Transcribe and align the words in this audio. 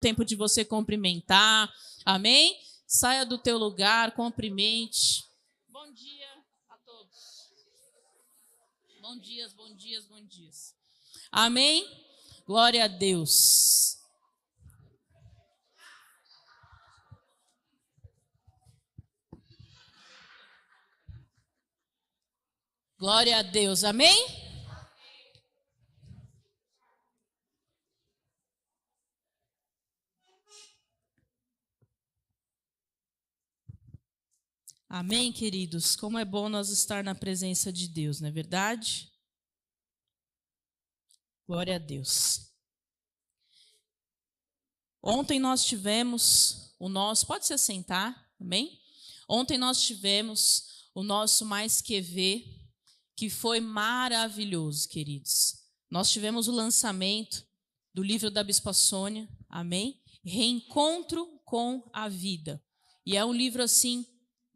tempo 0.00 0.24
de 0.24 0.34
você 0.36 0.64
cumprimentar. 0.64 1.72
Amém? 2.04 2.58
Saia 2.86 3.24
do 3.26 3.38
teu 3.38 3.58
lugar, 3.58 4.12
cumprimente. 4.12 5.24
Bom 5.68 5.92
dia 5.92 6.28
a 6.68 6.76
todos. 6.78 7.50
Bom 9.00 9.18
dias, 9.18 9.52
bom 9.52 9.74
dias, 9.74 10.06
bom 10.06 10.24
dias. 10.24 10.74
Amém? 11.30 11.86
Glória 12.46 12.84
a 12.84 12.88
Deus. 12.88 13.98
Glória 22.98 23.38
a 23.38 23.42
Deus. 23.42 23.84
Amém? 23.84 24.47
Amém, 34.90 35.30
queridos? 35.30 35.94
Como 35.94 36.18
é 36.18 36.24
bom 36.24 36.48
nós 36.48 36.70
estar 36.70 37.04
na 37.04 37.14
presença 37.14 37.70
de 37.70 37.86
Deus, 37.86 38.22
não 38.22 38.28
é 38.28 38.32
verdade? 38.32 39.12
Glória 41.46 41.76
a 41.76 41.78
Deus. 41.78 42.50
Ontem 45.02 45.38
nós 45.38 45.62
tivemos 45.66 46.74
o 46.78 46.88
nosso. 46.88 47.26
Pode 47.26 47.44
se 47.44 47.52
assentar, 47.52 48.32
amém? 48.40 48.80
Ontem 49.28 49.58
nós 49.58 49.82
tivemos 49.82 50.88
o 50.94 51.02
nosso 51.02 51.44
Mais 51.44 51.82
Que 51.82 52.00
Ver 52.00 52.58
que 53.14 53.28
foi 53.28 53.60
maravilhoso, 53.60 54.88
queridos. 54.88 55.64
Nós 55.90 56.10
tivemos 56.10 56.48
o 56.48 56.52
lançamento 56.52 57.46
do 57.92 58.02
livro 58.02 58.30
da 58.30 58.42
Bispa 58.42 58.72
Sônia, 58.72 59.28
amém? 59.50 60.02
Reencontro 60.24 61.26
com 61.44 61.90
a 61.92 62.08
vida. 62.08 62.64
E 63.04 63.18
é 63.18 63.24
um 63.24 63.32
livro 63.34 63.62
assim 63.62 64.06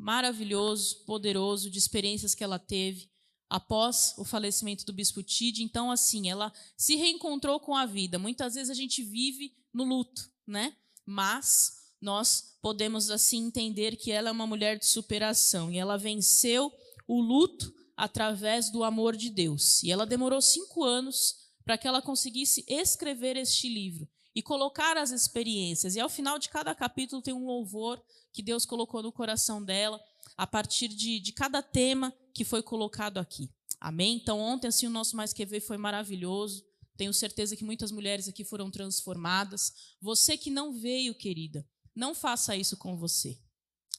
maravilhoso, 0.03 1.05
poderoso, 1.05 1.71
de 1.71 1.79
experiências 1.79 2.35
que 2.35 2.43
ela 2.43 2.59
teve 2.59 3.09
após 3.49 4.15
o 4.19 4.25
falecimento 4.25 4.85
do 4.85 4.93
bispo 4.93 5.23
Tide. 5.23 5.63
Então, 5.63 5.93
assim, 5.93 6.29
ela 6.29 6.53
se 6.77 6.97
reencontrou 6.97 7.61
com 7.61 7.77
a 7.77 7.87
vida. 7.87 8.19
Muitas 8.19 8.55
vezes 8.55 8.69
a 8.69 8.75
gente 8.75 9.01
vive 9.01 9.55
no 9.73 9.85
luto, 9.85 10.29
né? 10.45 10.77
Mas 11.07 11.95
nós 12.01 12.57
podemos 12.61 13.11
assim 13.11 13.47
entender 13.47 13.95
que 13.95 14.11
ela 14.11 14.29
é 14.29 14.33
uma 14.33 14.47
mulher 14.47 14.77
de 14.77 14.87
superação 14.87 15.71
e 15.71 15.79
ela 15.79 15.97
venceu 15.97 16.73
o 17.07 17.21
luto 17.21 17.73
através 17.97 18.73
do 18.73 18.83
amor 18.83 19.17
de 19.17 19.31
Deus. 19.31 19.85
E 19.85 19.93
ela 19.93 20.05
demorou 20.05 20.43
cinco 20.43 20.83
anos 20.83 21.37
para 21.65 21.79
que 21.79 21.87
ela 21.87 22.03
conseguisse 22.03 22.65
escrever 22.67 23.37
este 23.37 23.69
livro 23.69 24.09
e 24.35 24.43
colocar 24.43 24.97
as 24.97 25.11
experiências. 25.11 25.97
E 25.97 26.01
ao 26.01 26.09
final 26.09 26.39
de 26.39 26.49
cada 26.49 26.75
capítulo 26.75 27.23
tem 27.23 27.35
um 27.35 27.47
louvor 27.47 28.03
que 28.33 28.43
Deus 28.43 28.65
colocou 28.65 29.03
no 29.03 29.13
coração 29.13 29.63
dela, 29.63 30.03
a 30.37 30.47
partir 30.47 30.89
de, 30.89 31.21
de 31.21 31.33
cada 31.33 31.63
tema 31.63 32.13
que 32.33 32.45
foi 32.45 32.63
colocado 32.63 33.19
aqui. 33.19 33.51
Amém? 33.81 34.17
Então, 34.17 34.39
ontem, 34.39 34.69
assim, 34.69 34.87
o 34.87 34.91
nosso 34.91 35.17
Mais 35.17 35.33
Que 35.33 35.45
Ver 35.45 35.61
foi 35.61 35.77
maravilhoso. 35.77 36.65
Tenho 36.97 37.13
certeza 37.13 37.57
que 37.57 37.65
muitas 37.65 37.91
mulheres 37.91 38.29
aqui 38.29 38.45
foram 38.45 38.71
transformadas. 38.71 39.73
Você 40.01 40.37
que 40.37 40.51
não 40.51 40.73
veio, 40.73 41.15
querida, 41.15 41.67
não 41.95 42.15
faça 42.15 42.57
isso 42.57 42.77
com 42.77 42.97
você. 42.97 43.39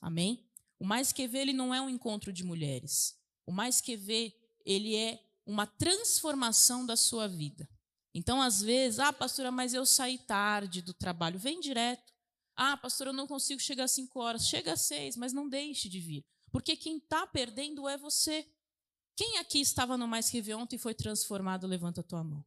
Amém? 0.02 0.48
O 0.80 0.86
Mais 0.86 1.12
Que 1.12 1.28
Ver, 1.28 1.40
ele 1.40 1.54
não 1.54 1.74
é 1.74 1.82
um 1.82 1.90
encontro 1.90 2.32
de 2.32 2.44
mulheres. 2.44 3.22
O 3.46 3.52
mais 3.52 3.82
que 3.82 3.96
ver, 3.96 4.34
ele 4.66 4.96
é 4.96 5.22
uma 5.46 5.68
transformação 5.68 6.86
da 6.86 6.96
sua 6.96 7.28
vida. 7.28 7.70
Então, 8.14 8.42
às 8.42 8.62
vezes, 8.62 9.00
ah, 9.00 9.12
pastora, 9.12 9.52
mas 9.52 9.74
eu 9.74 9.86
saí 9.86 10.18
tarde 10.18 10.82
do 10.82 10.94
trabalho. 10.94 11.40
Vem 11.40 11.60
direto. 11.60 12.14
Ah, 12.56 12.78
pastora, 12.78 13.10
eu 13.10 13.14
não 13.14 13.26
consigo 13.26 13.60
chegar 13.60 13.86
às 13.86 13.92
cinco 13.92 14.20
horas. 14.20 14.48
Chega 14.48 14.74
às 14.74 14.82
seis, 14.82 15.18
mas 15.18 15.34
não 15.34 15.50
deixe 15.50 15.90
de 15.90 16.00
vir. 16.00 16.24
Porque 16.52 16.76
quem 16.76 16.98
está 16.98 17.26
perdendo 17.26 17.90
é 17.90 17.98
você. 17.98 18.48
Quem 19.16 19.40
aqui 19.40 19.60
estava 19.60 19.98
no 19.98 20.08
Mais 20.08 20.30
Que 20.30 20.42
Ver 20.42 20.54
ontem 20.56 20.76
e 20.76 20.80
foi 20.80 20.94
transformado, 20.94 21.66
levanta 21.66 22.02
a 22.02 22.04
tua 22.04 22.24
mão. 22.24 22.46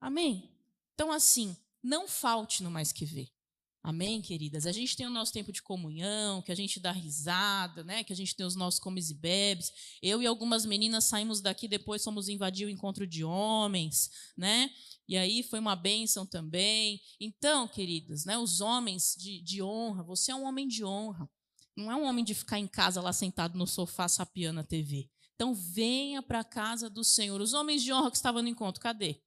Amém? 0.00 0.48
Então, 0.94 1.10
assim, 1.10 1.56
não 1.82 2.06
falte 2.06 2.62
no 2.62 2.70
Mais 2.70 2.92
Que 2.92 3.04
Ver. 3.04 3.28
Amém, 3.82 4.20
queridas? 4.20 4.66
A 4.66 4.72
gente 4.72 4.96
tem 4.96 5.06
o 5.06 5.10
nosso 5.10 5.32
tempo 5.32 5.52
de 5.52 5.62
comunhão, 5.62 6.42
que 6.42 6.50
a 6.50 6.54
gente 6.54 6.80
dá 6.80 6.90
risada, 6.90 7.84
né? 7.84 8.02
Que 8.02 8.12
a 8.12 8.16
gente 8.16 8.34
tem 8.34 8.44
os 8.44 8.56
nossos 8.56 8.80
comes 8.80 9.10
e 9.10 9.14
bebes. 9.14 9.72
Eu 10.02 10.20
e 10.20 10.26
algumas 10.26 10.66
meninas 10.66 11.04
saímos 11.04 11.40
daqui, 11.40 11.68
depois 11.68 12.02
fomos 12.02 12.28
invadir 12.28 12.66
o 12.66 12.70
encontro 12.70 13.06
de 13.06 13.24
homens, 13.24 14.10
né? 14.36 14.70
E 15.08 15.16
aí 15.16 15.42
foi 15.42 15.60
uma 15.60 15.76
bênção 15.76 16.26
também. 16.26 17.00
Então, 17.20 17.68
queridas, 17.68 18.24
né? 18.24 18.36
Os 18.36 18.60
homens 18.60 19.14
de, 19.16 19.40
de 19.40 19.62
honra, 19.62 20.02
você 20.02 20.32
é 20.32 20.34
um 20.34 20.44
homem 20.44 20.66
de 20.66 20.84
honra. 20.84 21.30
Não 21.76 21.90
é 21.90 21.96
um 21.96 22.04
homem 22.04 22.24
de 22.24 22.34
ficar 22.34 22.58
em 22.58 22.66
casa 22.66 23.00
lá 23.00 23.12
sentado 23.12 23.56
no 23.56 23.66
sofá 23.66 24.08
sapiando 24.08 24.60
a 24.60 24.64
TV. 24.64 25.08
Então, 25.34 25.54
venha 25.54 26.20
para 26.20 26.40
a 26.40 26.44
casa 26.44 26.90
do 26.90 27.04
Senhor. 27.04 27.40
Os 27.40 27.54
homens 27.54 27.82
de 27.82 27.92
honra 27.92 28.10
que 28.10 28.16
estavam 28.16 28.42
no 28.42 28.48
encontro, 28.48 28.82
cadê? 28.82 29.22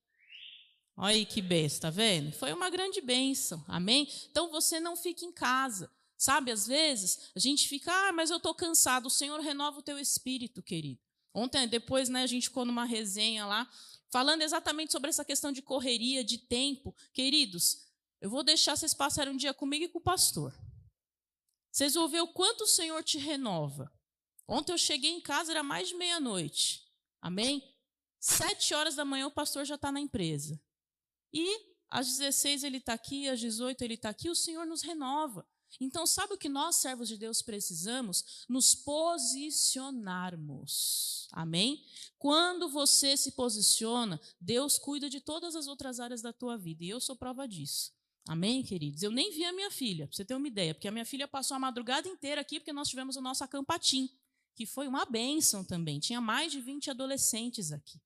Olha 0.95 1.15
aí 1.15 1.25
que 1.25 1.41
besta, 1.41 1.87
tá 1.87 1.89
vendo? 1.89 2.31
Foi 2.33 2.53
uma 2.53 2.69
grande 2.69 3.01
bênção, 3.01 3.63
amém? 3.67 4.07
Então 4.29 4.51
você 4.51 4.79
não 4.79 4.95
fique 4.95 5.25
em 5.25 5.31
casa. 5.31 5.91
Sabe, 6.17 6.51
às 6.51 6.67
vezes 6.67 7.31
a 7.35 7.39
gente 7.39 7.67
fica, 7.67 7.91
ah, 7.91 8.11
mas 8.11 8.29
eu 8.29 8.37
estou 8.37 8.53
cansado. 8.53 9.07
O 9.07 9.09
Senhor 9.09 9.39
renova 9.39 9.79
o 9.79 9.81
teu 9.81 9.97
espírito, 9.97 10.61
querido. 10.61 11.01
Ontem, 11.33 11.67
depois, 11.67 12.09
né, 12.09 12.21
a 12.21 12.27
gente 12.27 12.49
ficou 12.49 12.63
numa 12.65 12.85
resenha 12.85 13.45
lá, 13.45 13.67
falando 14.11 14.43
exatamente 14.43 14.91
sobre 14.91 15.09
essa 15.09 15.25
questão 15.25 15.51
de 15.51 15.63
correria, 15.63 16.23
de 16.23 16.37
tempo. 16.37 16.95
Queridos, 17.13 17.87
eu 18.19 18.29
vou 18.29 18.43
deixar 18.43 18.75
vocês 18.75 18.93
passarem 18.93 19.33
um 19.33 19.37
dia 19.37 19.53
comigo 19.53 19.85
e 19.85 19.87
com 19.87 19.97
o 19.97 20.03
pastor. 20.03 20.53
Vocês 21.71 21.95
vão 21.95 22.07
ver 22.07 22.21
o 22.21 22.27
quanto 22.27 22.65
o 22.65 22.67
Senhor 22.67 23.01
te 23.03 23.17
renova. 23.17 23.91
Ontem 24.47 24.73
eu 24.73 24.77
cheguei 24.77 25.09
em 25.09 25.21
casa, 25.21 25.51
era 25.51 25.63
mais 25.63 25.87
de 25.87 25.95
meia-noite. 25.95 26.85
Amém? 27.19 27.63
Sete 28.19 28.75
horas 28.75 28.93
da 28.93 29.05
manhã 29.05 29.25
o 29.25 29.31
pastor 29.31 29.65
já 29.65 29.73
está 29.73 29.91
na 29.91 29.99
empresa. 29.99 30.61
E 31.33 31.71
às 31.89 32.07
16 32.07 32.63
ele 32.63 32.77
está 32.77 32.93
aqui, 32.93 33.27
às 33.27 33.39
18 33.39 33.83
ele 33.83 33.95
está 33.95 34.09
aqui, 34.09 34.29
o 34.29 34.35
Senhor 34.35 34.65
nos 34.65 34.81
renova. 34.81 35.45
Então, 35.79 36.05
sabe 36.05 36.33
o 36.33 36.37
que 36.37 36.49
nós, 36.49 36.75
servos 36.77 37.07
de 37.07 37.17
Deus, 37.17 37.41
precisamos? 37.41 38.45
Nos 38.49 38.75
posicionarmos. 38.75 41.29
Amém? 41.31 41.85
Quando 42.17 42.67
você 42.67 43.15
se 43.15 43.31
posiciona, 43.31 44.19
Deus 44.39 44.77
cuida 44.77 45.09
de 45.09 45.21
todas 45.21 45.55
as 45.55 45.67
outras 45.67 45.99
áreas 45.99 46.21
da 46.21 46.33
tua 46.33 46.57
vida. 46.57 46.83
E 46.83 46.89
eu 46.89 46.99
sou 46.99 47.15
prova 47.15 47.47
disso. 47.47 47.93
Amém, 48.27 48.63
queridos? 48.63 49.01
Eu 49.01 49.11
nem 49.11 49.31
vi 49.31 49.45
a 49.45 49.53
minha 49.53 49.71
filha, 49.71 50.07
para 50.07 50.15
você 50.15 50.25
ter 50.25 50.35
uma 50.35 50.47
ideia, 50.47 50.75
porque 50.75 50.87
a 50.87 50.91
minha 50.91 51.05
filha 51.05 51.27
passou 51.27 51.55
a 51.55 51.59
madrugada 51.59 52.07
inteira 52.07 52.41
aqui, 52.41 52.59
porque 52.59 52.73
nós 52.73 52.87
tivemos 52.87 53.15
o 53.15 53.21
nosso 53.21 53.43
acampatim, 53.43 54.09
que 54.55 54.65
foi 54.65 54.87
uma 54.87 55.05
bênção 55.05 55.63
também. 55.63 55.99
Tinha 55.99 56.21
mais 56.21 56.51
de 56.51 56.59
20 56.59 56.91
adolescentes 56.91 57.71
aqui. 57.71 57.99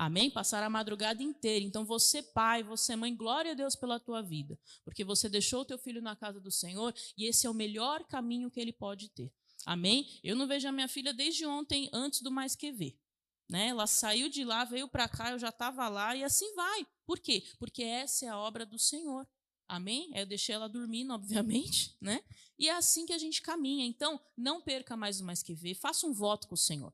Amém? 0.00 0.30
Passar 0.30 0.62
a 0.62 0.70
madrugada 0.70 1.22
inteira. 1.22 1.62
Então, 1.62 1.84
você, 1.84 2.22
pai, 2.22 2.62
você, 2.62 2.96
mãe, 2.96 3.14
glória 3.14 3.52
a 3.52 3.54
Deus 3.54 3.76
pela 3.76 4.00
tua 4.00 4.22
vida. 4.22 4.58
Porque 4.82 5.04
você 5.04 5.28
deixou 5.28 5.60
o 5.60 5.64
teu 5.66 5.76
filho 5.76 6.00
na 6.00 6.16
casa 6.16 6.40
do 6.40 6.50
Senhor 6.50 6.94
e 7.18 7.26
esse 7.26 7.46
é 7.46 7.50
o 7.50 7.52
melhor 7.52 8.02
caminho 8.04 8.50
que 8.50 8.58
ele 8.58 8.72
pode 8.72 9.10
ter. 9.10 9.30
Amém? 9.66 10.08
Eu 10.24 10.34
não 10.34 10.46
vejo 10.46 10.66
a 10.66 10.72
minha 10.72 10.88
filha 10.88 11.12
desde 11.12 11.44
ontem, 11.44 11.90
antes 11.92 12.22
do 12.22 12.30
mais 12.30 12.56
que 12.56 12.72
ver. 12.72 12.98
Né? 13.46 13.66
Ela 13.66 13.86
saiu 13.86 14.30
de 14.30 14.42
lá, 14.42 14.64
veio 14.64 14.88
para 14.88 15.06
cá, 15.06 15.32
eu 15.32 15.38
já 15.38 15.50
estava 15.50 15.86
lá 15.86 16.16
e 16.16 16.24
assim 16.24 16.50
vai. 16.54 16.86
Por 17.04 17.18
quê? 17.18 17.44
Porque 17.58 17.82
essa 17.82 18.24
é 18.24 18.28
a 18.28 18.38
obra 18.38 18.64
do 18.64 18.78
Senhor. 18.78 19.28
Amém? 19.68 20.10
Eu 20.14 20.24
deixei 20.24 20.54
ela 20.54 20.66
dormindo, 20.66 21.12
obviamente, 21.12 21.94
né? 22.00 22.24
E 22.58 22.70
é 22.70 22.72
assim 22.74 23.04
que 23.04 23.12
a 23.12 23.18
gente 23.18 23.42
caminha. 23.42 23.84
Então, 23.84 24.18
não 24.34 24.62
perca 24.62 24.96
mais 24.96 25.20
o 25.20 25.26
mais 25.26 25.42
que 25.42 25.52
ver. 25.52 25.74
Faça 25.74 26.06
um 26.06 26.12
voto 26.14 26.48
com 26.48 26.54
o 26.54 26.58
Senhor. 26.58 26.90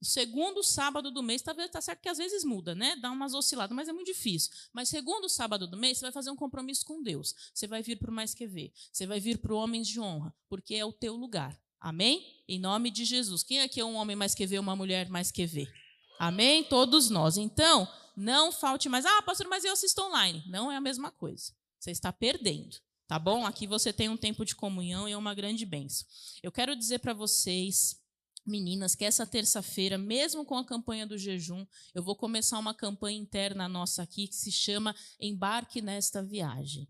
O 0.00 0.04
segundo 0.04 0.62
sábado 0.62 1.10
do 1.10 1.22
mês, 1.22 1.42
talvez 1.42 1.70
tá 1.70 1.80
certo 1.80 2.00
que 2.00 2.08
às 2.08 2.18
vezes 2.18 2.44
muda, 2.44 2.74
né? 2.74 2.94
Dá 2.96 3.10
umas 3.10 3.34
osciladas, 3.34 3.74
mas 3.74 3.88
é 3.88 3.92
muito 3.92 4.06
difícil. 4.06 4.50
Mas 4.72 4.88
segundo 4.88 5.28
sábado 5.28 5.66
do 5.66 5.76
mês, 5.76 5.98
você 5.98 6.04
vai 6.04 6.12
fazer 6.12 6.30
um 6.30 6.36
compromisso 6.36 6.84
com 6.84 7.02
Deus. 7.02 7.34
Você 7.52 7.66
vai 7.66 7.82
vir 7.82 7.96
para 7.96 8.10
o 8.10 8.14
mais 8.14 8.32
que 8.32 8.46
ver. 8.46 8.72
Você 8.92 9.06
vai 9.06 9.18
vir 9.18 9.38
para 9.38 9.52
o 9.52 9.56
homens 9.56 9.88
de 9.88 10.00
honra, 10.00 10.32
porque 10.48 10.74
é 10.74 10.84
o 10.84 10.92
teu 10.92 11.16
lugar. 11.16 11.60
Amém? 11.80 12.42
Em 12.48 12.58
nome 12.58 12.90
de 12.90 13.04
Jesus. 13.04 13.42
Quem 13.42 13.60
aqui 13.60 13.80
é 13.80 13.84
um 13.84 13.96
homem 13.96 14.16
mais 14.16 14.34
que 14.34 14.58
uma 14.58 14.76
mulher 14.76 15.08
mais 15.08 15.30
que? 15.30 15.68
Amém? 16.18 16.64
Todos 16.64 17.10
nós. 17.10 17.36
Então, 17.36 17.88
não 18.16 18.50
falte 18.50 18.88
mais. 18.88 19.06
Ah, 19.06 19.22
pastor, 19.22 19.46
mas 19.48 19.64
eu 19.64 19.72
assisto 19.72 20.02
online. 20.02 20.42
Não 20.46 20.70
é 20.70 20.76
a 20.76 20.80
mesma 20.80 21.10
coisa. 21.10 21.52
Você 21.78 21.92
está 21.92 22.12
perdendo. 22.12 22.76
Tá 23.06 23.18
bom? 23.18 23.46
Aqui 23.46 23.66
você 23.66 23.92
tem 23.92 24.08
um 24.08 24.16
tempo 24.16 24.44
de 24.44 24.54
comunhão 24.54 25.08
e 25.08 25.12
é 25.12 25.16
uma 25.16 25.34
grande 25.34 25.64
bênção. 25.64 26.06
Eu 26.42 26.52
quero 26.52 26.76
dizer 26.76 26.98
para 26.98 27.14
vocês 27.14 27.96
meninas, 28.48 28.94
que 28.94 29.04
essa 29.04 29.26
terça-feira, 29.26 29.96
mesmo 29.96 30.44
com 30.44 30.56
a 30.56 30.64
campanha 30.64 31.06
do 31.06 31.18
jejum, 31.18 31.66
eu 31.94 32.02
vou 32.02 32.16
começar 32.16 32.58
uma 32.58 32.74
campanha 32.74 33.18
interna 33.18 33.68
nossa 33.68 34.02
aqui 34.02 34.26
que 34.26 34.34
se 34.34 34.50
chama 34.50 34.94
Embarque 35.20 35.80
nesta 35.80 36.22
viagem. 36.22 36.88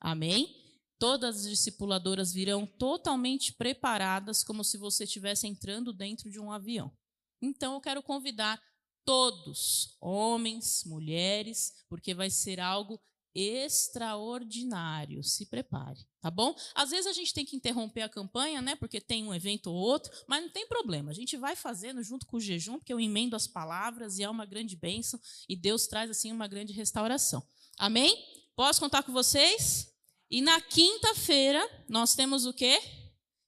Amém? 0.00 0.54
Todas 0.98 1.38
as 1.38 1.48
discipuladoras 1.48 2.32
virão 2.32 2.66
totalmente 2.66 3.52
preparadas, 3.52 4.44
como 4.44 4.62
se 4.62 4.76
você 4.76 5.04
estivesse 5.04 5.46
entrando 5.46 5.92
dentro 5.92 6.30
de 6.30 6.38
um 6.38 6.52
avião. 6.52 6.92
Então, 7.40 7.74
eu 7.74 7.80
quero 7.80 8.02
convidar 8.02 8.60
todos, 9.04 9.96
homens, 10.00 10.82
mulheres, 10.84 11.84
porque 11.88 12.12
vai 12.14 12.28
ser 12.28 12.60
algo 12.60 13.00
extraordinário. 13.38 15.22
Se 15.22 15.46
prepare, 15.46 16.04
tá 16.20 16.30
bom? 16.30 16.54
Às 16.74 16.90
vezes 16.90 17.06
a 17.06 17.12
gente 17.12 17.32
tem 17.32 17.44
que 17.44 17.56
interromper 17.56 18.02
a 18.02 18.08
campanha, 18.08 18.60
né? 18.60 18.74
Porque 18.74 19.00
tem 19.00 19.24
um 19.24 19.32
evento 19.32 19.70
ou 19.70 19.76
outro, 19.76 20.12
mas 20.26 20.42
não 20.42 20.50
tem 20.50 20.66
problema. 20.66 21.10
A 21.10 21.14
gente 21.14 21.36
vai 21.36 21.54
fazendo 21.54 22.02
junto 22.02 22.26
com 22.26 22.36
o 22.36 22.40
jejum, 22.40 22.78
porque 22.78 22.92
eu 22.92 23.00
emendo 23.00 23.36
as 23.36 23.46
palavras 23.46 24.18
e 24.18 24.24
é 24.24 24.28
uma 24.30 24.44
grande 24.44 24.74
bênção 24.74 25.20
e 25.48 25.54
Deus 25.54 25.86
traz 25.86 26.10
assim 26.10 26.32
uma 26.32 26.48
grande 26.48 26.72
restauração. 26.72 27.46
Amém? 27.78 28.16
Posso 28.56 28.80
contar 28.80 29.04
com 29.04 29.12
vocês? 29.12 29.92
E 30.30 30.42
na 30.42 30.60
quinta-feira 30.60 31.64
nós 31.88 32.14
temos 32.14 32.44
o 32.44 32.52
quê? 32.52 32.80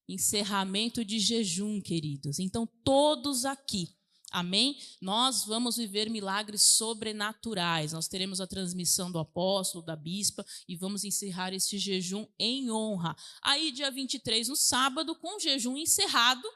Encerramento 0.09 1.05
de 1.05 1.19
jejum, 1.19 1.81
queridos. 1.81 2.39
Então 2.39 2.67
todos 2.85 3.45
aqui 3.45 3.95
Amém? 4.31 4.79
Nós 5.01 5.45
vamos 5.45 5.77
viver 5.77 6.09
milagres 6.09 6.63
sobrenaturais. 6.63 7.93
Nós 7.93 8.07
teremos 8.07 8.41
a 8.41 8.47
transmissão 8.47 9.11
do 9.11 9.19
apóstolo, 9.19 9.85
da 9.85 9.97
bispa, 9.97 10.47
e 10.69 10.77
vamos 10.77 11.03
encerrar 11.05 11.53
este 11.53 11.79
jejum 11.79 12.27
em 12.39 12.71
honra. 12.71 13.17
Aí, 13.43 13.73
dia 13.73 13.91
23, 13.91 14.49
no 14.49 14.57
sábado, 14.57 15.17
com 15.17 15.37
o 15.37 15.41
jejum 15.41 15.77
encerrado, 15.77 16.49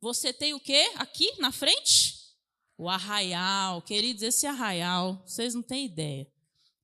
você 0.00 0.32
tem 0.32 0.54
o 0.54 0.60
quê 0.60 0.92
aqui 0.96 1.38
na 1.38 1.52
frente? 1.52 2.18
O 2.78 2.88
arraial. 2.88 3.82
Queridos, 3.82 4.22
esse 4.22 4.46
arraial, 4.46 5.22
vocês 5.26 5.54
não 5.54 5.62
têm 5.62 5.84
ideia. 5.84 6.26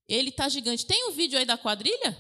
Ele 0.07 0.31
tá 0.31 0.49
gigante. 0.51 0.85
Tem 0.85 1.09
o 1.09 1.13
um 1.13 1.13
vídeo 1.13 1.39
aí 1.39 1.47
da 1.47 1.57
quadrilha? 1.57 2.15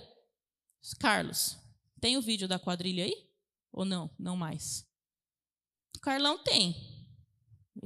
Carlos, 0.98 1.56
tem 2.00 2.16
o 2.16 2.22
vídeo 2.22 2.48
da 2.48 2.58
quadrilha 2.58 3.04
aí? 3.04 3.30
Ou 3.70 3.84
não? 3.84 4.10
Não 4.18 4.36
mais. 4.36 4.86
O 5.96 6.00
Carlão 6.00 6.38
tem. 6.38 6.95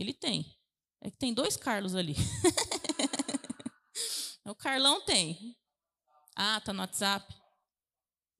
Ele 0.00 0.14
tem. 0.14 0.56
É 1.02 1.10
que 1.10 1.18
tem 1.18 1.34
dois 1.34 1.56
Carlos 1.56 1.94
ali. 1.94 2.14
o 4.46 4.54
Carlão 4.54 5.00
tem. 5.02 5.56
Ah, 6.34 6.60
tá 6.60 6.72
no 6.72 6.80
WhatsApp. 6.80 7.34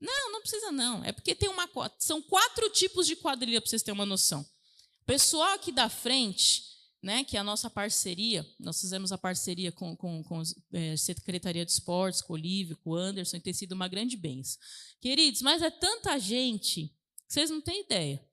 Não, 0.01 0.33
não 0.33 0.41
precisa 0.41 0.73
não. 0.73 1.05
É 1.05 1.12
porque 1.12 1.35
tem 1.35 1.49
uma 1.49 1.69
são 1.99 2.23
quatro 2.23 2.71
tipos 2.71 3.07
de 3.07 3.15
quadrilha 3.15 3.61
para 3.61 3.69
vocês 3.69 3.83
terem 3.83 3.99
uma 3.99 4.07
noção. 4.07 4.41
O 5.03 5.05
pessoal 5.05 5.55
aqui 5.55 5.71
da 5.71 5.89
frente, 5.89 6.65
né, 7.03 7.25
que 7.25 7.37
é 7.37 7.41
a 7.41 7.45
nossa 7.45 7.69
parceria, 7.69 8.47
nós 8.59 8.81
fizemos 8.81 9.12
a 9.12 9.19
parceria 9.19 9.71
com, 9.71 9.95
com, 9.97 10.23
com 10.25 10.41
a 10.41 10.45
é, 10.73 10.97
Secretaria 10.97 11.65
de 11.65 11.73
Esportes, 11.73 12.23
com 12.23 12.33
o 12.33 12.37
Olívio, 12.37 12.77
com 12.79 12.91
o 12.91 12.97
Anderson, 12.97 13.37
e 13.37 13.41
tem 13.41 13.53
sido 13.53 13.73
uma 13.73 13.89
grande 13.89 14.17
benção. 14.17 14.59
Queridos, 15.01 15.43
mas 15.43 15.61
é 15.61 15.71
tanta 15.71 16.19
gente, 16.19 16.95
vocês 17.29 17.51
não 17.51 17.61
têm 17.61 17.85
ideia. 17.85 18.25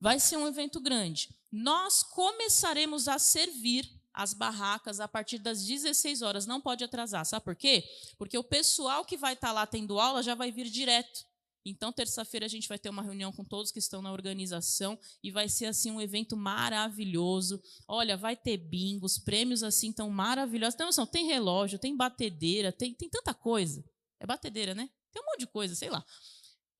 Vai 0.00 0.20
ser 0.20 0.36
um 0.36 0.46
evento 0.46 0.80
grande. 0.80 1.37
Nós 1.50 2.02
começaremos 2.02 3.08
a 3.08 3.18
servir 3.18 3.90
as 4.12 4.34
barracas 4.34 5.00
a 5.00 5.06
partir 5.06 5.38
das 5.38 5.64
16 5.64 6.22
horas. 6.22 6.46
Não 6.46 6.60
pode 6.60 6.82
atrasar. 6.82 7.24
Sabe 7.24 7.44
por 7.44 7.54
quê? 7.54 7.84
Porque 8.18 8.36
o 8.36 8.44
pessoal 8.44 9.04
que 9.04 9.16
vai 9.16 9.34
estar 9.34 9.52
lá 9.52 9.66
tendo 9.66 9.98
aula 10.00 10.22
já 10.22 10.34
vai 10.34 10.50
vir 10.50 10.68
direto. 10.68 11.26
Então, 11.64 11.92
terça-feira 11.92 12.46
a 12.46 12.48
gente 12.48 12.68
vai 12.68 12.78
ter 12.78 12.88
uma 12.88 13.02
reunião 13.02 13.30
com 13.30 13.44
todos 13.44 13.70
que 13.70 13.78
estão 13.78 14.00
na 14.00 14.12
organização 14.12 14.98
e 15.22 15.30
vai 15.30 15.48
ser 15.48 15.66
assim 15.66 15.90
um 15.90 16.00
evento 16.00 16.36
maravilhoso. 16.36 17.62
Olha, 17.86 18.16
vai 18.16 18.34
ter 18.36 18.56
bingos, 18.56 19.18
prêmios 19.18 19.62
assim 19.62 19.92
tão 19.92 20.08
maravilhosos. 20.10 20.76
Tem 20.76 20.86
noção, 20.86 21.06
tem 21.06 21.26
relógio, 21.26 21.78
tem 21.78 21.96
batedeira, 21.96 22.72
tem, 22.72 22.94
tem 22.94 23.08
tanta 23.08 23.34
coisa. 23.34 23.84
É 24.18 24.26
batedeira, 24.26 24.74
né? 24.74 24.88
Tem 25.12 25.22
um 25.22 25.26
monte 25.26 25.40
de 25.40 25.46
coisa, 25.46 25.74
sei 25.74 25.90
lá. 25.90 26.04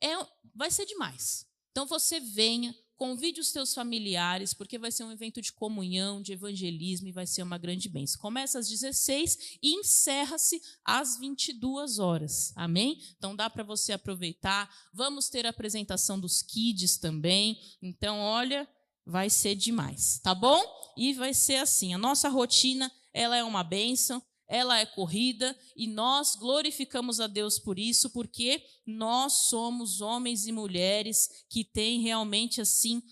É, 0.03 0.15
vai 0.55 0.71
ser 0.71 0.87
demais. 0.87 1.47
Então 1.71 1.87
você 1.87 2.19
venha, 2.19 2.75
Convide 2.99 3.41
os 3.41 3.53
teus 3.53 3.73
familiares, 3.73 4.53
porque 4.53 4.77
vai 4.77 4.91
ser 4.91 5.05
um 5.05 5.13
evento 5.13 5.41
de 5.41 5.53
comunhão, 5.53 6.21
de 6.21 6.33
evangelismo 6.33 7.07
e 7.07 7.13
vai 7.13 7.29
ser 7.29 7.45
uma 7.45 7.57
grande 7.57 7.89
bênção. 7.89 8.21
Começa 8.21 8.59
às 8.59 8.69
16 8.69 9.59
e 9.63 9.75
encerra-se 9.77 10.61
às 10.85 11.17
22 11.17 12.01
horas. 12.01 12.53
Amém? 12.57 13.01
Então 13.17 13.37
dá 13.37 13.49
para 13.49 13.63
você 13.63 13.93
aproveitar. 13.93 14.69
Vamos 14.93 15.29
ter 15.29 15.47
a 15.47 15.51
apresentação 15.51 16.19
dos 16.19 16.43
kids 16.43 16.97
também. 16.97 17.57
Então, 17.81 18.19
olha, 18.19 18.69
vai 19.07 19.31
ser 19.31 19.55
demais, 19.55 20.19
tá 20.19 20.35
bom? 20.35 20.61
E 20.97 21.13
vai 21.15 21.33
ser 21.33 21.57
assim, 21.57 21.95
a 21.95 21.99
nossa 21.99 22.29
rotina, 22.29 22.91
ela 23.13 23.37
é 23.37 23.45
uma 23.45 23.63
bênção 23.63 24.21
ela 24.49 24.79
é 24.79 24.87
corrida 24.87 25.57
e 25.77 25.87
nós 25.87 26.35
glorificamos 26.35 27.21
a 27.21 27.27
Deus 27.27 27.59
por 27.59 27.79
isso, 27.79 28.09
porque 28.11 28.65
nós 28.87 29.49
somos 29.49 30.01
homens 30.01 30.47
e 30.47 30.53
mulheres 30.53 31.45
que 31.51 31.63
têm 31.63 32.01
realmente 32.01 32.61
assim 32.61 33.03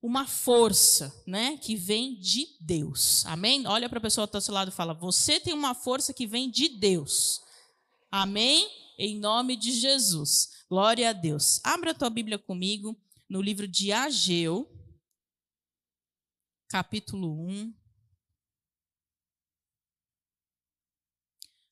uma 0.00 0.26
força, 0.26 1.22
né, 1.26 1.56
que 1.56 1.74
vem 1.74 2.18
de 2.18 2.46
Deus. 2.60 3.24
Amém? 3.26 3.66
Olha 3.66 3.88
para 3.88 3.98
a 3.98 4.02
pessoa 4.02 4.26
está 4.26 4.38
ao 4.38 4.42
seu 4.42 4.54
lado 4.54 4.68
e 4.68 4.74
fala: 4.74 4.94
"Você 4.94 5.40
tem 5.40 5.52
uma 5.52 5.74
força 5.74 6.12
que 6.12 6.26
vem 6.26 6.50
de 6.50 6.68
Deus". 6.68 7.40
Amém? 8.10 8.70
Em 8.96 9.18
nome 9.18 9.56
de 9.56 9.72
Jesus. 9.72 10.50
Glória 10.68 11.10
a 11.10 11.12
Deus. 11.12 11.60
Abra 11.64 11.90
a 11.90 11.94
tua 11.94 12.10
Bíblia 12.10 12.38
comigo 12.38 12.96
no 13.28 13.42
livro 13.42 13.66
de 13.66 13.90
Ageu, 13.90 14.70
capítulo 16.68 17.32
1. 17.48 17.74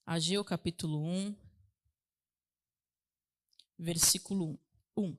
Ageu 0.04 0.44
capítulo 0.44 0.98
1, 0.98 1.36
versículo 3.78 4.58
1. 4.96 5.16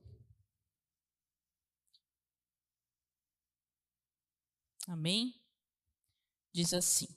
Amém? 4.86 5.40
Diz 6.52 6.74
assim: 6.74 7.08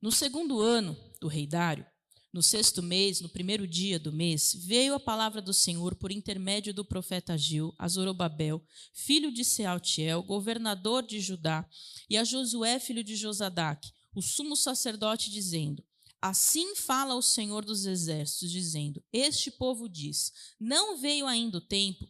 No 0.00 0.12
segundo 0.12 0.60
ano 0.60 0.96
do 1.20 1.26
rei 1.26 1.44
Dário, 1.44 1.84
no 2.32 2.40
sexto 2.40 2.82
mês, 2.82 3.20
no 3.20 3.28
primeiro 3.28 3.66
dia 3.66 3.98
do 3.98 4.12
mês, 4.12 4.54
veio 4.54 4.94
a 4.94 5.00
palavra 5.00 5.42
do 5.42 5.52
Senhor 5.52 5.96
por 5.96 6.12
intermédio 6.12 6.72
do 6.72 6.84
profeta 6.84 7.32
Ageu 7.32 7.74
a 7.76 7.88
Zorobabel, 7.88 8.64
filho 8.92 9.32
de 9.32 9.44
Sealtiel, 9.44 10.22
governador 10.22 11.04
de 11.04 11.18
Judá, 11.18 11.68
e 12.08 12.16
a 12.16 12.22
Josué, 12.22 12.78
filho 12.78 13.02
de 13.02 13.16
Josadac, 13.16 13.92
o 14.14 14.22
sumo 14.22 14.54
sacerdote, 14.54 15.30
dizendo: 15.30 15.87
Assim 16.20 16.74
fala 16.74 17.14
o 17.14 17.22
Senhor 17.22 17.64
dos 17.64 17.86
Exércitos, 17.86 18.50
dizendo: 18.50 19.02
Este 19.12 19.50
povo 19.50 19.88
diz: 19.88 20.32
Não 20.58 20.98
veio 20.98 21.26
ainda 21.26 21.58
o 21.58 21.60
tempo, 21.60 22.08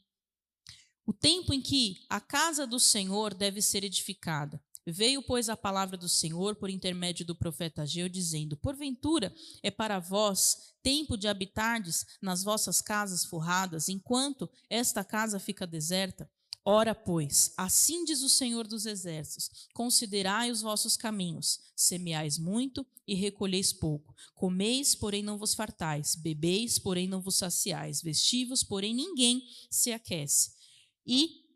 o 1.04 1.12
tempo 1.12 1.52
em 1.52 1.60
que 1.60 2.04
a 2.08 2.20
casa 2.20 2.66
do 2.66 2.80
Senhor 2.80 3.34
deve 3.34 3.60
ser 3.60 3.84
edificada. 3.84 4.62
Veio, 4.86 5.22
pois, 5.22 5.50
a 5.50 5.56
palavra 5.56 5.98
do 5.98 6.08
Senhor 6.08 6.56
por 6.56 6.70
intermédio 6.70 7.24
do 7.26 7.34
profeta 7.34 7.82
Ageu, 7.82 8.08
dizendo: 8.08 8.56
Porventura 8.56 9.34
é 9.62 9.70
para 9.70 9.98
vós 9.98 10.74
tempo 10.82 11.16
de 11.16 11.28
habitardes 11.28 12.06
nas 12.22 12.42
vossas 12.42 12.80
casas 12.80 13.26
forradas, 13.26 13.90
enquanto 13.90 14.48
esta 14.70 15.04
casa 15.04 15.38
fica 15.38 15.66
deserta? 15.66 16.30
Ora, 16.70 16.94
pois, 16.94 17.54
assim 17.56 18.04
diz 18.04 18.20
o 18.20 18.28
Senhor 18.28 18.66
dos 18.66 18.84
Exércitos: 18.84 19.50
considerai 19.72 20.50
os 20.50 20.60
vossos 20.60 20.98
caminhos, 20.98 21.60
semeais 21.74 22.36
muito 22.36 22.86
e 23.06 23.14
recolheis 23.14 23.72
pouco, 23.72 24.14
comeis, 24.34 24.94
porém 24.94 25.22
não 25.22 25.38
vos 25.38 25.54
fartais, 25.54 26.14
bebeis, 26.14 26.78
porém 26.78 27.08
não 27.08 27.22
vos 27.22 27.36
saciais, 27.36 28.02
vestivos, 28.02 28.62
porém 28.62 28.92
ninguém 28.92 29.48
se 29.70 29.92
aquece. 29.92 30.52
E 31.06 31.46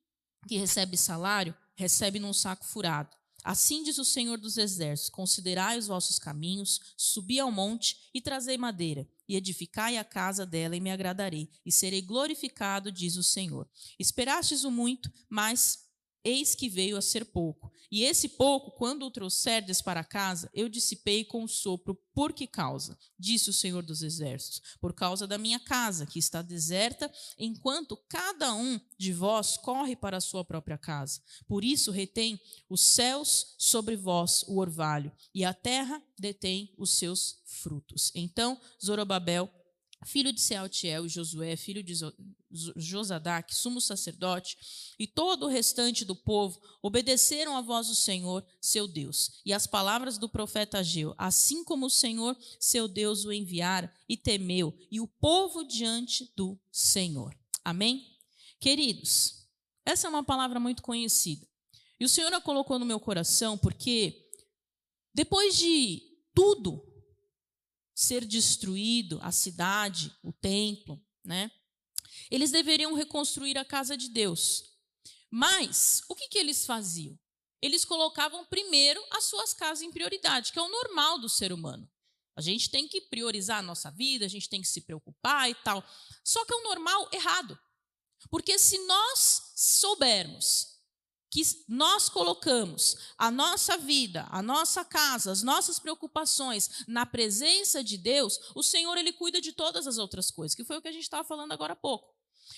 que 0.49 0.57
recebe 0.57 0.97
salário, 0.97 1.54
recebe 1.76 2.19
num 2.19 2.33
saco 2.33 2.64
furado. 2.64 3.14
Assim 3.45 3.83
diz 3.83 3.99
o 3.99 4.07
Senhor 4.07 4.38
dos 4.38 4.57
Exércitos: 4.57 5.11
considerai 5.11 5.76
os 5.76 5.88
vossos 5.88 6.19
caminhos, 6.19 6.81
subi 6.97 7.38
ao 7.38 7.52
monte 7.52 8.09
e 8.14 8.21
trazei 8.23 8.57
madeira, 8.57 9.07
e 9.33 9.37
edificai 9.37 9.97
a 9.97 10.05
casa 10.05 10.45
dela, 10.45 10.77
e 10.77 10.81
me 10.81 10.91
agradarei, 10.91 11.49
e 11.65 11.73
serei 11.73 12.03
glorificado, 12.03 12.93
diz 12.93 13.17
o 13.17 13.23
Senhor. 13.23 13.67
Esperastes 13.99 14.62
o 14.62 14.71
muito, 14.71 15.11
mas 15.27 15.89
eis 16.23 16.55
que 16.55 16.69
veio 16.69 16.99
a 16.99 17.03
ser 17.03 17.25
pouco. 17.25 17.72
E 17.93 18.05
esse 18.05 18.27
pouco, 18.27 18.71
quando 18.71 19.05
o 19.05 19.11
trouxerdes 19.11 19.83
para 19.83 20.03
casa, 20.03 20.49
eu 20.55 20.67
dissipei 20.67 21.27
com 21.27 21.45
o 21.45 21.49
sopro. 21.49 21.95
Por 22.15 22.33
que 22.33 22.47
causa? 22.47 22.99
Disse 23.19 23.51
o 23.51 23.53
Senhor 23.53 23.83
dos 23.83 24.03
Exércitos. 24.03 24.63
Por 24.81 24.95
causa 24.95 25.27
da 25.27 25.37
minha 25.37 25.61
casa, 25.61 26.07
que 26.07 26.19
está 26.19 26.41
deserta, 26.41 27.13
enquanto 27.39 27.95
cada 28.09 28.55
um 28.55 28.81
de 28.97 29.13
vós 29.13 29.59
corre 29.59 29.95
para 29.95 30.17
a 30.17 30.23
sua 30.23 30.43
própria 30.43 30.79
casa. 30.79 31.21
Por 31.47 31.63
isso 31.63 31.91
retém 31.91 32.41
os 32.67 32.81
céus 32.83 33.55
sobre 33.59 33.95
vós 33.95 34.43
o 34.49 34.59
orvalho, 34.59 35.13
e 35.35 35.45
a 35.45 35.53
terra 35.53 36.03
detém 36.19 36.73
os 36.79 36.97
seus 36.97 37.43
frutos. 37.45 38.11
Então, 38.15 38.59
Zorobabel 38.83 39.53
filho 40.05 40.33
de 40.33 40.41
Sealtiel 40.41 41.07
e 41.07 41.09
Josué, 41.09 41.57
filho 41.57 41.83
de 41.83 41.95
Josadac, 42.77 43.55
sumo 43.55 43.81
sacerdote, 43.81 44.57
e 44.99 45.07
todo 45.07 45.47
o 45.47 45.49
restante 45.49 46.05
do 46.05 46.15
povo 46.15 46.61
obedeceram 46.83 47.57
à 47.57 47.61
voz 47.61 47.89
do 47.89 47.95
Senhor, 47.95 48.45
seu 48.61 48.87
Deus, 48.87 49.41
e 49.45 49.53
às 49.53 49.67
palavras 49.67 50.19
do 50.19 50.29
profeta 50.29 50.79
Ageu, 50.79 51.15
assim 51.17 51.65
como 51.65 51.87
o 51.87 51.91
Senhor, 51.91 52.37
seu 52.59 52.87
Deus, 52.89 53.25
o 53.25 53.33
enviara, 53.33 53.93
e 54.09 54.17
temeu, 54.17 54.77
e 54.91 55.01
o 55.01 55.07
povo 55.07 55.65
diante 55.65 56.33
do 56.37 56.59
Senhor. 56.71 57.35
Amém? 57.65 58.07
Queridos, 58.61 59.47
essa 59.85 60.07
é 60.07 60.11
uma 60.11 60.25
palavra 60.25 60.61
muito 60.61 60.83
conhecida. 60.83 61.47
E 61.99 62.05
o 62.05 62.09
Senhor 62.09 62.33
a 62.33 62.41
colocou 62.41 62.79
no 62.79 62.85
meu 62.85 62.99
coração 62.99 63.57
porque, 63.57 64.29
depois 65.15 65.57
de 65.57 66.03
tudo 66.35 66.92
ser 67.95 68.25
destruído 68.25 69.19
a 69.23 69.31
cidade, 69.31 70.15
o 70.23 70.33
templo, 70.33 71.01
né? 71.25 71.51
Eles 72.31 72.51
deveriam 72.51 72.95
reconstruir 72.95 73.59
a 73.59 73.65
casa 73.65 73.97
de 73.97 74.09
Deus. 74.09 74.73
Mas 75.31 76.03
o 76.09 76.15
que, 76.15 76.29
que 76.29 76.39
eles 76.39 76.65
faziam? 76.65 77.19
Eles 77.61 77.85
colocavam 77.85 78.45
primeiro 78.47 79.03
as 79.11 79.25
suas 79.25 79.55
casas 79.55 79.83
em 79.83 79.93
prioridade, 79.93 80.53
que 80.53 80.59
é 80.59 80.63
o 80.63 80.69
normal 80.69 81.19
do 81.19 81.29
ser 81.29 81.53
humano. 81.53 81.89
A 82.35 82.41
gente 82.41 82.71
tem 82.71 82.89
que 82.89 83.01
priorizar 83.03 83.59
a 83.59 83.63
nossa 83.63 83.91
vida, 83.91 84.25
a 84.25 84.29
gente 84.29 84.49
tem 84.49 84.61
que 84.61 84.69
se 84.69 84.81
preocupar 84.81 85.51
e 85.51 85.55
tal. 85.55 85.85
Só 86.25 86.45
que 86.45 86.53
é 86.53 86.57
o 86.57 86.65
normal 86.65 87.09
errado. 87.13 87.59
Porque 88.31 88.59
se 88.59 88.79
nós 88.87 89.53
soubermos 89.55 90.72
que 91.33 91.41
nós 91.67 92.11
colocamos 92.11 92.95
a 93.17 93.31
nossa 93.31 93.79
vida, 93.79 94.29
a 94.31 94.43
nossa 94.43 94.85
casa, 94.85 95.33
as 95.33 95.43
nossas 95.43 95.79
preocupações 95.79 96.85
na 96.87 97.07
presença 97.07 97.83
de 97.83 97.97
Deus, 97.97 98.39
o 98.55 98.62
Senhor 98.62 98.99
ele 98.99 99.15
cuida 99.15 99.41
de 99.41 99.51
todas 99.51 99.87
as 99.87 99.97
outras 99.97 100.31
coisas, 100.31 100.55
que 100.55 100.62
foi 100.62 100.77
o 100.77 100.83
que 100.83 100.89
a 100.89 100.93
gente 100.93 101.05
estava 101.05 101.27
falando 101.27 101.53
agora 101.53 101.73
há 101.73 101.77
pouco. 101.77 102.15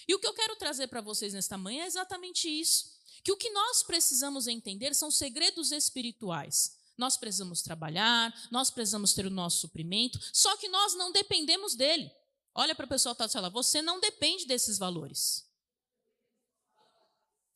E 0.09 0.15
o 0.15 0.19
que 0.19 0.27
eu 0.27 0.35
quero 0.35 0.57
trazer 0.57 0.89
para 0.89 1.01
vocês 1.01 1.33
nesta 1.33 1.57
manhã 1.57 1.85
é 1.85 1.87
exatamente 1.87 2.49
isso, 2.49 2.99
que 3.23 3.31
o 3.31 3.37
que 3.37 3.49
nós 3.51 3.85
precisamos 3.85 4.49
entender 4.49 4.93
são 4.93 5.09
segredos 5.09 5.71
espirituais. 5.71 6.77
Nós 6.99 7.17
precisamos 7.17 7.63
trabalhar, 7.63 8.35
nós 8.51 8.73
precisamos 8.73 9.15
ter 9.15 9.25
o 9.25 9.31
nosso 9.31 9.61
suprimento, 9.61 10.19
só 10.33 10.57
que 10.57 10.69
nós 10.69 10.97
não 10.97 11.13
dependemos 11.13 11.77
dele. 11.77 12.11
Olha 12.53 12.75
para 12.75 12.87
a 12.87 12.89
pessoa 12.89 13.15
que 13.15 13.23
está 13.23 13.39
falando, 13.39 13.53
você 13.53 13.81
não 13.81 14.01
depende 14.01 14.47
desses 14.47 14.79
valores. 14.79 15.45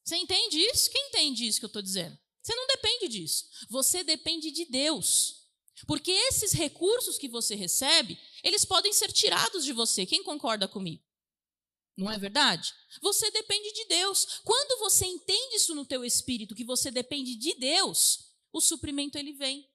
Você 0.08 0.16
entende 0.16 0.58
isso? 0.58 0.90
Quem 0.90 1.08
entende 1.08 1.46
isso 1.46 1.58
que 1.58 1.66
eu 1.66 1.68
estou 1.68 1.82
dizendo? 1.82 2.18
Você 2.40 2.54
não 2.54 2.66
depende 2.66 3.08
disso. 3.08 3.44
Você 3.68 4.02
depende 4.02 4.50
de 4.50 4.64
Deus. 4.64 5.44
Porque 5.86 6.10
esses 6.10 6.52
recursos 6.52 7.18
que 7.18 7.28
você 7.28 7.54
recebe, 7.54 8.18
eles 8.42 8.64
podem 8.64 8.90
ser 8.90 9.12
tirados 9.12 9.66
de 9.66 9.72
você. 9.74 10.06
Quem 10.06 10.22
concorda 10.22 10.66
comigo? 10.66 11.04
Não 11.94 12.10
é 12.10 12.16
verdade? 12.16 12.72
Você 13.02 13.30
depende 13.30 13.70
de 13.70 13.84
Deus. 13.84 14.40
Quando 14.44 14.78
você 14.78 15.04
entende 15.04 15.56
isso 15.56 15.74
no 15.74 15.84
teu 15.84 16.02
espírito, 16.02 16.54
que 16.54 16.64
você 16.64 16.90
depende 16.90 17.34
de 17.34 17.52
Deus, 17.56 18.32
o 18.50 18.62
suprimento 18.62 19.18
ele 19.18 19.34
vem. 19.34 19.68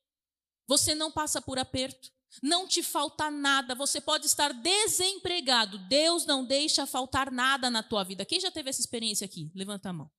Você 0.66 0.96
não 0.96 1.12
passa 1.12 1.44
por 1.44 1.60
aperto. 1.60 2.12
Não 2.42 2.68
te 2.68 2.82
falta 2.82 3.30
nada, 3.30 3.76
você 3.76 4.02
pode 4.02 4.26
estar 4.26 4.52
desempregado. 4.52 5.78
Deus 5.88 6.26
não 6.26 6.44
deixa 6.44 6.88
faltar 6.88 7.32
nada 7.32 7.70
na 7.70 7.84
tua 7.84 8.04
vida. 8.04 8.26
Quem 8.26 8.40
já 8.40 8.50
teve 8.50 8.72
essa 8.72 8.82
experiência 8.82 9.26
aqui? 9.26 9.52
Levanta 9.54 9.90
a 9.90 9.94
mão. 9.94 10.12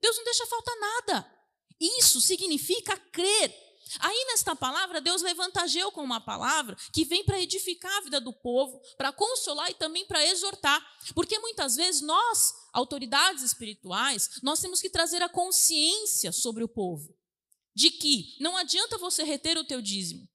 Deus 0.00 0.16
não 0.16 0.24
deixa 0.24 0.46
faltar 0.46 0.76
nada. 0.78 1.38
Isso 1.80 2.20
significa 2.20 2.96
crer. 2.96 3.68
Aí, 4.00 4.24
nesta 4.26 4.54
palavra, 4.54 5.00
Deus 5.00 5.22
levanta 5.22 5.62
Ageu 5.62 5.90
com 5.90 6.02
uma 6.02 6.20
palavra 6.20 6.76
que 6.92 7.04
vem 7.04 7.24
para 7.24 7.40
edificar 7.40 7.94
a 7.96 8.00
vida 8.02 8.20
do 8.20 8.32
povo, 8.32 8.80
para 8.98 9.12
consolar 9.12 9.70
e 9.70 9.74
também 9.74 10.04
para 10.04 10.24
exortar. 10.26 10.84
Porque 11.14 11.38
muitas 11.38 11.76
vezes 11.76 12.02
nós, 12.02 12.52
autoridades 12.72 13.42
espirituais, 13.42 14.40
nós 14.42 14.60
temos 14.60 14.80
que 14.80 14.90
trazer 14.90 15.22
a 15.22 15.28
consciência 15.28 16.32
sobre 16.32 16.62
o 16.62 16.68
povo 16.68 17.16
de 17.74 17.90
que 17.90 18.36
não 18.40 18.56
adianta 18.56 18.98
você 18.98 19.22
reter 19.22 19.56
o 19.56 19.64
teu 19.64 19.80
dízimo, 19.80 20.28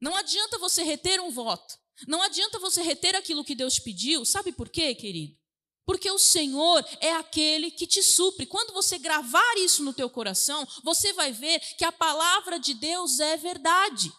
não 0.00 0.16
adianta 0.16 0.58
você 0.58 0.82
reter 0.82 1.20
um 1.20 1.30
voto, 1.30 1.78
não 2.08 2.22
adianta 2.22 2.58
você 2.58 2.82
reter 2.82 3.14
aquilo 3.14 3.44
que 3.44 3.54
Deus 3.54 3.78
pediu. 3.78 4.24
Sabe 4.24 4.50
por 4.50 4.68
quê, 4.68 4.94
querido? 4.94 5.38
Porque 5.86 6.10
o 6.10 6.18
Senhor 6.18 6.84
é 7.00 7.12
aquele 7.12 7.70
que 7.70 7.86
te 7.86 8.02
supre. 8.02 8.46
Quando 8.46 8.72
você 8.72 8.98
gravar 8.98 9.54
isso 9.58 9.82
no 9.82 9.92
teu 9.92 10.08
coração, 10.08 10.66
você 10.82 11.12
vai 11.12 11.32
ver 11.32 11.60
que 11.76 11.84
a 11.84 11.92
palavra 11.92 12.58
de 12.58 12.74
Deus 12.74 13.20
é 13.20 13.36
verdade. 13.36 14.10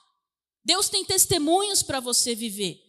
Deus 0.63 0.89
tem 0.89 1.03
testemunhos 1.03 1.81
para 1.81 1.99
você 1.99 2.35
viver. 2.35 2.79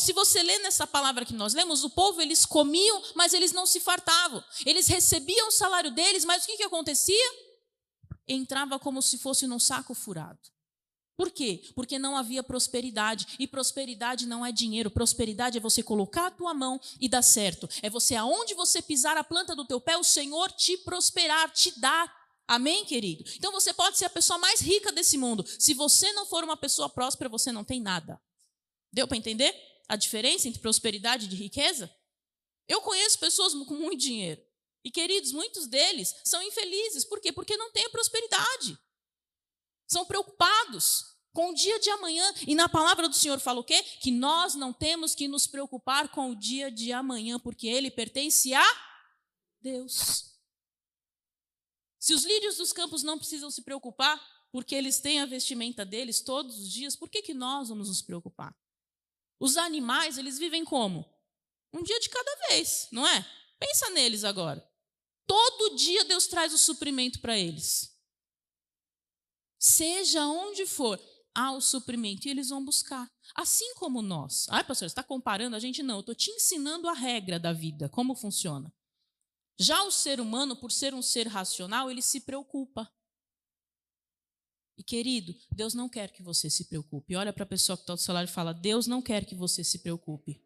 Se 0.00 0.14
você 0.14 0.42
lê 0.42 0.58
nessa 0.60 0.86
palavra 0.86 1.26
que 1.26 1.34
nós 1.34 1.52
lemos, 1.52 1.84
o 1.84 1.90
povo 1.90 2.22
eles 2.22 2.46
comiam, 2.46 3.02
mas 3.14 3.34
eles 3.34 3.52
não 3.52 3.66
se 3.66 3.80
fartavam. 3.80 4.42
Eles 4.64 4.86
recebiam 4.88 5.48
o 5.48 5.52
salário 5.52 5.90
deles, 5.90 6.24
mas 6.24 6.44
o 6.44 6.46
que, 6.46 6.56
que 6.56 6.62
acontecia? 6.62 7.30
Entrava 8.26 8.78
como 8.78 9.02
se 9.02 9.18
fosse 9.18 9.46
num 9.46 9.60
saco 9.60 9.94
furado. 9.94 10.40
Por 11.16 11.30
quê? 11.30 11.62
Porque 11.74 11.98
não 11.98 12.16
havia 12.16 12.42
prosperidade. 12.42 13.36
E 13.38 13.46
prosperidade 13.46 14.26
não 14.26 14.44
é 14.44 14.50
dinheiro. 14.50 14.90
Prosperidade 14.90 15.58
é 15.58 15.60
você 15.60 15.82
colocar 15.82 16.26
a 16.26 16.30
tua 16.30 16.52
mão 16.52 16.80
e 17.00 17.08
dar 17.08 17.22
certo. 17.22 17.68
É 17.82 17.88
você, 17.88 18.16
aonde 18.16 18.54
você 18.54 18.82
pisar 18.82 19.16
a 19.16 19.24
planta 19.24 19.54
do 19.54 19.64
teu 19.64 19.80
pé, 19.80 19.96
o 19.96 20.04
Senhor 20.04 20.50
te 20.52 20.76
prosperar, 20.78 21.50
te 21.52 21.78
dar. 21.78 22.12
Amém, 22.46 22.84
querido? 22.84 23.24
Então 23.36 23.52
você 23.52 23.72
pode 23.72 23.96
ser 23.96 24.06
a 24.06 24.10
pessoa 24.10 24.38
mais 24.38 24.60
rica 24.60 24.90
desse 24.90 25.16
mundo. 25.16 25.44
Se 25.58 25.72
você 25.72 26.12
não 26.12 26.26
for 26.26 26.42
uma 26.42 26.56
pessoa 26.56 26.88
próspera, 26.88 27.30
você 27.30 27.52
não 27.52 27.64
tem 27.64 27.80
nada. 27.80 28.20
Deu 28.92 29.06
para 29.06 29.16
entender 29.16 29.54
a 29.88 29.96
diferença 29.96 30.48
entre 30.48 30.60
prosperidade 30.60 31.26
e 31.26 31.34
riqueza? 31.34 31.94
Eu 32.66 32.80
conheço 32.80 33.18
pessoas 33.18 33.52
com 33.52 33.74
muito 33.74 34.00
dinheiro. 34.00 34.42
E, 34.84 34.90
queridos, 34.90 35.32
muitos 35.32 35.66
deles 35.66 36.14
são 36.24 36.42
infelizes. 36.42 37.04
Por 37.04 37.20
quê? 37.20 37.32
Porque 37.32 37.56
não 37.56 37.70
têm 37.72 37.88
prosperidade 37.90 38.78
são 39.94 40.04
preocupados 40.04 41.14
com 41.32 41.50
o 41.50 41.54
dia 41.54 41.78
de 41.78 41.88
amanhã. 41.90 42.34
E 42.46 42.54
na 42.54 42.68
palavra 42.68 43.08
do 43.08 43.14
Senhor 43.14 43.38
fala 43.38 43.60
o 43.60 43.64
quê? 43.64 43.80
Que 44.00 44.10
nós 44.10 44.54
não 44.54 44.72
temos 44.72 45.14
que 45.14 45.28
nos 45.28 45.46
preocupar 45.46 46.08
com 46.08 46.30
o 46.30 46.36
dia 46.36 46.70
de 46.70 46.92
amanhã, 46.92 47.38
porque 47.38 47.68
ele 47.68 47.90
pertence 47.90 48.52
a 48.52 48.64
Deus. 49.60 50.34
Se 51.98 52.12
os 52.12 52.24
lírios 52.24 52.56
dos 52.56 52.72
campos 52.72 53.02
não 53.02 53.16
precisam 53.16 53.50
se 53.50 53.62
preocupar, 53.62 54.20
porque 54.52 54.74
eles 54.74 55.00
têm 55.00 55.20
a 55.20 55.26
vestimenta 55.26 55.84
deles 55.84 56.20
todos 56.20 56.58
os 56.58 56.70
dias, 56.70 56.94
por 56.94 57.08
que, 57.08 57.22
que 57.22 57.32
nós 57.32 57.68
vamos 57.68 57.88
nos 57.88 58.02
preocupar? 58.02 58.54
Os 59.40 59.56
animais, 59.56 60.18
eles 60.18 60.38
vivem 60.38 60.64
como? 60.64 61.04
Um 61.72 61.82
dia 61.82 61.98
de 61.98 62.08
cada 62.08 62.48
vez, 62.48 62.88
não 62.92 63.06
é? 63.06 63.26
Pensa 63.58 63.90
neles 63.90 64.22
agora. 64.22 64.64
Todo 65.26 65.76
dia 65.76 66.04
Deus 66.04 66.26
traz 66.26 66.52
o 66.52 66.58
suprimento 66.58 67.20
para 67.20 67.38
eles 67.38 67.93
seja 69.64 70.26
onde 70.26 70.66
for, 70.66 71.00
há 71.34 71.52
o 71.52 71.60
suprimento 71.60 72.28
e 72.28 72.30
eles 72.30 72.50
vão 72.50 72.62
buscar. 72.62 73.10
Assim 73.34 73.74
como 73.76 74.02
nós. 74.02 74.46
Ai, 74.50 74.62
pastor, 74.62 74.86
você 74.88 74.92
está 74.92 75.02
comparando 75.02 75.56
a 75.56 75.58
gente? 75.58 75.82
Não, 75.82 75.94
eu 75.94 76.00
estou 76.00 76.14
te 76.14 76.30
ensinando 76.30 76.86
a 76.86 76.92
regra 76.92 77.40
da 77.40 77.50
vida, 77.50 77.88
como 77.88 78.14
funciona. 78.14 78.70
Já 79.58 79.82
o 79.84 79.90
ser 79.90 80.20
humano, 80.20 80.54
por 80.54 80.70
ser 80.70 80.92
um 80.92 81.00
ser 81.00 81.26
racional, 81.26 81.90
ele 81.90 82.02
se 82.02 82.20
preocupa. 82.20 82.92
E 84.76 84.82
querido, 84.82 85.34
Deus 85.50 85.72
não 85.72 85.88
quer 85.88 86.10
que 86.10 86.22
você 86.22 86.50
se 86.50 86.66
preocupe. 86.66 87.16
Olha 87.16 87.32
para 87.32 87.44
a 87.44 87.46
pessoa 87.46 87.76
que 87.76 87.84
está 87.84 87.94
do 87.94 88.00
seu 88.00 88.12
lado 88.12 88.28
e 88.28 88.32
fala: 88.32 88.52
Deus 88.52 88.86
não 88.86 89.00
quer 89.00 89.24
que 89.24 89.34
você 89.34 89.64
se 89.64 89.78
preocupe. 89.78 90.42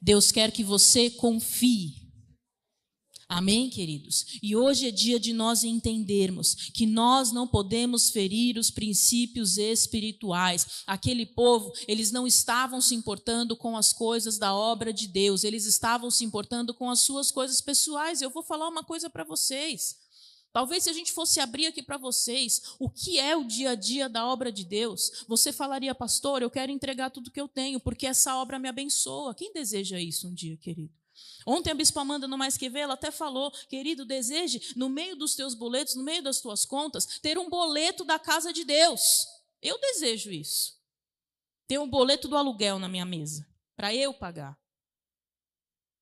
Deus 0.00 0.32
quer 0.32 0.50
que 0.50 0.64
você 0.64 1.10
confie. 1.10 2.05
Amém, 3.28 3.68
queridos? 3.68 4.38
E 4.40 4.54
hoje 4.54 4.86
é 4.86 4.90
dia 4.92 5.18
de 5.18 5.32
nós 5.32 5.64
entendermos 5.64 6.54
que 6.72 6.86
nós 6.86 7.32
não 7.32 7.46
podemos 7.46 8.08
ferir 8.08 8.56
os 8.56 8.70
princípios 8.70 9.58
espirituais. 9.58 10.84
Aquele 10.86 11.26
povo, 11.26 11.72
eles 11.88 12.12
não 12.12 12.24
estavam 12.24 12.80
se 12.80 12.94
importando 12.94 13.56
com 13.56 13.76
as 13.76 13.92
coisas 13.92 14.38
da 14.38 14.54
obra 14.54 14.92
de 14.92 15.08
Deus, 15.08 15.42
eles 15.42 15.66
estavam 15.66 16.08
se 16.08 16.24
importando 16.24 16.72
com 16.72 16.88
as 16.88 17.00
suas 17.00 17.32
coisas 17.32 17.60
pessoais. 17.60 18.22
Eu 18.22 18.30
vou 18.30 18.44
falar 18.44 18.68
uma 18.68 18.84
coisa 18.84 19.10
para 19.10 19.24
vocês. 19.24 19.96
Talvez 20.52 20.84
se 20.84 20.90
a 20.90 20.92
gente 20.92 21.12
fosse 21.12 21.40
abrir 21.40 21.66
aqui 21.66 21.82
para 21.82 21.98
vocês 21.98 22.62
o 22.78 22.88
que 22.88 23.18
é 23.18 23.36
o 23.36 23.44
dia 23.44 23.70
a 23.70 23.74
dia 23.74 24.08
da 24.08 24.24
obra 24.24 24.52
de 24.52 24.64
Deus, 24.64 25.24
você 25.26 25.52
falaria, 25.52 25.94
pastor, 25.96 26.42
eu 26.42 26.50
quero 26.50 26.70
entregar 26.70 27.10
tudo 27.10 27.32
que 27.32 27.40
eu 27.40 27.48
tenho, 27.48 27.80
porque 27.80 28.06
essa 28.06 28.36
obra 28.36 28.56
me 28.56 28.68
abençoa. 28.68 29.34
Quem 29.34 29.52
deseja 29.52 30.00
isso 30.00 30.28
um 30.28 30.32
dia, 30.32 30.56
querido? 30.56 30.94
Ontem 31.46 31.70
a 31.70 31.74
Bispa 31.74 32.00
Amanda, 32.00 32.26
no 32.26 32.36
Mais 32.36 32.56
Que 32.56 32.68
Ver, 32.68 32.80
ela 32.80 32.94
até 32.94 33.12
falou, 33.12 33.52
querido, 33.68 34.04
deseje, 34.04 34.74
no 34.74 34.88
meio 34.88 35.14
dos 35.14 35.36
teus 35.36 35.54
boletos, 35.54 35.94
no 35.94 36.02
meio 36.02 36.20
das 36.20 36.40
tuas 36.40 36.64
contas, 36.64 37.06
ter 37.20 37.38
um 37.38 37.48
boleto 37.48 38.04
da 38.04 38.18
casa 38.18 38.52
de 38.52 38.64
Deus. 38.64 39.00
Eu 39.62 39.78
desejo 39.80 40.32
isso. 40.32 40.76
Ter 41.68 41.78
um 41.78 41.88
boleto 41.88 42.26
do 42.26 42.36
aluguel 42.36 42.80
na 42.80 42.88
minha 42.88 43.04
mesa, 43.04 43.46
para 43.76 43.94
eu 43.94 44.12
pagar. 44.12 44.58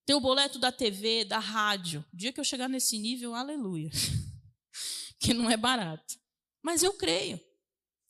Ter 0.07 0.15
o 0.15 0.21
boleto 0.21 0.59
da 0.59 0.73
TV, 0.73 1.27
da 1.27 1.39
rádio. 1.39 2.03
O 2.11 2.17
dia 2.17 2.33
que 2.33 2.41
eu 2.41 2.45
chegar 2.45 2.69
nesse 2.69 2.99
nível, 2.99 3.35
aleluia. 3.35 3.91
que 5.21 5.35
não 5.35 5.51
é 5.51 5.59
barato. 5.59 6.19
Mas 6.63 6.83
eu 6.83 6.95
creio. 6.95 7.39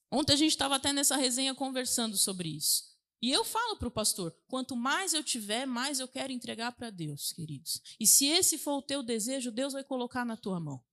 Ontem 0.08 0.34
a 0.34 0.36
gente 0.36 0.52
estava 0.52 0.76
até 0.76 0.92
nessa 0.92 1.16
resenha 1.16 1.52
conversando 1.52 2.16
sobre 2.16 2.48
isso. 2.50 2.93
E 3.24 3.30
eu 3.30 3.42
falo 3.42 3.76
para 3.76 3.88
o 3.88 3.90
pastor: 3.90 4.36
quanto 4.46 4.76
mais 4.76 5.14
eu 5.14 5.24
tiver, 5.24 5.64
mais 5.64 5.98
eu 5.98 6.06
quero 6.06 6.30
entregar 6.30 6.72
para 6.72 6.90
Deus, 6.90 7.32
queridos. 7.32 7.80
E 7.98 8.06
se 8.06 8.26
esse 8.26 8.58
for 8.58 8.76
o 8.76 8.82
teu 8.82 9.02
desejo, 9.02 9.50
Deus 9.50 9.72
vai 9.72 9.82
colocar 9.82 10.26
na 10.26 10.36
tua 10.36 10.60
mão. 10.60 10.84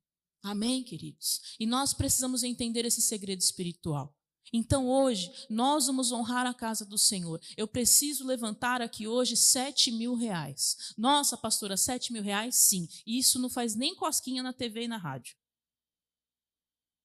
Amém, 0.42 0.82
queridos? 0.82 1.58
E 1.60 1.66
nós 1.66 1.94
precisamos 1.94 2.42
entender 2.42 2.86
esse 2.86 3.02
segredo 3.02 3.42
espiritual. 3.42 4.18
Então 4.54 4.88
hoje, 4.88 5.30
nós 5.50 5.88
vamos 5.88 6.14
honrar 6.14 6.46
a 6.46 6.54
casa 6.54 6.86
do 6.86 6.98
Senhor. 6.98 7.38
Eu 7.58 7.68
preciso 7.68 8.26
levantar 8.26 8.82
aqui 8.82 9.06
hoje 9.10 9.36
sete 9.36 9.92
mil 9.92 10.16
reais. 10.16 10.94
Nossa, 10.98 11.36
pastora, 11.36 11.76
sete 11.76 12.14
mil 12.14 12.24
reais? 12.24 12.56
Sim. 12.56 12.88
E 13.06 13.20
isso 13.20 13.40
não 13.40 13.50
faz 13.50 13.76
nem 13.76 13.94
cosquinha 13.94 14.42
na 14.42 14.54
TV 14.54 14.84
e 14.84 14.88
na 14.88 14.98
rádio. 14.98 15.36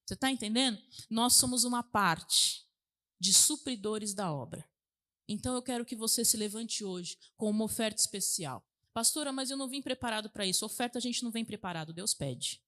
Você 0.06 0.14
está 0.14 0.30
entendendo? 0.30 0.80
Nós 1.10 1.34
somos 1.34 1.64
uma 1.64 1.82
parte 1.82 2.64
de 3.18 3.34
supridores 3.34 4.14
da 4.14 4.32
obra. 4.32 4.64
Então 5.28 5.54
eu 5.54 5.62
quero 5.62 5.84
que 5.84 5.96
você 5.96 6.24
se 6.24 6.36
levante 6.36 6.84
hoje 6.84 7.18
com 7.36 7.50
uma 7.50 7.64
oferta 7.64 8.00
especial. 8.00 8.64
Pastora, 8.92 9.32
mas 9.32 9.50
eu 9.50 9.56
não 9.56 9.68
vim 9.68 9.82
preparado 9.82 10.30
para 10.30 10.46
isso. 10.46 10.64
Oferta 10.64 10.98
a 10.98 11.02
gente 11.02 11.22
não 11.22 11.30
vem 11.30 11.44
preparado, 11.44 11.92
Deus 11.92 12.14
pede. 12.14 12.62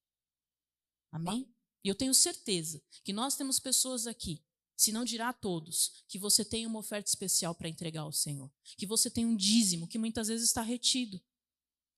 Amém? 1.11 1.49
E 1.83 1.89
eu 1.89 1.95
tenho 1.95 2.13
certeza 2.13 2.83
que 3.03 3.13
nós 3.13 3.37
temos 3.37 3.59
pessoas 3.59 4.07
aqui, 4.07 4.43
se 4.77 4.93
não 4.93 5.05
dirá 5.05 5.31
a 5.31 5.33
todos, 5.33 6.05
que 6.07 6.19
você 6.19 6.45
tem 6.45 6.67
uma 6.67 6.81
oferta 6.81 7.09
especial 7.09 7.55
para 7.55 7.69
entregar 7.69 8.03
ao 8.03 8.13
Senhor. 8.13 8.51
Que 8.77 8.87
você 8.87 9.09
tem 9.09 9.25
um 9.25 9.35
dízimo 9.35 9.89
que 9.89 9.99
muitas 9.99 10.29
vezes 10.29 10.49
está 10.49 10.63
retido. 10.63 11.21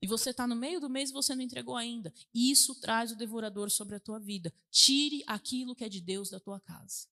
E 0.03 0.07
você 0.07 0.31
está 0.31 0.47
no 0.47 0.57
meio 0.57 0.81
do 0.81 0.89
mês 0.89 1.11
e 1.11 1.13
você 1.13 1.35
não 1.35 1.43
entregou 1.43 1.77
ainda. 1.77 2.13
Isso 2.33 2.75
traz 2.77 3.13
o 3.13 3.17
devorador 3.17 3.71
sobre 3.71 3.97
a 3.97 4.01
tua 4.01 4.19
vida. 4.19 4.53
Tire 4.71 5.23
aquilo 5.27 5.75
que 5.75 5.85
é 5.85 5.89
de 5.89 6.01
Deus 6.01 6.31
da 6.31 6.41
tua 6.41 6.59
casa. 6.59 7.07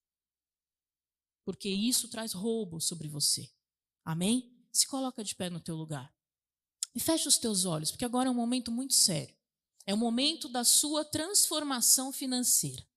Porque 1.49 1.67
isso 1.67 2.07
traz 2.07 2.31
roubo 2.31 2.79
sobre 2.79 3.07
você. 3.07 3.49
Amém? 4.05 4.55
Se 4.71 4.85
coloca 4.85 5.23
de 5.23 5.33
pé 5.33 5.49
no 5.49 5.59
teu 5.59 5.75
lugar. 5.75 6.13
E 6.93 6.99
fecha 6.99 7.27
os 7.27 7.39
teus 7.39 7.65
olhos, 7.65 7.89
porque 7.89 8.05
agora 8.05 8.29
é 8.29 8.31
um 8.31 8.35
momento 8.35 8.71
muito 8.71 8.93
sério. 8.93 9.35
É 9.83 9.91
o 9.91 9.97
momento 9.97 10.47
da 10.47 10.63
sua 10.63 11.03
transformação 11.03 12.11
financeira. 12.11 12.87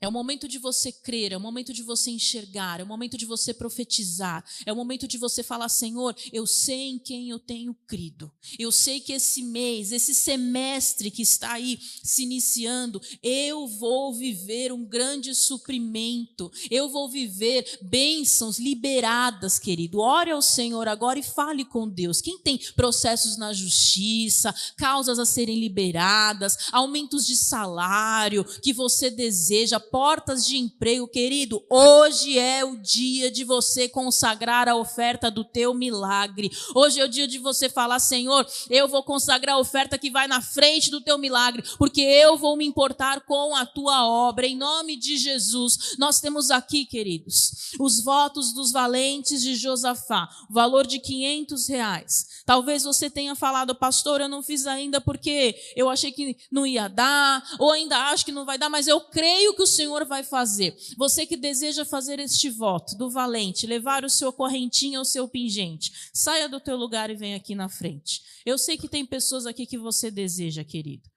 É 0.00 0.08
o 0.08 0.12
momento 0.12 0.46
de 0.46 0.58
você 0.58 0.92
crer, 0.92 1.32
é 1.32 1.36
o 1.36 1.40
momento 1.40 1.72
de 1.72 1.82
você 1.82 2.10
enxergar, 2.10 2.80
é 2.80 2.82
o 2.82 2.86
momento 2.86 3.16
de 3.16 3.24
você 3.24 3.54
profetizar, 3.54 4.44
é 4.64 4.72
o 4.72 4.76
momento 4.76 5.08
de 5.08 5.18
você 5.18 5.42
falar: 5.42 5.68
Senhor, 5.68 6.14
eu 6.32 6.46
sei 6.46 6.90
em 6.90 6.98
quem 6.98 7.30
eu 7.30 7.38
tenho 7.38 7.74
crido. 7.86 8.30
Eu 8.58 8.70
sei 8.70 9.00
que 9.00 9.12
esse 9.12 9.42
mês, 9.42 9.92
esse 9.92 10.14
semestre 10.14 11.10
que 11.10 11.22
está 11.22 11.52
aí 11.52 11.78
se 12.02 12.22
iniciando, 12.22 13.00
eu 13.22 13.66
vou 13.66 14.14
viver 14.14 14.72
um 14.72 14.84
grande 14.84 15.34
suprimento, 15.34 16.50
eu 16.70 16.88
vou 16.88 17.08
viver 17.08 17.78
bênçãos 17.82 18.58
liberadas, 18.58 19.58
querido. 19.58 20.00
Ore 20.00 20.30
ao 20.30 20.42
Senhor 20.42 20.88
agora 20.88 21.18
e 21.18 21.22
fale 21.22 21.64
com 21.64 21.88
Deus. 21.88 22.20
Quem 22.20 22.38
tem 22.38 22.58
processos 22.74 23.36
na 23.36 23.52
justiça, 23.52 24.54
causas 24.76 25.18
a 25.18 25.26
serem 25.26 25.58
liberadas, 25.58 26.56
aumentos 26.72 27.26
de 27.26 27.36
salário 27.36 28.44
que 28.62 28.72
você 28.72 29.10
deseja, 29.10 29.80
portas 29.90 30.44
de 30.44 30.56
emprego, 30.56 31.08
querido, 31.08 31.62
hoje 31.70 32.38
é 32.38 32.64
o 32.64 32.76
dia 32.76 33.30
de 33.30 33.44
você 33.44 33.88
consagrar 33.88 34.68
a 34.68 34.76
oferta 34.76 35.30
do 35.30 35.44
teu 35.44 35.72
milagre. 35.74 36.50
Hoje 36.74 37.00
é 37.00 37.04
o 37.04 37.08
dia 37.08 37.26
de 37.26 37.38
você 37.38 37.68
falar, 37.68 37.98
Senhor, 37.98 38.46
eu 38.68 38.88
vou 38.88 39.02
consagrar 39.02 39.56
a 39.56 39.58
oferta 39.58 39.98
que 39.98 40.10
vai 40.10 40.26
na 40.26 40.40
frente 40.40 40.90
do 40.90 41.00
teu 41.00 41.18
milagre, 41.18 41.62
porque 41.78 42.00
eu 42.00 42.36
vou 42.36 42.56
me 42.56 42.66
importar 42.66 43.20
com 43.22 43.54
a 43.54 43.64
tua 43.64 44.06
obra. 44.06 44.46
Em 44.46 44.56
nome 44.56 44.96
de 44.96 45.16
Jesus, 45.16 45.96
nós 45.98 46.20
temos 46.20 46.50
aqui, 46.50 46.84
queridos, 46.84 47.72
os 47.80 48.02
votos 48.02 48.52
dos 48.52 48.72
valentes 48.72 49.42
de 49.42 49.54
Josafá, 49.54 50.28
valor 50.50 50.86
de 50.86 50.98
500 50.98 51.68
reais. 51.68 52.26
Talvez 52.44 52.84
você 52.84 53.10
tenha 53.10 53.34
falado, 53.34 53.74
pastor, 53.74 54.20
eu 54.20 54.28
não 54.28 54.42
fiz 54.42 54.66
ainda 54.66 55.00
porque 55.00 55.56
eu 55.74 55.88
achei 55.88 56.12
que 56.12 56.36
não 56.50 56.66
ia 56.66 56.88
dar, 56.88 57.42
ou 57.58 57.70
ainda 57.70 57.96
acho 58.10 58.24
que 58.24 58.32
não 58.32 58.44
vai 58.44 58.58
dar, 58.58 58.68
mas 58.68 58.86
eu 58.86 59.00
creio 59.00 59.54
que 59.54 59.62
o 59.62 59.66
Senhor 59.76 60.04
vai 60.06 60.22
fazer. 60.22 60.76
Você 60.96 61.26
que 61.26 61.36
deseja 61.36 61.84
fazer 61.84 62.18
este 62.18 62.48
voto 62.48 62.96
do 62.96 63.10
valente, 63.10 63.66
levar 63.66 64.04
o 64.04 64.10
seu 64.10 64.32
correntinho 64.32 64.98
ou 64.98 65.02
o 65.02 65.04
seu 65.04 65.28
pingente, 65.28 65.92
saia 66.12 66.48
do 66.48 66.58
teu 66.58 66.76
lugar 66.76 67.10
e 67.10 67.14
vem 67.14 67.34
aqui 67.34 67.54
na 67.54 67.68
frente. 67.68 68.22
Eu 68.44 68.56
sei 68.56 68.76
que 68.76 68.88
tem 68.88 69.04
pessoas 69.04 69.46
aqui 69.46 69.66
que 69.66 69.78
você 69.78 70.10
deseja, 70.10 70.64
querido, 70.64 71.08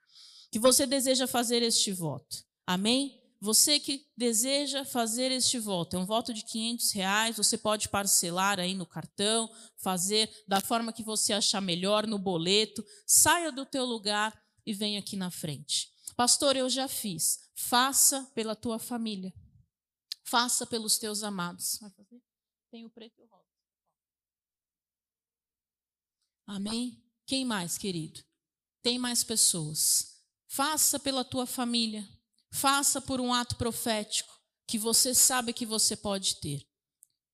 que 0.51 0.59
você 0.59 0.85
deseja 0.85 1.25
fazer 1.27 1.61
este 1.63 1.91
voto. 1.91 2.43
Amém? 2.67 3.19
Você 3.41 3.79
que 3.79 4.05
deseja 4.17 4.83
fazer 4.83 5.31
este 5.31 5.57
voto, 5.57 5.95
é 5.95 5.99
um 5.99 6.05
voto 6.05 6.33
de 6.33 6.43
500 6.43 6.91
reais, 6.91 7.37
você 7.37 7.57
pode 7.57 7.87
parcelar 7.87 8.59
aí 8.59 8.73
no 8.73 8.85
cartão, 8.85 9.49
fazer 9.77 10.29
da 10.45 10.59
forma 10.59 10.91
que 10.91 11.01
você 11.01 11.31
achar 11.31 11.61
melhor, 11.61 12.05
no 12.05 12.19
boleto. 12.19 12.85
Saia 13.07 13.49
do 13.49 13.65
teu 13.65 13.85
lugar 13.85 14.37
e 14.65 14.73
vem 14.73 14.97
aqui 14.97 15.15
na 15.15 15.31
frente. 15.31 15.89
Pastor, 16.19 16.57
eu 16.57 16.69
já 16.69 16.85
fiz. 16.89 17.49
Faça 17.55 18.29
pela 18.35 18.53
tua 18.53 18.77
família. 18.77 19.33
Faça 20.25 20.67
pelos 20.67 20.97
teus 20.97 21.23
amados. 21.23 21.77
Vai 21.79 21.89
fazer? 21.91 22.21
Tem 22.69 22.85
o 22.85 22.89
preto 22.89 23.21
e 23.21 23.23
o 23.23 23.27
rosa. 23.27 23.47
Amém? 26.45 27.01
Quem 27.25 27.45
mais, 27.45 27.77
querido? 27.77 28.21
Tem 28.81 28.99
mais 28.99 29.23
pessoas. 29.23 30.21
Faça 30.45 30.99
pela 30.99 31.23
tua 31.23 31.45
família. 31.45 32.05
Faça 32.51 32.99
por 32.99 33.21
um 33.21 33.33
ato 33.33 33.55
profético 33.55 34.37
que 34.67 34.77
você 34.77 35.15
sabe 35.15 35.53
que 35.53 35.65
você 35.65 35.95
pode 35.95 36.41
ter. 36.41 36.67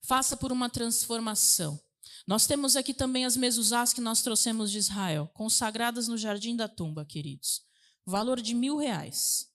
Faça 0.04 0.38
por 0.38 0.52
uma 0.52 0.70
transformação. 0.70 1.84
Nós 2.28 2.46
temos 2.46 2.76
aqui 2.76 2.94
também 2.94 3.26
as 3.26 3.36
mezuzás 3.36 3.94
que 3.94 4.02
nós 4.02 4.22
trouxemos 4.22 4.70
de 4.70 4.78
Israel, 4.78 5.28
consagradas 5.34 6.08
no 6.08 6.20
jardim 6.20 6.56
da 6.56 6.68
tumba, 6.68 7.04
queridos 7.04 7.66
valor 8.06 8.42
de 8.42 8.54
mil 8.54 8.78
reais. 8.78 9.50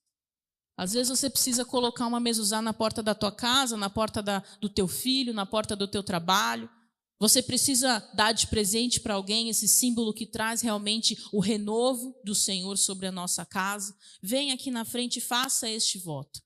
Às 0.77 0.93
vezes 0.93 1.09
você 1.09 1.29
precisa 1.29 1.65
colocar 1.65 2.07
uma 2.07 2.19
mezuzá 2.19 2.63
na 2.63 2.73
porta 2.73 3.03
da 3.03 3.15
tua 3.15 3.31
casa, 3.31 3.77
na 3.77 3.91
porta 3.91 4.23
da, 4.23 4.43
do 4.61 4.69
teu 4.69 4.89
filho, 4.89 5.35
na 5.35 5.45
porta 5.45 5.77
do 5.77 5.87
teu 5.87 6.03
trabalho. 6.03 6.71
Você 7.19 7.43
precisa 7.43 7.99
dar 8.15 8.33
de 8.33 8.47
presente 8.47 8.99
para 8.99 9.13
alguém 9.13 9.51
esse 9.51 9.69
símbolo 9.69 10.15
que 10.15 10.25
traz 10.25 10.63
realmente 10.63 11.19
o 11.33 11.39
renovo 11.39 12.19
do 12.25 12.35
Senhor 12.35 12.79
sobre 12.79 13.07
a 13.07 13.13
nossa 13.13 13.45
casa. 13.45 13.95
Vem 14.23 14.53
aqui 14.53 14.71
na 14.71 14.87
frente 14.87 15.19
e 15.19 15.21
faça 15.21 15.69
este 15.69 15.99
voto. 15.99 16.41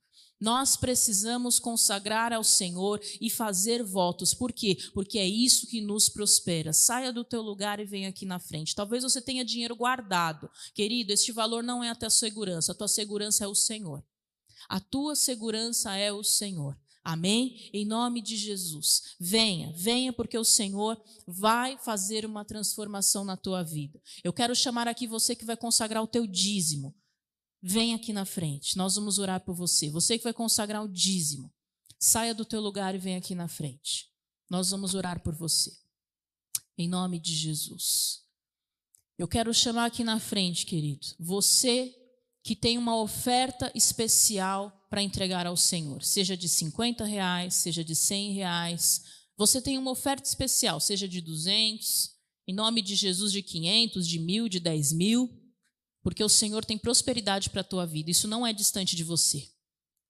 Nós 0.45 0.77
precisamos 0.77 1.59
consagrar 1.59 2.31
ao 2.31 2.45
Senhor 2.45 3.01
e 3.19 3.31
fazer 3.31 3.83
votos. 3.83 4.35
Por 4.35 4.53
quê? 4.53 4.77
Porque 4.93 5.19
é 5.19 5.27
isso 5.27 5.67
que 5.67 5.81
nos 5.81 6.11
prospera. 6.11 6.71
Saia 6.71 7.11
do 7.11 7.25
teu 7.25 7.41
lugar 7.41 7.81
e 7.81 7.87
venha 7.87 8.11
aqui 8.11 8.27
na 8.27 8.39
frente. 8.39 8.75
Talvez 8.75 9.03
você 9.03 9.23
tenha 9.23 9.43
dinheiro 9.43 9.75
guardado. 9.75 10.51
Querido, 10.75 11.15
este 11.15 11.33
valor 11.33 11.63
não 11.63 11.83
é 11.83 11.89
a 11.89 11.95
tua 11.95 12.11
segurança. 12.11 12.73
A 12.73 12.75
tua 12.75 12.89
segurança 12.89 13.43
é 13.45 13.49
o 13.49 13.55
Senhor. 13.55 14.05
A 14.69 14.79
tua 14.79 15.17
segurança 15.17 15.97
é 15.97 16.13
o 16.13 16.23
Senhor. 16.23 16.79
Amém? 17.03 17.71
Em 17.73 17.87
nome 17.87 18.21
de 18.21 18.37
Jesus. 18.37 19.17
Venha, 19.19 19.73
venha, 19.75 20.13
porque 20.13 20.37
o 20.37 20.45
Senhor 20.45 21.03
vai 21.27 21.79
fazer 21.79 22.27
uma 22.27 22.45
transformação 22.45 23.25
na 23.25 23.39
tua 23.39 23.63
vida. 23.63 23.99
Eu 24.23 24.33
quero 24.33 24.55
chamar 24.55 24.89
aqui 24.89 25.07
você 25.07 25.35
que 25.35 25.47
vai 25.47 25.57
consagrar 25.57 26.03
o 26.03 26.07
teu 26.07 26.27
dízimo. 26.27 26.95
Vem 27.67 27.95
aqui 27.95 28.13
na 28.13 28.27
frente, 28.27 28.77
nós 28.77 28.97
vamos 28.97 29.19
orar 29.19 29.41
por 29.41 29.55
você. 29.55 29.89
Você 29.89 30.19
que 30.19 30.25
vai 30.25 30.35
consagrar 30.35 30.85
o 30.85 30.89
dízimo, 30.89 31.51
saia 31.99 32.35
do 32.35 32.45
teu 32.45 32.61
lugar 32.61 32.95
e 32.95 32.99
vem 32.99 33.17
aqui 33.17 33.35
na 33.35 33.49
frente. 33.49 34.11
Nós 34.51 34.71
vamos 34.71 34.95
orar 34.95 35.23
por 35.23 35.35
você. 35.35 35.73
Em 36.77 36.87
nome 36.87 37.19
de 37.19 37.35
Jesus. 37.35 38.21
Eu 39.17 39.27
quero 39.27 39.55
chamar 39.55 39.87
aqui 39.87 40.05
na 40.05 40.21
frente, 40.21 40.67
querido, 40.67 41.07
você 41.19 41.91
que 42.43 42.55
tem 42.55 42.77
uma 42.77 43.01
oferta 43.01 43.73
especial 43.75 44.87
para 44.91 45.03
entregar 45.03 45.47
ao 45.47 45.57
Senhor, 45.57 46.05
seja 46.05 46.37
de 46.37 46.51
50 46.51 47.07
reais, 47.07 47.55
seja 47.55 47.83
de 47.83 47.97
100 47.97 48.35
reais. 48.35 49.05
Você 49.39 49.63
tem 49.63 49.79
uma 49.79 49.91
oferta 49.91 50.29
especial, 50.29 50.81
seja 50.81 51.09
de 51.09 51.23
200, 51.23 52.11
em 52.47 52.53
nome 52.53 52.83
de 52.83 52.95
Jesus, 52.95 53.33
de 53.33 53.43
500, 53.43 54.07
de 54.07 54.19
mil, 54.19 54.51
de 54.51 54.61
10 54.61 54.93
mil 54.93 55.44
porque 56.05 56.23
o 56.23 56.29
Senhor 56.29 56.65
tem 56.65 56.77
prosperidade 56.77 57.49
para 57.49 57.63
a 57.63 57.65
tua 57.65 57.87
vida. 57.87 58.11
Isso 58.11 58.29
não 58.29 58.47
é 58.47 58.53
distante 58.53 58.95
de 58.95 59.03
você. 59.03 59.49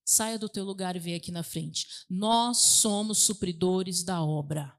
Saia 0.04 0.38
do 0.38 0.48
teu 0.48 0.64
lugar 0.64 0.96
e 0.96 0.98
venha 0.98 1.16
aqui 1.16 1.30
na 1.30 1.44
frente. 1.44 1.86
Nós 2.10 2.58
somos 2.58 3.18
supridores 3.18 4.02
da 4.02 4.22
obra. 4.22 4.76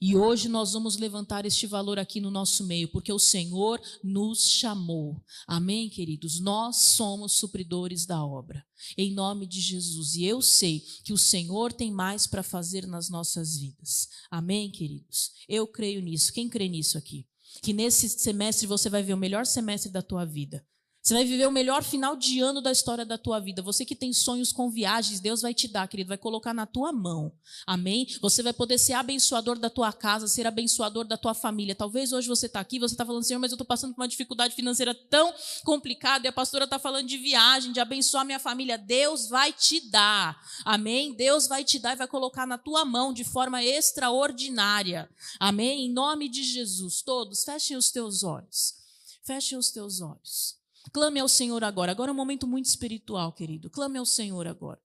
E 0.00 0.16
hoje 0.16 0.48
nós 0.48 0.72
vamos 0.72 0.96
levantar 0.96 1.46
este 1.46 1.64
valor 1.64 1.96
aqui 1.96 2.20
no 2.20 2.28
nosso 2.28 2.64
meio, 2.64 2.88
porque 2.88 3.12
o 3.12 3.20
Senhor 3.20 3.80
nos 4.02 4.44
chamou. 4.44 5.22
Amém, 5.46 5.88
queridos? 5.88 6.40
Nós 6.40 6.76
somos 6.76 7.34
supridores 7.34 8.04
da 8.04 8.22
obra. 8.24 8.66
Em 8.98 9.14
nome 9.14 9.46
de 9.46 9.60
Jesus. 9.60 10.16
E 10.16 10.24
eu 10.24 10.42
sei 10.42 10.80
que 11.04 11.12
o 11.12 11.18
Senhor 11.18 11.72
tem 11.72 11.92
mais 11.92 12.26
para 12.26 12.42
fazer 12.42 12.88
nas 12.88 13.08
nossas 13.08 13.56
vidas. 13.56 14.08
Amém, 14.28 14.68
queridos? 14.68 15.30
Eu 15.48 15.68
creio 15.68 16.02
nisso. 16.02 16.32
Quem 16.32 16.48
crê 16.48 16.68
nisso 16.68 16.98
aqui? 16.98 17.24
Que 17.62 17.72
nesse 17.72 18.08
semestre 18.08 18.66
você 18.66 18.88
vai 18.88 19.02
ver 19.02 19.14
o 19.14 19.18
melhor 19.18 19.46
semestre 19.46 19.90
da 19.90 20.02
tua 20.02 20.24
vida. 20.24 20.64
Você 21.06 21.14
vai 21.14 21.24
viver 21.24 21.46
o 21.46 21.52
melhor 21.52 21.84
final 21.84 22.16
de 22.16 22.40
ano 22.40 22.60
da 22.60 22.72
história 22.72 23.06
da 23.06 23.16
tua 23.16 23.38
vida. 23.38 23.62
Você 23.62 23.84
que 23.84 23.94
tem 23.94 24.12
sonhos 24.12 24.50
com 24.50 24.68
viagens, 24.68 25.20
Deus 25.20 25.40
vai 25.40 25.54
te 25.54 25.68
dar, 25.68 25.86
querido, 25.86 26.08
vai 26.08 26.18
colocar 26.18 26.52
na 26.52 26.66
tua 26.66 26.90
mão. 26.90 27.32
Amém? 27.64 28.08
Você 28.20 28.42
vai 28.42 28.52
poder 28.52 28.76
ser 28.76 28.94
abençoador 28.94 29.56
da 29.56 29.70
tua 29.70 29.92
casa, 29.92 30.26
ser 30.26 30.48
abençoador 30.48 31.04
da 31.04 31.16
tua 31.16 31.32
família. 31.32 31.76
Talvez 31.76 32.12
hoje 32.12 32.26
você 32.26 32.46
está 32.46 32.58
aqui, 32.58 32.80
você 32.80 32.94
está 32.94 33.06
falando, 33.06 33.22
Senhor, 33.22 33.38
mas 33.38 33.52
eu 33.52 33.54
estou 33.54 33.64
passando 33.64 33.94
por 33.94 34.00
uma 34.00 34.08
dificuldade 34.08 34.56
financeira 34.56 34.92
tão 35.08 35.32
complicada 35.62 36.26
e 36.26 36.28
a 36.28 36.32
pastora 36.32 36.64
está 36.64 36.76
falando 36.76 37.06
de 37.06 37.18
viagem, 37.18 37.70
de 37.70 37.78
abençoar 37.78 38.24
minha 38.24 38.40
família. 38.40 38.76
Deus 38.76 39.28
vai 39.28 39.52
te 39.52 39.88
dar. 39.88 40.36
Amém? 40.64 41.14
Deus 41.14 41.46
vai 41.46 41.62
te 41.62 41.78
dar 41.78 41.92
e 41.92 41.98
vai 41.98 42.08
colocar 42.08 42.48
na 42.48 42.58
tua 42.58 42.84
mão 42.84 43.12
de 43.12 43.22
forma 43.22 43.62
extraordinária. 43.62 45.08
Amém? 45.38 45.86
Em 45.86 45.92
nome 45.92 46.28
de 46.28 46.42
Jesus, 46.42 47.00
todos, 47.00 47.44
fechem 47.44 47.76
os 47.76 47.92
teus 47.92 48.24
olhos. 48.24 48.74
Fechem 49.22 49.56
os 49.56 49.70
teus 49.70 50.00
olhos. 50.00 50.65
Clame 50.92 51.20
ao 51.20 51.28
Senhor 51.28 51.62
agora. 51.64 51.92
Agora 51.92 52.10
é 52.10 52.12
um 52.12 52.16
momento 52.16 52.46
muito 52.46 52.66
espiritual, 52.66 53.32
querido. 53.32 53.70
Clame 53.70 53.98
ao 53.98 54.06
Senhor 54.06 54.46
agora. 54.46 54.80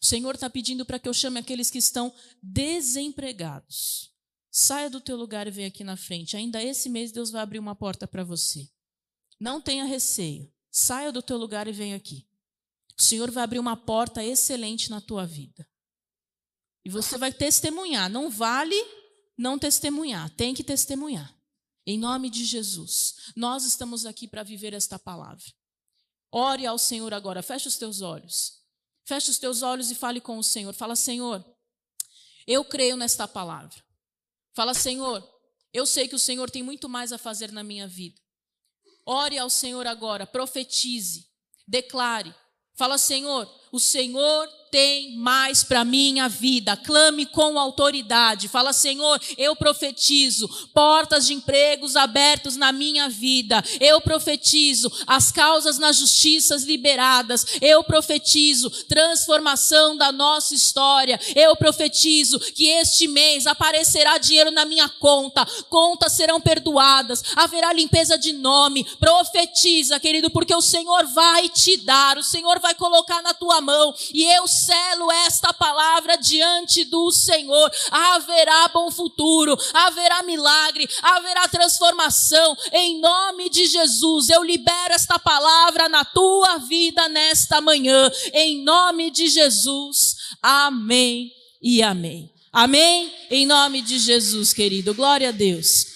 O 0.00 0.06
Senhor 0.06 0.34
está 0.34 0.50
pedindo 0.50 0.84
para 0.84 0.98
que 0.98 1.08
eu 1.08 1.14
chame 1.14 1.38
aqueles 1.38 1.70
que 1.70 1.78
estão 1.78 2.12
desempregados. 2.42 4.12
saia 4.50 4.90
do 4.90 5.00
teu 5.00 5.16
lugar 5.16 5.46
e 5.46 5.50
vem 5.50 5.66
aqui 5.66 5.84
na 5.84 5.96
frente. 5.96 6.36
Ainda 6.36 6.62
esse 6.62 6.88
mês 6.88 7.12
Deus 7.12 7.30
vai 7.30 7.42
abrir 7.42 7.58
uma 7.58 7.74
porta 7.74 8.06
para 8.06 8.24
você. 8.24 8.68
Não 9.38 9.60
tenha 9.60 9.84
receio. 9.84 10.52
Saia 10.70 11.12
do 11.12 11.22
teu 11.22 11.36
lugar 11.36 11.68
e 11.68 11.72
vem 11.72 11.94
aqui. 11.94 12.26
O 12.98 13.02
Senhor 13.02 13.30
vai 13.30 13.44
abrir 13.44 13.58
uma 13.58 13.76
porta 13.76 14.24
excelente 14.24 14.90
na 14.90 15.00
tua 15.00 15.24
vida. 15.24 15.68
E 16.84 16.90
você 16.90 17.16
vai 17.16 17.32
testemunhar. 17.32 18.10
Não 18.10 18.30
vale 18.30 18.76
não 19.38 19.56
testemunhar, 19.56 20.28
tem 20.30 20.52
que 20.52 20.64
testemunhar. 20.64 21.32
Em 21.90 21.96
nome 21.96 22.28
de 22.28 22.44
Jesus, 22.44 23.32
nós 23.34 23.64
estamos 23.64 24.04
aqui 24.04 24.28
para 24.28 24.42
viver 24.42 24.74
esta 24.74 24.98
palavra. 24.98 25.42
Ore 26.30 26.66
ao 26.66 26.76
Senhor 26.76 27.14
agora, 27.14 27.42
feche 27.42 27.66
os 27.66 27.78
teus 27.78 28.02
olhos. 28.02 28.62
Feche 29.06 29.30
os 29.30 29.38
teus 29.38 29.62
olhos 29.62 29.90
e 29.90 29.94
fale 29.94 30.20
com 30.20 30.36
o 30.36 30.44
Senhor. 30.44 30.74
Fala, 30.74 30.94
Senhor, 30.94 31.42
eu 32.46 32.62
creio 32.62 32.94
nesta 32.94 33.26
palavra. 33.26 33.82
Fala, 34.52 34.74
Senhor, 34.74 35.26
eu 35.72 35.86
sei 35.86 36.06
que 36.06 36.14
o 36.14 36.18
Senhor 36.18 36.50
tem 36.50 36.62
muito 36.62 36.90
mais 36.90 37.10
a 37.10 37.16
fazer 37.16 37.50
na 37.52 37.62
minha 37.62 37.88
vida. 37.88 38.20
Ore 39.06 39.38
ao 39.38 39.48
Senhor 39.48 39.86
agora, 39.86 40.26
profetize, 40.26 41.26
declare. 41.66 42.34
Fala, 42.74 42.98
Senhor, 42.98 43.46
o 43.72 43.78
Senhor 43.78 44.48
tem 44.70 45.16
mais 45.16 45.64
para 45.64 45.84
minha 45.84 46.28
vida. 46.28 46.76
Clame 46.76 47.26
com 47.26 47.58
autoridade. 47.58 48.48
Fala, 48.48 48.72
Senhor, 48.72 49.20
eu 49.36 49.56
profetizo 49.56 50.48
portas 50.74 51.26
de 51.26 51.34
empregos 51.34 51.96
abertos 51.96 52.56
na 52.56 52.72
minha 52.72 53.08
vida. 53.08 53.62
Eu 53.80 54.00
profetizo 54.00 54.90
as 55.06 55.32
causas 55.32 55.78
na 55.78 55.92
justiça 55.92 56.56
liberadas. 56.56 57.46
Eu 57.60 57.82
profetizo 57.84 58.70
transformação 58.84 59.96
da 59.96 60.12
nossa 60.12 60.54
história. 60.54 61.18
Eu 61.34 61.56
profetizo 61.56 62.38
que 62.38 62.66
este 62.66 63.08
mês 63.08 63.46
aparecerá 63.46 64.18
dinheiro 64.18 64.50
na 64.50 64.64
minha 64.64 64.88
conta. 64.88 65.46
Contas 65.68 66.12
serão 66.12 66.40
perdoadas. 66.40 67.22
Haverá 67.36 67.72
limpeza 67.72 68.18
de 68.18 68.32
nome. 68.32 68.84
Profetiza, 68.98 70.00
querido, 70.00 70.30
porque 70.30 70.54
o 70.54 70.60
Senhor 70.60 71.06
vai 71.06 71.48
te 71.48 71.76
dar. 71.78 72.18
O 72.18 72.22
Senhor 72.22 72.58
vai 72.60 72.74
colocar 72.74 73.22
na 73.22 73.32
tua 73.32 73.57
mão. 73.60 73.94
E 74.12 74.24
eu 74.34 74.46
selo 74.46 75.10
esta 75.26 75.52
palavra 75.52 76.16
diante 76.16 76.84
do 76.84 77.10
Senhor. 77.10 77.70
Haverá 77.90 78.68
bom 78.68 78.90
futuro, 78.90 79.56
haverá 79.72 80.22
milagre, 80.22 80.88
haverá 81.02 81.48
transformação. 81.48 82.56
Em 82.72 83.00
nome 83.00 83.48
de 83.50 83.66
Jesus, 83.66 84.28
eu 84.28 84.42
libero 84.42 84.94
esta 84.94 85.18
palavra 85.18 85.88
na 85.88 86.04
tua 86.04 86.58
vida 86.58 87.08
nesta 87.08 87.60
manhã. 87.60 88.10
Em 88.32 88.62
nome 88.62 89.10
de 89.10 89.28
Jesus. 89.28 90.16
Amém 90.42 91.30
e 91.62 91.82
amém. 91.82 92.32
Amém? 92.52 93.12
Em 93.30 93.46
nome 93.46 93.82
de 93.82 93.98
Jesus, 93.98 94.52
querido. 94.52 94.94
Glória 94.94 95.28
a 95.28 95.32
Deus. 95.32 95.86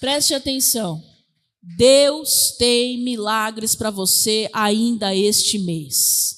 Preste 0.00 0.34
atenção. 0.34 1.02
Deus 1.76 2.52
tem 2.58 2.98
milagres 2.98 3.74
para 3.74 3.90
você 3.90 4.48
ainda 4.52 5.14
este 5.14 5.58
mês. 5.58 6.37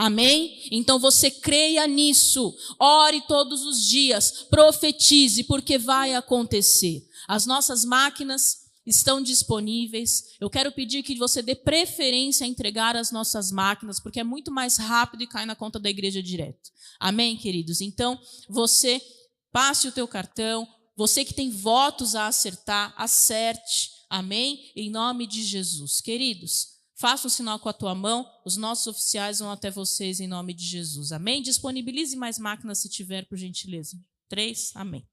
Amém? 0.00 0.62
Então 0.70 0.96
você 0.96 1.28
creia 1.28 1.84
nisso, 1.88 2.56
ore 2.78 3.20
todos 3.22 3.64
os 3.66 3.84
dias, 3.84 4.46
profetize, 4.48 5.42
porque 5.42 5.76
vai 5.76 6.14
acontecer. 6.14 7.04
As 7.26 7.46
nossas 7.46 7.84
máquinas 7.84 8.68
estão 8.86 9.20
disponíveis. 9.20 10.36
Eu 10.40 10.48
quero 10.48 10.70
pedir 10.70 11.02
que 11.02 11.16
você 11.16 11.42
dê 11.42 11.56
preferência 11.56 12.44
a 12.44 12.48
entregar 12.48 12.94
as 12.94 13.10
nossas 13.10 13.50
máquinas, 13.50 13.98
porque 13.98 14.20
é 14.20 14.24
muito 14.24 14.52
mais 14.52 14.76
rápido 14.76 15.24
e 15.24 15.26
cai 15.26 15.44
na 15.44 15.56
conta 15.56 15.80
da 15.80 15.90
igreja 15.90 16.22
direto. 16.22 16.70
Amém, 17.00 17.36
queridos? 17.36 17.80
Então, 17.80 18.16
você 18.48 19.02
passe 19.50 19.88
o 19.88 19.92
teu 19.92 20.06
cartão, 20.06 20.64
você 20.96 21.24
que 21.24 21.34
tem 21.34 21.50
votos 21.50 22.14
a 22.14 22.28
acertar, 22.28 22.94
acerte. 22.96 23.90
Amém? 24.08 24.70
Em 24.76 24.90
nome 24.90 25.26
de 25.26 25.42
Jesus. 25.42 26.00
Queridos, 26.00 26.77
Faça 26.98 27.28
um 27.28 27.30
sinal 27.30 27.60
com 27.60 27.68
a 27.68 27.72
tua 27.72 27.94
mão, 27.94 28.28
os 28.44 28.56
nossos 28.56 28.88
oficiais 28.88 29.38
vão 29.38 29.52
até 29.52 29.70
vocês 29.70 30.18
em 30.18 30.26
nome 30.26 30.52
de 30.52 30.64
Jesus. 30.64 31.12
Amém? 31.12 31.40
Disponibilize 31.40 32.16
mais 32.16 32.40
máquinas 32.40 32.78
se 32.78 32.88
tiver, 32.88 33.24
por 33.26 33.38
gentileza. 33.38 33.96
Três, 34.28 34.72
amém. 34.74 35.06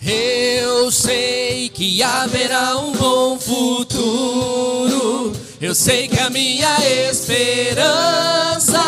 Eu 0.00 0.92
sei 0.92 1.68
que 1.68 2.00
haverá 2.00 2.78
um 2.78 2.92
bom 2.92 3.40
futuro. 3.40 5.32
Eu 5.60 5.74
sei 5.74 6.06
que 6.06 6.20
a 6.20 6.30
minha 6.30 6.78
esperança 7.10 8.78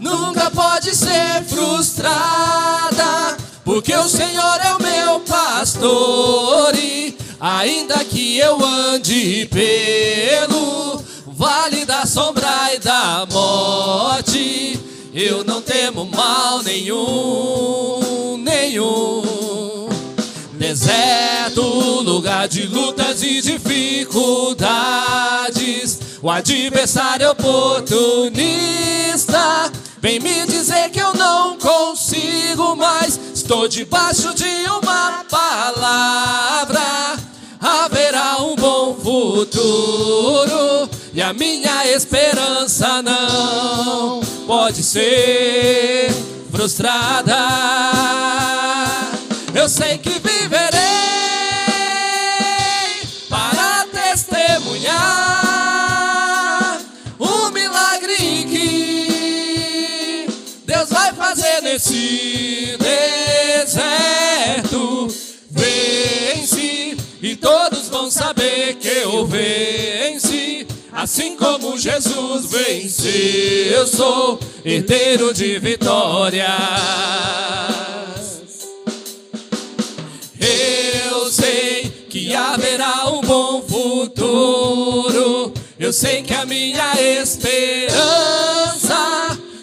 nunca 0.00 0.50
pode 0.50 0.92
ser 0.96 1.44
frustrada, 1.46 3.36
porque 3.64 3.94
o 3.94 4.08
Senhor 4.08 4.60
é 4.60 4.74
o 4.74 4.82
meu 4.82 5.20
pastor 5.20 6.74
e 6.74 7.21
Ainda 7.44 8.04
que 8.04 8.38
eu 8.38 8.64
ande 8.64 9.48
pelo 9.50 11.02
vale 11.26 11.84
da 11.84 12.06
sombra 12.06 12.72
e 12.72 12.78
da 12.78 13.26
morte, 13.32 14.78
eu 15.12 15.42
não 15.42 15.60
temo 15.60 16.04
mal 16.04 16.62
nenhum, 16.62 18.38
nenhum. 18.38 19.88
Deserto, 20.52 21.62
lugar 22.02 22.46
de 22.46 22.68
lutas 22.68 23.24
e 23.24 23.42
dificuldades, 23.42 25.98
o 26.22 26.30
adversário 26.30 27.28
oportunista 27.28 29.68
vem 30.00 30.20
me 30.20 30.46
dizer 30.46 30.90
que 30.90 31.00
eu 31.00 31.12
não 31.14 31.58
consigo 31.58 32.76
mais. 32.76 33.18
Estou 33.34 33.66
debaixo 33.66 34.32
de 34.32 34.64
uma 34.68 35.24
palavra 35.28 37.01
futuro 39.62 40.90
e 41.14 41.22
a 41.22 41.32
minha 41.32 41.86
esperança 41.86 43.00
não 43.02 44.20
pode 44.46 44.82
ser 44.82 46.10
frustrada. 46.50 47.36
Eu 49.54 49.68
sei 49.68 49.98
que 49.98 50.10
viverei 50.10 50.71
todos 67.42 67.88
vão 67.88 68.10
saber 68.10 68.76
que 68.76 68.88
eu 68.88 69.26
venci. 69.26 70.66
Assim 70.92 71.36
como 71.36 71.76
Jesus 71.76 72.46
vence, 72.46 73.70
eu 73.74 73.86
sou 73.86 74.38
herdeiro 74.64 75.34
de 75.34 75.58
vitórias. 75.58 76.46
Eu 80.38 81.30
sei 81.30 81.90
que 82.08 82.34
haverá 82.34 83.08
um 83.10 83.20
bom 83.22 83.62
futuro. 83.62 85.52
Eu 85.78 85.92
sei 85.92 86.22
que 86.22 86.34
a 86.34 86.44
minha 86.44 86.94
esperança 87.20 88.96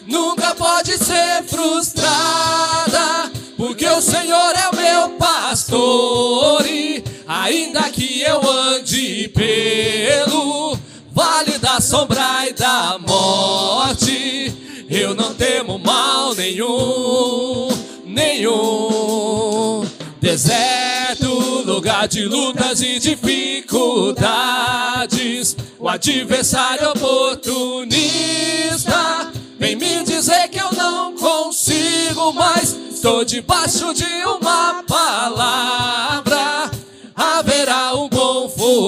nunca 0.06 0.54
pode 0.54 0.98
ser 0.98 1.44
frustrada, 1.48 3.32
porque 3.56 3.88
o 3.88 4.02
Senhor 4.02 4.54
é 4.56 4.68
o 4.70 4.76
meu 4.76 5.10
pastor 5.12 6.66
e 6.66 7.04
Ainda 7.50 7.90
que 7.90 8.22
eu 8.22 8.48
ande 8.48 9.28
pelo 9.30 10.78
vale 11.12 11.58
da 11.58 11.82
sombra 11.82 12.48
e 12.48 12.54
da 12.54 13.00
morte, 13.00 14.54
eu 14.88 15.16
não 15.16 15.34
temo 15.34 15.80
mal 15.80 16.36
nenhum, 16.36 17.70
nenhum. 18.06 19.84
Deserto, 20.22 21.64
lugar 21.66 22.08
de 22.08 22.26
lutas 22.26 22.84
e 22.84 23.00
dificuldades, 23.00 25.58
o 25.80 25.90
adversário 25.90 26.92
oportunista 26.92 29.32
vem 29.58 29.76
me 29.76 30.04
dizer 30.04 30.50
que 30.50 30.60
eu 30.60 30.72
não 30.74 31.16
consigo 31.16 32.32
mais. 32.32 32.78
Estou 32.92 33.26
debaixo 33.26 33.92
de 33.96 34.24
uma 34.24 34.84
palavra 34.84 36.29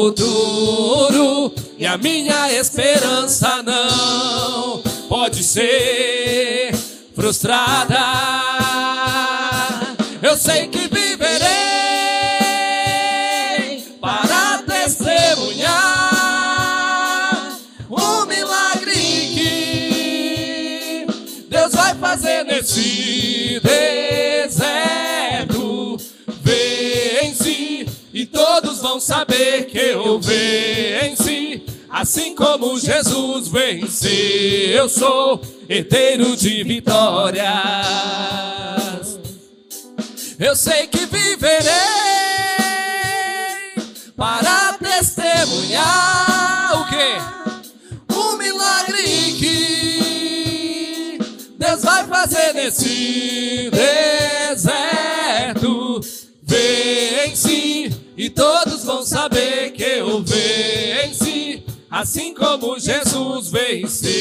futuro 0.02 1.54
e 1.78 1.86
a 1.86 1.96
minha 1.96 2.52
esperança 2.52 3.62
não 3.62 4.82
pode 5.08 5.44
ser 5.44 6.72
frustrada. 7.14 8.00
Eu 10.24 10.36
sei 10.36 10.70
que 10.70 10.88
viverei 10.88 11.52
para 14.02 14.64
testemunhar 14.64 15.70
o 17.88 18.26
milagre 18.26 18.96
que 18.96 21.06
Deus 21.48 21.74
vai 21.74 21.94
fazer 21.94 22.44
nesse 22.46 23.60
deserto. 23.60 24.21
Saber 29.02 29.66
que 29.66 29.80
eu 29.80 30.20
venci. 30.20 31.66
Assim 31.90 32.36
como 32.36 32.80
Jesus 32.80 33.48
venceu, 33.50 34.12
eu 34.12 34.88
sou 34.88 35.42
herdeiro 35.68 36.38
de 36.38 36.64
vitórias. 36.64 37.42
Eu 40.40 40.56
sei 40.56 40.88
que 40.88 41.06
viverei 41.06 41.70
para 44.16 44.72
testemunhar 44.74 46.80
o 46.80 46.88
quê? 46.88 47.18
O 48.16 48.38
milagre 48.38 49.36
que 49.38 51.20
Deus 51.58 51.84
vai 51.84 52.08
fazer 52.08 52.54
nesse 52.54 53.70
todos 58.32 58.84
vão 58.84 59.04
saber 59.04 59.72
que 59.72 59.84
eu 59.84 60.24
venci. 60.24 61.64
Assim 61.90 62.34
como 62.34 62.80
Jesus 62.80 63.50
venceu, 63.50 64.12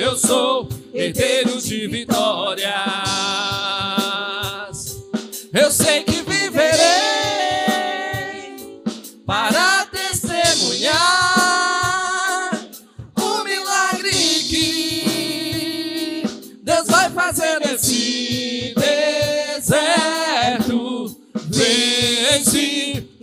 eu 0.00 0.16
sou 0.16 0.68
herdeiro 0.94 1.60
de 1.60 1.88
vitórias. 1.88 2.68
Eu 5.52 5.70
sei 5.70 6.04
que 6.04 6.07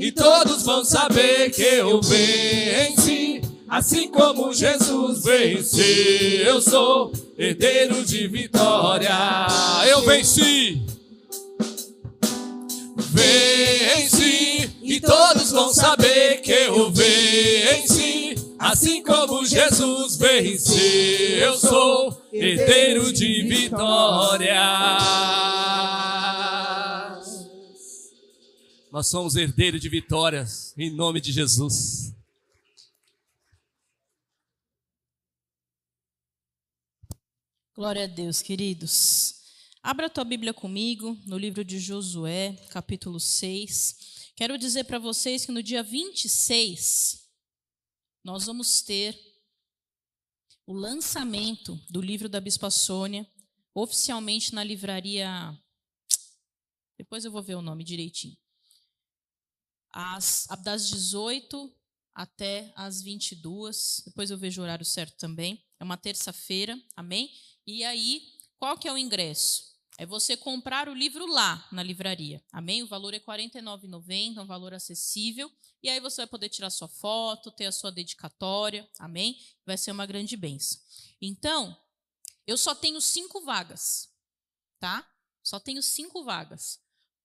e 0.05 0.11
todos 0.11 0.61
vão 0.61 0.85
saber 0.85 1.49
que 1.49 1.63
eu 1.63 1.99
venci. 1.99 3.41
Assim 3.67 4.07
como 4.07 4.53
Jesus 4.53 5.23
venceu, 5.23 6.45
eu 6.45 6.61
sou 6.61 7.11
herdeiro 7.35 8.05
de 8.05 8.27
vitória. 8.27 9.09
Eu 9.89 10.03
venci. 10.03 10.79
Venci 12.97 14.69
e 14.83 15.01
todos 15.01 15.49
vão 15.49 15.73
saber 15.73 16.41
que 16.41 16.51
eu 16.51 16.91
venci. 16.91 18.35
Assim 18.59 19.01
como 19.01 19.43
Jesus 19.43 20.17
venceu, 20.17 21.37
eu 21.39 21.57
sou 21.57 22.21
herdeiro 22.31 23.11
de 23.11 23.41
vitória. 23.41 24.61
Nós 28.91 29.07
somos 29.07 29.35
herdeiros 29.35 29.81
de 29.81 29.89
vitórias 29.89 30.73
em 30.77 30.89
nome 30.89 31.19
de 31.19 31.31
Jesus. 31.31 32.13
Glória 37.73 38.05
a 38.05 38.07
Deus, 38.07 38.41
queridos. 38.41 39.35
Abra 39.83 40.05
a 40.05 40.09
tua 40.09 40.23
Bíblia 40.23 40.53
comigo 40.53 41.17
no 41.25 41.37
livro 41.37 41.65
de 41.65 41.77
Josué, 41.77 42.53
capítulo 42.69 43.19
6. 43.19 44.31
Quero 44.35 44.57
dizer 44.57 44.85
para 44.85 44.97
vocês 44.97 45.45
que 45.45 45.51
no 45.51 45.61
dia 45.61 45.83
26 45.83 47.29
nós 48.23 48.45
vamos 48.45 48.81
ter 48.81 49.19
o 50.65 50.73
lançamento 50.73 51.75
do 51.89 52.01
livro 52.01 52.29
da 52.29 52.39
Bispa 52.39 52.71
Sônia, 52.71 53.27
oficialmente 53.73 54.53
na 54.53 54.63
livraria. 54.63 55.29
Depois 56.97 57.25
eu 57.25 57.31
vou 57.31 57.43
ver 57.43 57.55
o 57.55 57.61
nome 57.61 57.83
direitinho. 57.83 58.37
As, 59.97 60.45
das 60.61 60.89
18 60.89 61.73
até 62.13 62.73
as 62.75 63.01
22. 63.01 64.03
Depois 64.05 64.29
eu 64.29 64.37
vejo 64.37 64.59
o 64.59 64.63
horário 64.65 64.83
certo 64.85 65.17
também. 65.17 65.63
É 65.79 65.83
uma 65.85 65.95
terça-feira, 65.95 66.77
amém? 66.97 67.31
E 67.65 67.81
aí, 67.85 68.21
qual 68.59 68.77
que 68.77 68.89
é 68.89 68.91
o 68.91 68.97
ingresso? 68.97 69.73
É 69.97 70.05
você 70.05 70.35
comprar 70.35 70.89
o 70.89 70.93
livro 70.93 71.25
lá 71.25 71.65
na 71.71 71.81
livraria, 71.81 72.43
amém? 72.51 72.83
O 72.83 72.87
valor 72.87 73.13
é 73.13 73.17
R$ 73.17 73.23
49,90, 73.23 74.41
um 74.41 74.45
valor 74.45 74.73
acessível. 74.73 75.49
E 75.81 75.89
aí 75.89 76.01
você 76.01 76.17
vai 76.17 76.27
poder 76.27 76.49
tirar 76.49 76.69
sua 76.69 76.89
foto, 76.89 77.49
ter 77.51 77.65
a 77.65 77.71
sua 77.71 77.91
dedicatória, 77.91 78.89
amém? 78.99 79.39
Vai 79.65 79.77
ser 79.77 79.91
uma 79.91 80.05
grande 80.05 80.35
benção. 80.35 80.81
Então, 81.21 81.77
eu 82.45 82.57
só 82.57 82.75
tenho 82.75 82.99
cinco 82.99 83.41
vagas, 83.41 84.09
tá? 84.79 85.09
Só 85.41 85.59
tenho 85.61 85.81
cinco 85.81 86.23
vagas 86.25 86.81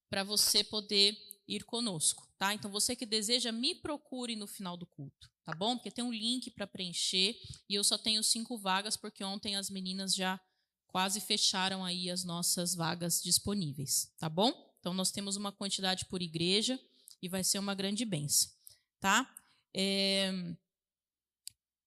para 0.08 0.22
você 0.22 0.62
poder 0.62 1.18
ir 1.48 1.64
conosco, 1.64 2.29
tá? 2.40 2.54
Então, 2.54 2.70
você 2.70 2.96
que 2.96 3.04
deseja, 3.04 3.52
me 3.52 3.74
procure 3.74 4.34
no 4.34 4.46
final 4.46 4.74
do 4.74 4.86
culto, 4.86 5.30
tá 5.44 5.54
bom? 5.54 5.76
Porque 5.76 5.90
tem 5.90 6.02
um 6.02 6.10
link 6.10 6.50
para 6.50 6.66
preencher 6.66 7.38
e 7.68 7.74
eu 7.74 7.84
só 7.84 7.98
tenho 7.98 8.24
cinco 8.24 8.56
vagas 8.56 8.96
porque 8.96 9.22
ontem 9.22 9.56
as 9.56 9.68
meninas 9.68 10.14
já 10.14 10.40
quase 10.88 11.20
fecharam 11.20 11.84
aí 11.84 12.08
as 12.08 12.24
nossas 12.24 12.74
vagas 12.74 13.20
disponíveis, 13.22 14.10
tá 14.18 14.26
bom? 14.26 14.54
Então, 14.80 14.94
nós 14.94 15.10
temos 15.10 15.36
uma 15.36 15.52
quantidade 15.52 16.06
por 16.06 16.22
igreja 16.22 16.80
e 17.20 17.28
vai 17.28 17.44
ser 17.44 17.58
uma 17.58 17.74
grande 17.74 18.06
benção, 18.06 18.50
tá? 18.98 19.30
É... 19.74 20.32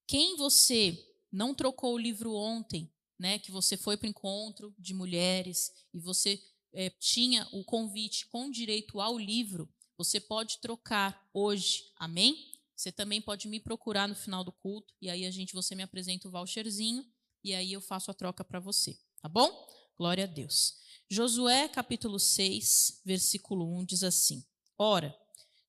Quem 0.05 0.37
você 0.37 1.03
não 1.31 1.55
trocou 1.55 1.95
o 1.95 1.97
livro 1.97 2.31
ontem, 2.35 2.93
né, 3.17 3.39
que 3.39 3.49
você 3.49 3.75
foi 3.75 3.97
para 3.97 4.05
o 4.05 4.09
encontro 4.11 4.71
de 4.77 4.93
mulheres 4.93 5.71
e 5.91 5.99
você 5.99 6.39
é, 6.71 6.91
tinha 6.91 7.47
o 7.51 7.63
convite 7.63 8.27
com 8.27 8.51
direito 8.51 9.01
ao 9.01 9.17
livro, 9.17 9.67
você 10.03 10.19
pode 10.19 10.59
trocar 10.59 11.29
hoje, 11.33 11.85
amém? 11.95 12.51
Você 12.75 12.91
também 12.91 13.21
pode 13.21 13.47
me 13.47 13.59
procurar 13.59 14.05
no 14.07 14.15
final 14.15 14.43
do 14.43 14.51
culto 14.51 14.93
e 15.01 15.09
aí 15.09 15.25
a 15.25 15.31
gente 15.31 15.53
você 15.53 15.73
me 15.75 15.83
apresenta 15.83 16.27
o 16.27 16.31
voucherzinho 16.31 17.05
e 17.41 17.53
aí 17.53 17.71
eu 17.71 17.79
faço 17.79 18.11
a 18.11 18.13
troca 18.13 18.43
para 18.43 18.59
você, 18.59 18.99
tá 19.21 19.29
bom? 19.29 19.49
Glória 19.97 20.25
a 20.25 20.27
Deus. 20.27 20.75
Josué 21.09 21.69
capítulo 21.69 22.19
6, 22.19 23.01
versículo 23.05 23.65
1 23.79 23.85
diz 23.85 24.03
assim: 24.03 24.43
Ora, 24.77 25.17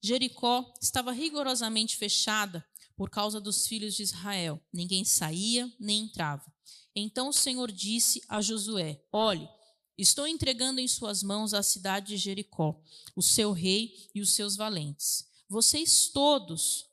Jericó 0.03 0.75
estava 0.83 1.13
rigorosamente 1.13 1.97
fechada 1.97 2.67
por 2.97 3.11
causa 3.11 3.41
dos 3.41 3.69
filhos 3.69 3.95
de 3.95 4.03
Israel. 4.03 4.61
Ninguém 4.73 5.05
saía 5.05 5.73
nem 5.79 6.07
entrava. 6.07 6.53
Então 6.97 7.29
o 7.29 7.33
Senhor 7.33 7.71
disse 7.71 8.21
a 8.29 8.41
Josué: 8.41 9.01
Olhe, 9.13 9.49
estou 9.97 10.27
entregando 10.27 10.81
em 10.81 10.89
suas 10.89 11.23
mãos 11.23 11.55
a 11.55 11.63
cidade 11.63 12.09
de 12.09 12.17
Jericó, 12.17 12.81
o 13.15 13.23
seu 13.23 13.53
rei 13.53 14.09
e 14.15 14.21
os 14.21 14.35
seus 14.35 14.57
valentes. 14.57 15.27
Vocês 15.49 16.09
todos 16.09 16.91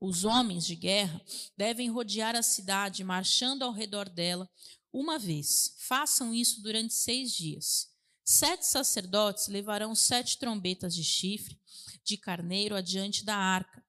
os 0.00 0.24
homens 0.24 0.66
de 0.66 0.74
guerra 0.74 1.20
devem 1.56 1.90
rodear 1.90 2.36
a 2.36 2.42
cidade, 2.42 3.02
marchando 3.04 3.62
ao 3.62 3.72
redor 3.72 4.08
dela 4.08 4.48
uma 4.92 5.18
vez. 5.18 5.74
Façam 5.78 6.34
isso 6.34 6.62
durante 6.62 6.94
seis 6.94 7.32
dias. 7.32 7.88
Sete 8.24 8.66
sacerdotes 8.66 9.46
levarão 9.46 9.94
sete 9.94 10.38
trombetas 10.38 10.94
de 10.94 11.04
chifre 11.04 11.58
de 12.02 12.16
carneiro 12.16 12.74
adiante 12.74 13.24
da 13.24 13.36
arca. 13.36 13.84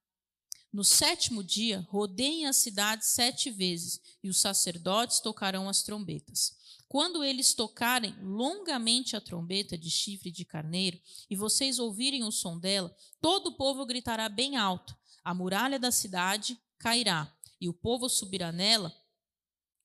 No 0.72 0.84
sétimo 0.84 1.44
dia, 1.44 1.86
rodeiem 1.90 2.46
a 2.46 2.54
cidade 2.54 3.06
sete 3.06 3.50
vezes, 3.50 4.00
e 4.22 4.30
os 4.30 4.40
sacerdotes 4.40 5.20
tocarão 5.20 5.68
as 5.70 5.82
trombetas. 5.82 6.56
Quando 6.88 7.24
eles 7.24 7.54
tocarem 7.54 8.16
longamente 8.22 9.16
a 9.16 9.22
trombeta 9.22 9.78
de 9.78 9.90
chifre 9.90 10.32
de 10.32 10.46
carneiro, 10.46 11.00
e 11.30 11.36
vocês 11.36 11.80
ouvirem 11.80 12.24
o 12.24 12.32
som 12.32 12.58
dela, 12.58 12.96
todo 13.20 13.48
o 13.48 13.58
povo 13.58 13.86
gritará 13.86 14.30
bem 14.30 14.56
alto 14.56 14.96
a 15.28 15.34
muralha 15.34 15.78
da 15.78 15.92
cidade 15.92 16.58
cairá, 16.80 17.30
e 17.60 17.68
o 17.68 17.74
povo 17.74 18.08
subirá 18.08 18.50
nela, 18.50 18.96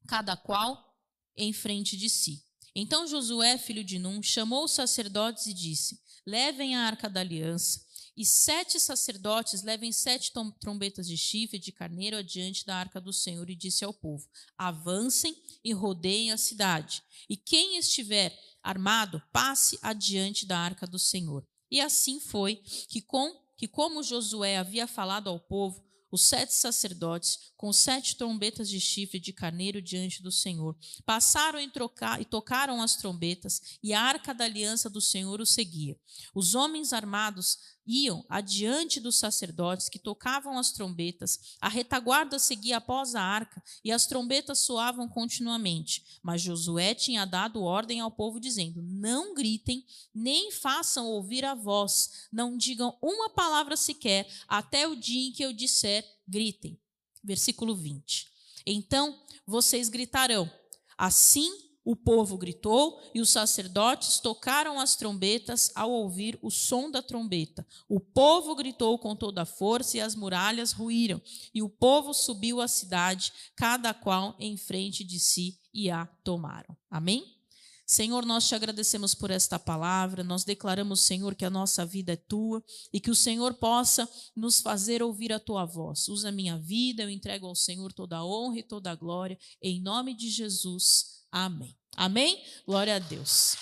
cada 0.07 0.37
qual 0.37 0.97
em 1.37 1.53
frente 1.53 1.97
de 1.97 2.09
si. 2.09 2.45
Então 2.77 3.09
Josué, 3.09 3.59
filho 3.59 3.83
de 3.83 3.99
Num, 3.99 4.23
chamou 4.23 4.63
os 4.63 4.71
sacerdotes 4.71 5.47
e 5.47 5.53
disse: 5.53 6.01
Levem 6.25 6.77
a 6.77 6.83
arca 6.83 7.11
da 7.11 7.19
aliança, 7.19 7.85
e 8.17 8.27
sete 8.27 8.79
sacerdotes 8.79 9.63
levem 9.63 9.93
sete 9.93 10.33
trombetas 10.61 11.07
de 11.07 11.17
chifre 11.17 11.59
de 11.59 11.73
carneiro 11.73 12.17
adiante 12.17 12.67
da 12.67 12.77
arca 12.77 13.01
do 13.01 13.13
Senhor, 13.13 13.49
e 13.49 13.57
disse 13.57 13.85
ao 13.85 13.95
povo: 13.95 14.29
Avancem 14.57 15.35
e 15.65 15.73
rodeiem 15.73 16.33
a 16.33 16.37
cidade, 16.37 17.03
e 17.29 17.37
quem 17.37 17.79
estiver 17.79 18.39
armado, 18.63 19.23
passe 19.33 19.79
adiante 19.83 20.47
da 20.47 20.59
arca 20.59 20.87
do 20.87 20.99
Senhor. 20.99 21.47
E 21.71 21.81
assim 21.81 22.21
foi 22.21 22.57
que, 22.89 23.01
com 23.01 23.35
que, 23.57 23.67
como 23.67 24.03
Josué 24.03 24.57
havia 24.57 24.87
falado 24.87 25.29
ao 25.29 25.41
povo, 25.41 25.83
os 26.13 26.25
sete 26.25 26.53
sacerdotes, 26.53 27.53
com 27.57 27.73
sete 27.73 28.17
trombetas 28.17 28.69
de 28.69 28.79
chifre 28.79 29.19
de 29.19 29.33
carneiro 29.33 29.81
diante 29.81 30.23
do 30.23 30.31
Senhor, 30.31 30.77
passaram 31.07 31.59
em 31.59 31.71
trocar, 31.71 32.21
e 32.21 32.27
tocaram 32.27 32.83
as 32.83 32.97
trombetas, 32.97 33.79
e 33.83 33.95
a 33.95 34.03
arca 34.03 34.35
da 34.35 34.45
aliança 34.45 34.91
do 34.91 35.01
Senhor 35.01 35.41
o 35.41 35.47
seguia. 35.47 35.99
Os 36.35 36.55
homens 36.55 36.93
armados 36.93 37.57
iam 37.87 38.25
adiante 38.29 39.01
dos 39.01 39.19
sacerdotes 39.19 39.89
que 39.89 39.99
tocavam 39.99 40.59
as 40.59 40.73
trombetas, 40.73 41.57
a 41.61 41.69
retaguarda 41.69 42.39
seguia 42.39 42.77
após 42.77 43.15
a 43.15 43.23
arca 43.23 43.63
e 43.85 43.91
as 43.91 44.07
trombetas 44.07 44.61
soavam 44.61 45.09
continuamente. 45.09 46.05
Mas 46.23 46.43
Josué 46.43 46.95
tinha 46.95 47.25
dado 47.25 47.63
ordem 47.63 48.01
ao 48.01 48.11
povo, 48.11 48.39
dizendo: 48.39 48.83
Não 48.83 49.35
gritem, 49.35 49.85
nem 50.15 50.51
façam 50.51 51.07
ouvir 51.07 51.45
a 51.45 51.55
voz, 51.55 52.29
não 52.33 52.57
digam 52.57 52.97
uma 53.03 53.31
palavra 53.31 53.77
sequer, 53.77 54.29
até 54.47 54.87
o 54.87 54.97
dia 54.97 55.29
em 55.29 55.33
que 55.33 55.43
eu 55.43 55.53
disser: 55.53 56.05
gritem. 56.27 56.79
Versículo 57.23 57.75
20. 57.77 58.29
Então 58.67 59.21
vocês 59.47 59.89
gritarão. 59.89 60.51
Assim 60.97 61.72
o 61.85 61.97
povo 61.97 62.39
gritou 62.39 63.01
e 63.15 63.21
os 63.21 63.31
sacerdotes 63.31 64.21
tocaram 64.21 64.79
as 64.79 64.95
trombetas 64.95 65.71
ao 65.75 65.91
ouvir 65.91 66.39
o 66.41 66.51
som 66.51 66.91
da 66.91 67.03
trombeta. 67.03 67.67
O 67.89 67.99
povo 67.99 68.55
gritou 68.55 68.99
com 68.99 69.17
toda 69.17 69.43
a 69.43 69.47
força 69.47 69.97
e 69.97 70.01
as 70.01 70.15
muralhas 70.15 70.73
ruíram. 70.73 71.21
E 71.53 71.63
o 71.63 71.69
povo 71.69 72.15
subiu 72.15 72.61
à 72.61 72.69
cidade, 72.69 73.33
cada 73.57 73.93
qual 73.93 74.37
em 74.39 74.57
frente 74.57 75.03
de 75.03 75.19
si, 75.19 75.59
e 75.75 75.91
a 75.91 76.07
tomaram. 76.23 76.77
Amém? 76.91 77.43
Senhor, 77.85 78.25
nós 78.25 78.49
te 78.49 78.55
agradecemos 78.55 79.15
por 79.15 79.31
esta 79.31 79.59
palavra. 79.59 80.23
Nós 80.23 80.45
declaramos, 80.45 81.01
Senhor, 81.01 81.35
que 81.35 81.45
a 81.45 81.51
nossa 81.51 81.85
vida 81.85 82.13
é 82.13 82.17
tua 82.17 82.63
e 82.93 83.01
que 83.01 83.11
o 83.11 83.17
Senhor 83.17 83.55
possa 83.55 84.09
nos 84.37 84.61
fazer 84.61 85.03
ouvir 85.03 85.33
a 85.33 85.41
tua 85.41 85.65
voz. 85.65 86.09
Usa 86.09 86.29
a 86.29 86.33
minha 86.33 86.57
vida, 86.57 87.03
eu 87.03 87.11
entrego 87.11 87.47
ao 87.47 87.55
Senhor 87.55 87.93
toda 87.93 88.19
a 88.19 88.25
honra 88.25 88.61
e 88.61 88.63
toda 88.63 88.91
a 88.91 88.95
glória. 88.95 89.39
Em 89.61 89.81
nome 89.81 90.15
de 90.15 90.31
Jesus. 90.31 91.22
Amém. 91.33 91.75
Amém? 91.97 92.45
Glória 92.67 92.97
a 92.97 92.99
Deus. 92.99 93.57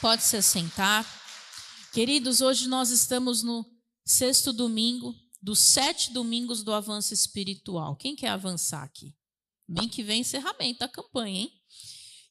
Pode 0.00 0.22
se 0.22 0.40
sentar. 0.42 1.04
Queridos, 1.92 2.40
hoje 2.40 2.68
nós 2.68 2.90
estamos 2.90 3.42
no 3.42 3.66
sexto 4.04 4.52
domingo 4.52 5.12
dos 5.42 5.58
sete 5.58 6.12
domingos 6.12 6.62
do 6.62 6.72
avanço 6.72 7.12
espiritual. 7.12 7.96
Quem 7.96 8.14
quer 8.14 8.28
avançar 8.28 8.84
aqui? 8.84 9.12
Bem 9.68 9.88
que 9.88 10.04
vem 10.04 10.20
encerramento 10.20 10.78
da 10.78 10.88
campanha, 10.88 11.40
hein? 11.40 11.52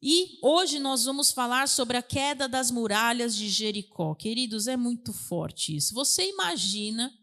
E 0.01 0.39
hoje 0.41 0.79
nós 0.79 1.03
vamos 1.03 1.29
falar 1.29 1.67
sobre 1.67 1.97
a 1.97 2.01
queda 2.01 2.47
das 2.47 2.71
muralhas 2.71 3.35
de 3.35 3.49
Jericó. 3.49 4.15
Queridos, 4.15 4.65
é 4.65 4.77
muito 4.77 5.11
forte 5.11 5.75
isso. 5.75 5.93
Você 5.93 6.29
imagina 6.29 7.13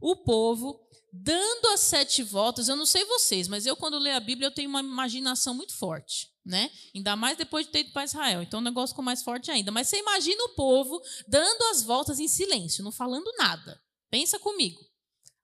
o 0.00 0.16
povo 0.16 0.80
dando 1.12 1.68
as 1.74 1.80
sete 1.80 2.22
voltas. 2.22 2.68
Eu 2.68 2.76
não 2.76 2.86
sei 2.86 3.04
vocês, 3.04 3.46
mas 3.46 3.66
eu, 3.66 3.76
quando 3.76 3.98
leio 3.98 4.16
a 4.16 4.20
Bíblia, 4.20 4.46
eu 4.46 4.54
tenho 4.54 4.70
uma 4.70 4.80
imaginação 4.80 5.52
muito 5.52 5.74
forte 5.74 6.33
né? 6.44 6.70
Ainda 6.94 7.16
mais 7.16 7.38
depois 7.38 7.66
de 7.66 7.72
ter 7.72 7.80
ido 7.80 7.92
para 7.92 8.04
Israel. 8.04 8.42
Então 8.42 8.60
o 8.60 8.62
negócio 8.62 8.92
ficou 8.92 9.04
mais 9.04 9.22
forte 9.22 9.50
ainda. 9.50 9.70
Mas 9.70 9.88
você 9.88 9.98
imagina 9.98 10.42
o 10.44 10.50
povo 10.50 11.00
dando 11.26 11.62
as 11.70 11.82
voltas 11.82 12.20
em 12.20 12.28
silêncio, 12.28 12.84
não 12.84 12.92
falando 12.92 13.32
nada. 13.38 13.80
Pensa 14.10 14.38
comigo. 14.38 14.80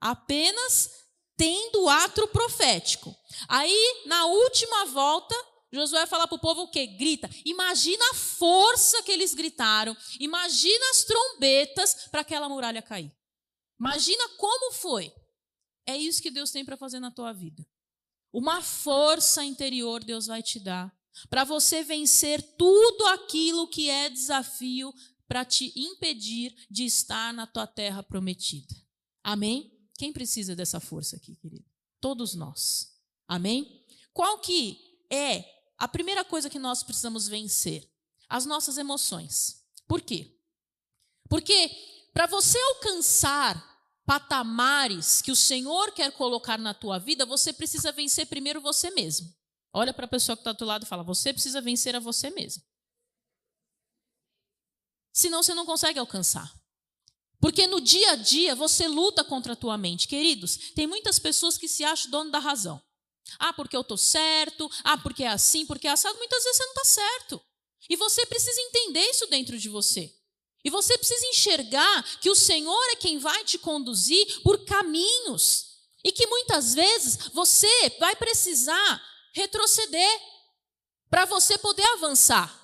Apenas 0.01 0.91
tendo 1.37 1.89
ato 1.89 2.29
profético. 2.29 3.17
Aí, 3.49 4.03
na 4.05 4.27
última 4.27 4.85
volta, 4.87 5.35
Josué 5.73 6.07
fala 6.07 6.29
para 6.29 6.37
o 6.37 6.41
povo 6.41 6.63
o 6.63 6.71
quê? 6.71 6.87
Grita. 6.87 7.31
Imagina 7.45 8.05
a 8.11 8.15
força 8.15 9.03
que 9.03 9.11
eles 9.11 9.33
gritaram. 9.33 9.97
Imagina 10.19 10.91
as 10.91 11.05
trombetas 11.05 12.09
para 12.11 12.21
aquela 12.21 12.49
muralha 12.49 12.83
cair. 12.83 13.11
Imagina 13.79 14.29
como 14.37 14.73
foi. 14.73 15.11
É 15.87 15.97
isso 15.97 16.21
que 16.21 16.31
Deus 16.31 16.51
tem 16.51 16.65
para 16.65 16.77
fazer 16.77 17.01
na 17.01 17.11
tua 17.11 17.33
vida. 17.33 17.67
Uma 18.33 18.63
força 18.63 19.45
interior 19.45 20.05
Deus 20.05 20.27
vai 20.27 20.43
te 20.43 20.61
dar 20.61 20.95
para 21.29 21.45
você 21.45 21.83
vencer 21.83 22.41
tudo 22.57 23.07
aquilo 23.09 23.69
que 23.69 23.91
é 23.91 24.09
desafio 24.09 24.95
para 25.27 25.45
te 25.45 25.73
impedir 25.77 26.55
de 26.71 26.85
estar 26.85 27.33
na 27.33 27.47
tua 27.47 27.67
terra 27.67 28.03
prometida. 28.03 28.75
Amém? 29.23 29.71
Quem 29.97 30.13
precisa 30.13 30.57
dessa 30.57 30.81
força 30.81 31.17
aqui, 31.17 31.37
querido? 31.37 31.65
Todos 32.01 32.35
nós. 32.35 32.97
Amém? 33.29 33.85
Qual 34.13 34.39
que 34.39 34.81
é 35.11 35.45
a 35.77 35.87
primeira 35.87 36.25
coisa 36.25 36.51
que 36.51 36.59
nós 36.59 36.83
precisamos 36.83 37.29
vencer? 37.29 37.89
As 38.29 38.47
nossas 38.47 38.79
emoções. 38.79 39.65
Por 39.87 40.01
quê? 40.01 40.37
Porque 41.29 41.71
para 42.13 42.27
você 42.27 42.59
alcançar 42.59 43.70
patamares 44.07 45.23
que 45.23 45.31
o 45.31 45.37
Senhor 45.37 45.93
quer 45.93 46.13
colocar 46.13 46.59
na 46.59 46.75
tua 46.75 46.99
vida, 46.99 47.25
você 47.25 47.53
precisa 47.53 47.93
vencer 47.93 48.27
primeiro 48.27 48.61
você 48.61 48.91
mesmo. 48.91 49.33
Olha 49.73 49.93
para 49.95 50.05
a 50.05 50.09
pessoa 50.09 50.37
que 50.37 50.41
está 50.41 50.53
do 50.53 50.59
teu 50.59 50.67
lado 50.67 50.85
e 50.85 50.89
fala: 50.89 51.03
você 51.03 51.33
precisa 51.33 51.61
vencer 51.61 51.95
a 51.95 52.01
você 52.01 52.31
mesmo. 52.31 52.63
Senão 55.13 55.43
você 55.43 55.55
não 55.55 55.67
consegue 55.67 55.99
alcançar. 55.99 56.53
Porque 57.41 57.67
no 57.67 57.81
dia 57.81 58.13
a 58.13 58.17
dia 58.17 58.55
você 58.55 58.87
luta 58.87 59.25
contra 59.25 59.55
a 59.55 59.57
tua 59.57 59.79
mente. 59.79 60.07
Queridos, 60.07 60.73
tem 60.75 60.87
muitas 60.87 61.19
pessoas 61.19 61.57
que 61.57 61.67
se 61.67 61.83
acham 61.83 62.11
dono 62.11 62.31
da 62.31 62.39
razão. 62.39 62.83
Ah, 63.39 63.53
porque 63.53 63.77
eu 63.77 63.81
estou 63.81 63.97
certo. 63.97 64.71
Ah, 64.85 64.99
porque 64.99 65.25
é 65.25 65.29
assim, 65.29 65.65
porque 65.65 65.89
é 65.89 65.91
assado. 65.91 66.19
Muitas 66.19 66.43
vezes 66.45 66.59
você 66.59 66.65
não 66.65 66.73
está 66.73 66.85
certo. 66.85 67.43
E 67.89 67.97
você 67.97 68.27
precisa 68.27 68.61
entender 68.61 69.05
isso 69.11 69.27
dentro 69.29 69.59
de 69.59 69.69
você. 69.69 70.15
E 70.65 70.71
você 70.71 70.97
precisa 70.99 71.27
enxergar 71.27 72.19
que 72.21 72.31
o 72.31 72.35
Senhor 72.35 72.91
é 72.91 72.97
quem 72.97 73.19
vai 73.19 73.45
te 73.45 73.59
conduzir 73.59 74.43
por 74.43 74.65
caminhos. 74.65 75.67
E 76.05 76.13
que 76.13 76.27
muitas 76.27 76.75
vezes 76.75 77.29
você 77.33 77.91
vai 77.99 78.15
precisar 78.17 79.03
retroceder 79.33 80.21
para 81.09 81.25
você 81.25 81.59
poder 81.59 81.87
avançar. 81.93 82.57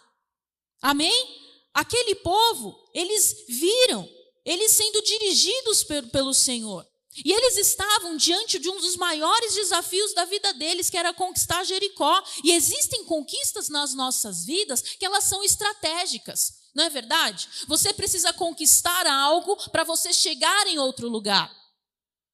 Amém? 0.80 1.46
Aquele 1.74 2.14
povo, 2.16 2.74
eles 2.94 3.44
viram, 3.48 4.08
eles 4.44 4.72
sendo 4.72 5.02
dirigidos 5.02 5.84
pelo 6.12 6.32
Senhor. 6.32 6.86
E 7.24 7.32
eles 7.32 7.56
estavam 7.56 8.16
diante 8.16 8.58
de 8.58 8.68
um 8.68 8.78
dos 8.78 8.96
maiores 8.96 9.54
desafios 9.54 10.12
da 10.14 10.26
vida 10.26 10.52
deles, 10.54 10.90
que 10.90 10.98
era 10.98 11.14
conquistar 11.14 11.64
Jericó. 11.64 12.22
E 12.44 12.52
existem 12.52 13.04
conquistas 13.04 13.68
nas 13.68 13.94
nossas 13.94 14.44
vidas 14.44 14.82
que 14.82 15.04
elas 15.04 15.24
são 15.24 15.42
estratégicas. 15.42 16.65
Não 16.76 16.84
é 16.84 16.90
verdade? 16.90 17.48
Você 17.66 17.94
precisa 17.94 18.34
conquistar 18.34 19.06
algo 19.06 19.56
para 19.70 19.82
você 19.82 20.12
chegar 20.12 20.66
em 20.66 20.78
outro 20.78 21.08
lugar. 21.08 21.50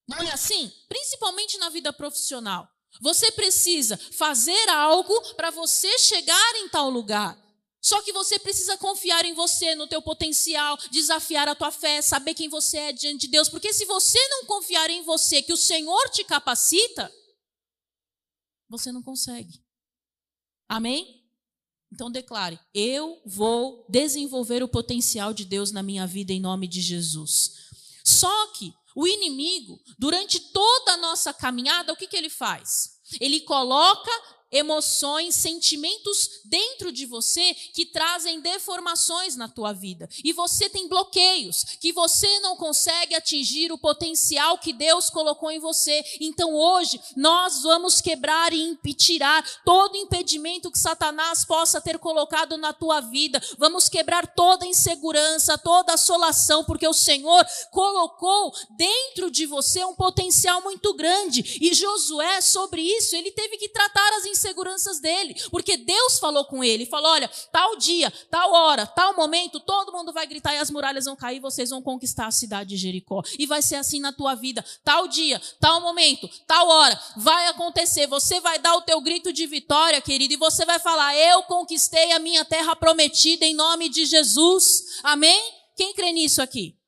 Não 0.08 0.18
é 0.18 0.32
assim? 0.32 0.68
Principalmente 0.88 1.56
na 1.58 1.68
vida 1.68 1.92
profissional. 1.92 2.68
Você 3.00 3.30
precisa 3.30 3.96
fazer 3.96 4.68
algo 4.68 5.14
para 5.34 5.50
você 5.50 5.96
chegar 5.96 6.56
em 6.56 6.68
tal 6.68 6.90
lugar. 6.90 7.40
Só 7.80 8.02
que 8.02 8.12
você 8.12 8.36
precisa 8.36 8.76
confiar 8.76 9.24
em 9.24 9.32
você, 9.32 9.76
no 9.76 9.86
teu 9.86 10.02
potencial, 10.02 10.76
desafiar 10.90 11.48
a 11.48 11.54
tua 11.54 11.70
fé, 11.70 12.02
saber 12.02 12.34
quem 12.34 12.48
você 12.48 12.78
é 12.78 12.92
diante 12.92 13.22
de 13.22 13.28
Deus, 13.28 13.48
porque 13.48 13.72
se 13.72 13.84
você 13.84 14.18
não 14.28 14.46
confiar 14.46 14.90
em 14.90 15.04
você, 15.04 15.40
que 15.40 15.52
o 15.52 15.56
Senhor 15.56 16.10
te 16.10 16.24
capacita, 16.24 17.12
você 18.68 18.90
não 18.90 19.04
consegue. 19.04 19.64
Amém? 20.68 21.21
Então 21.92 22.10
declare: 22.10 22.58
eu 22.74 23.20
vou 23.24 23.84
desenvolver 23.88 24.62
o 24.62 24.68
potencial 24.68 25.34
de 25.34 25.44
Deus 25.44 25.70
na 25.70 25.82
minha 25.82 26.06
vida 26.06 26.32
em 26.32 26.40
nome 26.40 26.66
de 26.66 26.80
Jesus. 26.80 27.52
Só 28.02 28.46
que 28.54 28.72
o 28.96 29.06
inimigo, 29.06 29.78
durante 29.98 30.40
toda 30.40 30.92
a 30.92 30.96
nossa 30.96 31.32
caminhada, 31.32 31.92
o 31.92 31.96
que, 31.96 32.06
que 32.06 32.16
ele 32.16 32.30
faz? 32.30 32.98
Ele 33.20 33.40
coloca 33.40 34.10
emoções, 34.52 35.34
sentimentos 35.34 36.42
dentro 36.44 36.92
de 36.92 37.06
você 37.06 37.54
que 37.72 37.86
trazem 37.86 38.40
deformações 38.40 39.34
na 39.34 39.48
tua 39.48 39.72
vida. 39.72 40.08
E 40.22 40.32
você 40.32 40.68
tem 40.68 40.86
bloqueios, 40.86 41.64
que 41.80 41.90
você 41.92 42.38
não 42.40 42.54
consegue 42.54 43.14
atingir 43.14 43.72
o 43.72 43.78
potencial 43.78 44.58
que 44.58 44.72
Deus 44.72 45.08
colocou 45.08 45.50
em 45.50 45.58
você. 45.58 46.04
Então 46.20 46.54
hoje 46.54 47.00
nós 47.16 47.62
vamos 47.62 48.00
quebrar 48.02 48.52
e 48.52 48.76
tirar 48.92 49.42
todo 49.64 49.96
impedimento 49.96 50.70
que 50.70 50.78
Satanás 50.78 51.44
possa 51.44 51.80
ter 51.80 51.98
colocado 51.98 52.58
na 52.58 52.74
tua 52.74 53.00
vida. 53.00 53.40
Vamos 53.56 53.88
quebrar 53.88 54.34
toda 54.34 54.66
insegurança, 54.66 55.56
toda 55.56 55.94
assolação, 55.94 56.64
porque 56.64 56.86
o 56.86 56.92
Senhor 56.92 57.46
colocou 57.70 58.52
dentro 58.76 59.30
de 59.30 59.46
você 59.46 59.82
um 59.84 59.94
potencial 59.94 60.60
muito 60.60 60.92
grande. 60.92 61.58
E 61.60 61.72
Josué, 61.72 62.40
sobre 62.42 62.82
isso, 62.82 63.16
ele 63.16 63.30
teve 63.30 63.56
que 63.56 63.70
tratar 63.70 64.12
as 64.18 64.26
inseguranças 64.26 64.41
inseguranças 64.42 65.00
dele, 65.00 65.34
porque 65.50 65.76
Deus 65.76 66.18
falou 66.18 66.44
com 66.44 66.64
ele, 66.64 66.84
falou: 66.86 67.10
olha, 67.12 67.30
tal 67.50 67.76
dia, 67.76 68.12
tal 68.30 68.52
hora, 68.52 68.86
tal 68.86 69.14
momento, 69.14 69.60
todo 69.60 69.92
mundo 69.92 70.12
vai 70.12 70.26
gritar 70.26 70.54
e 70.54 70.58
as 70.58 70.70
muralhas 70.70 71.04
vão 71.04 71.16
cair, 71.16 71.40
vocês 71.40 71.70
vão 71.70 71.80
conquistar 71.80 72.26
a 72.26 72.30
cidade 72.30 72.70
de 72.70 72.76
Jericó. 72.76 73.22
E 73.38 73.46
vai 73.46 73.62
ser 73.62 73.76
assim 73.76 74.00
na 74.00 74.12
tua 74.12 74.34
vida, 74.34 74.64
tal 74.84 75.06
dia, 75.06 75.40
tal 75.60 75.80
momento, 75.80 76.28
tal 76.46 76.68
hora, 76.68 77.00
vai 77.16 77.46
acontecer. 77.48 78.06
Você 78.08 78.40
vai 78.40 78.58
dar 78.58 78.74
o 78.76 78.82
teu 78.82 79.00
grito 79.00 79.32
de 79.32 79.46
vitória, 79.46 80.00
querido, 80.00 80.34
e 80.34 80.36
você 80.36 80.64
vai 80.64 80.78
falar: 80.78 81.16
eu 81.16 81.42
conquistei 81.44 82.12
a 82.12 82.18
minha 82.18 82.44
terra 82.44 82.74
prometida 82.74 83.44
em 83.44 83.54
nome 83.54 83.88
de 83.88 84.04
Jesus. 84.04 85.00
Amém? 85.02 85.40
Quem 85.76 85.94
crê 85.94 86.12
nisso 86.12 86.42
aqui? 86.42 86.81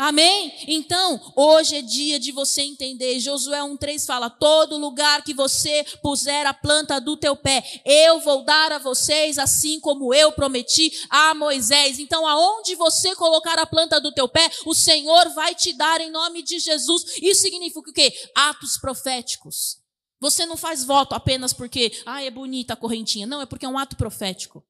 Amém? 0.00 0.54
Então, 0.66 1.20
hoje 1.36 1.76
é 1.76 1.82
dia 1.82 2.18
de 2.18 2.32
você 2.32 2.62
entender. 2.62 3.20
Josué 3.20 3.58
1,3 3.58 4.06
fala: 4.06 4.30
todo 4.30 4.78
lugar 4.78 5.22
que 5.22 5.34
você 5.34 5.84
puser 6.00 6.46
a 6.46 6.54
planta 6.54 6.98
do 6.98 7.18
teu 7.18 7.36
pé, 7.36 7.62
eu 7.84 8.18
vou 8.20 8.42
dar 8.42 8.72
a 8.72 8.78
vocês, 8.78 9.36
assim 9.36 9.78
como 9.78 10.14
eu 10.14 10.32
prometi 10.32 10.90
a 11.10 11.34
Moisés. 11.34 11.98
Então, 11.98 12.26
aonde 12.26 12.74
você 12.76 13.14
colocar 13.14 13.58
a 13.58 13.66
planta 13.66 14.00
do 14.00 14.10
teu 14.10 14.26
pé, 14.26 14.50
o 14.64 14.72
Senhor 14.72 15.28
vai 15.34 15.54
te 15.54 15.74
dar 15.74 16.00
em 16.00 16.10
nome 16.10 16.42
de 16.42 16.58
Jesus. 16.58 17.18
Isso 17.20 17.42
significa 17.42 17.90
o 17.90 17.92
quê? 17.92 18.10
Atos 18.34 18.78
proféticos. 18.78 19.82
Você 20.18 20.46
não 20.46 20.56
faz 20.56 20.82
voto 20.82 21.14
apenas 21.14 21.52
porque, 21.52 21.92
ah, 22.06 22.22
é 22.24 22.30
bonita 22.30 22.72
a 22.72 22.76
correntinha. 22.76 23.26
Não, 23.26 23.42
é 23.42 23.44
porque 23.44 23.66
é 23.66 23.68
um 23.68 23.76
ato 23.76 23.96
profético. 23.96 24.64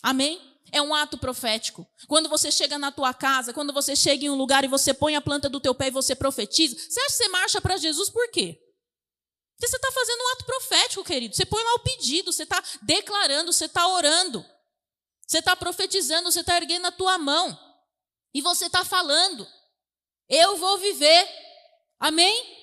Amém? 0.00 0.40
É 0.72 0.80
um 0.80 0.94
ato 0.94 1.18
profético. 1.18 1.86
Quando 2.06 2.28
você 2.28 2.50
chega 2.50 2.78
na 2.78 2.92
tua 2.92 3.12
casa, 3.12 3.52
quando 3.52 3.72
você 3.72 3.96
chega 3.96 4.24
em 4.24 4.30
um 4.30 4.36
lugar 4.36 4.64
e 4.64 4.68
você 4.68 4.94
põe 4.94 5.16
a 5.16 5.20
planta 5.20 5.48
do 5.48 5.60
teu 5.60 5.74
pé 5.74 5.88
e 5.88 5.90
você 5.90 6.14
profetiza, 6.14 6.76
você 6.76 7.00
acha 7.00 7.08
que 7.08 7.16
você 7.16 7.28
marcha 7.28 7.60
para 7.60 7.76
Jesus 7.76 8.08
por 8.08 8.30
quê? 8.30 8.58
Porque 9.56 9.68
você 9.68 9.76
está 9.76 9.92
fazendo 9.92 10.20
um 10.22 10.32
ato 10.32 10.44
profético, 10.44 11.04
querido. 11.04 11.36
Você 11.36 11.44
põe 11.44 11.62
lá 11.62 11.74
o 11.74 11.80
pedido, 11.80 12.32
você 12.32 12.44
está 12.44 12.62
declarando, 12.82 13.52
você 13.52 13.66
está 13.66 13.86
orando. 13.88 14.44
Você 15.26 15.38
está 15.38 15.54
profetizando, 15.54 16.32
você 16.32 16.40
está 16.40 16.56
erguendo 16.56 16.86
a 16.86 16.92
tua 16.92 17.18
mão. 17.18 17.58
E 18.32 18.40
você 18.40 18.66
está 18.66 18.84
falando. 18.84 19.46
Eu 20.28 20.56
vou 20.56 20.78
viver. 20.78 21.28
Amém? 21.98 22.59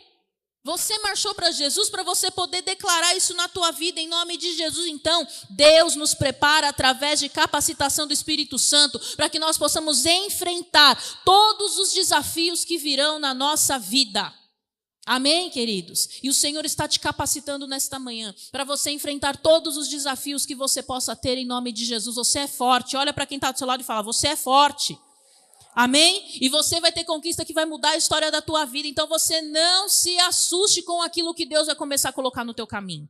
Você 0.68 0.99
marchou 0.99 1.34
para 1.34 1.49
Jesus 1.49 1.89
para 1.89 2.03
você 2.03 2.30
poder 2.30 2.61
declarar 2.61 3.15
isso 3.15 3.34
na 3.36 3.47
tua 3.47 3.72
vida 3.72 4.01
em 4.01 4.07
nome 4.09 4.36
de 4.36 4.53
Jesus. 4.53 4.86
Então, 4.86 5.26
Deus 5.49 5.95
nos 5.95 6.13
prepara 6.13 6.68
através 6.68 7.22
de 7.22 7.30
capacitação 7.30 8.05
do 8.05 8.11
Espírito 8.11 8.59
Santo 8.59 8.99
para 9.15 9.30
que 9.30 9.39
nós 9.39 9.57
possamos 9.57 10.05
enfrentar 10.05 11.01
todos 11.24 11.78
os 11.78 11.93
desafios 11.93 12.65
que 12.65 12.78
virão 12.78 13.18
na 13.18 13.34
nossa 13.34 13.80
vida. 13.80 14.34
Amém, 15.05 15.49
queridos? 15.49 16.20
E 16.22 16.28
o 16.30 16.34
Senhor 16.34 16.65
está 16.65 16.86
te 16.86 16.99
capacitando 16.99 17.65
nesta 17.65 17.97
manhã 17.97 18.36
para 18.51 18.65
você 18.65 18.91
enfrentar 18.91 19.38
todos 19.38 19.78
os 19.78 19.88
desafios 19.88 20.45
que 20.45 20.53
você 20.53 20.84
possa 20.84 21.15
ter 21.15 21.38
em 21.38 21.45
nome 21.45 21.72
de 21.72 21.86
Jesus. 21.86 22.18
Você 22.18 22.39
é 22.39 22.47
forte. 22.47 22.97
Olha 22.97 23.13
para 23.13 23.26
quem 23.26 23.38
está 23.38 23.53
do 23.53 23.57
seu 23.57 23.65
lado 23.65 23.80
e 23.80 23.86
fala: 23.86 24.01
Você 24.01 24.28
é 24.28 24.36
forte. 24.36 24.99
Amém? 25.78 26.28
E 26.41 26.49
você 26.49 26.80
vai 26.80 26.91
ter 26.91 27.03
conquista 27.03 27.45
que 27.45 27.53
vai 27.53 27.63
mudar 27.63 27.91
a 27.91 27.97
história 27.97 28.32
da 28.32 28.41
tua 28.41 28.65
vida. 28.65 28.88
Então 28.88 29.05
você 29.05 29.43
não 29.43 29.88
se 29.88 30.17
assuste 30.21 30.82
com 30.82 31.03
aquilo 31.03 31.36
que 31.36 31.45
Deus 31.45 31.67
vai 31.67 31.75
começar 31.75 32.09
a 32.09 32.13
colocar 32.13 32.43
no 32.43 32.51
teu 32.51 32.65
caminho. 32.65 33.07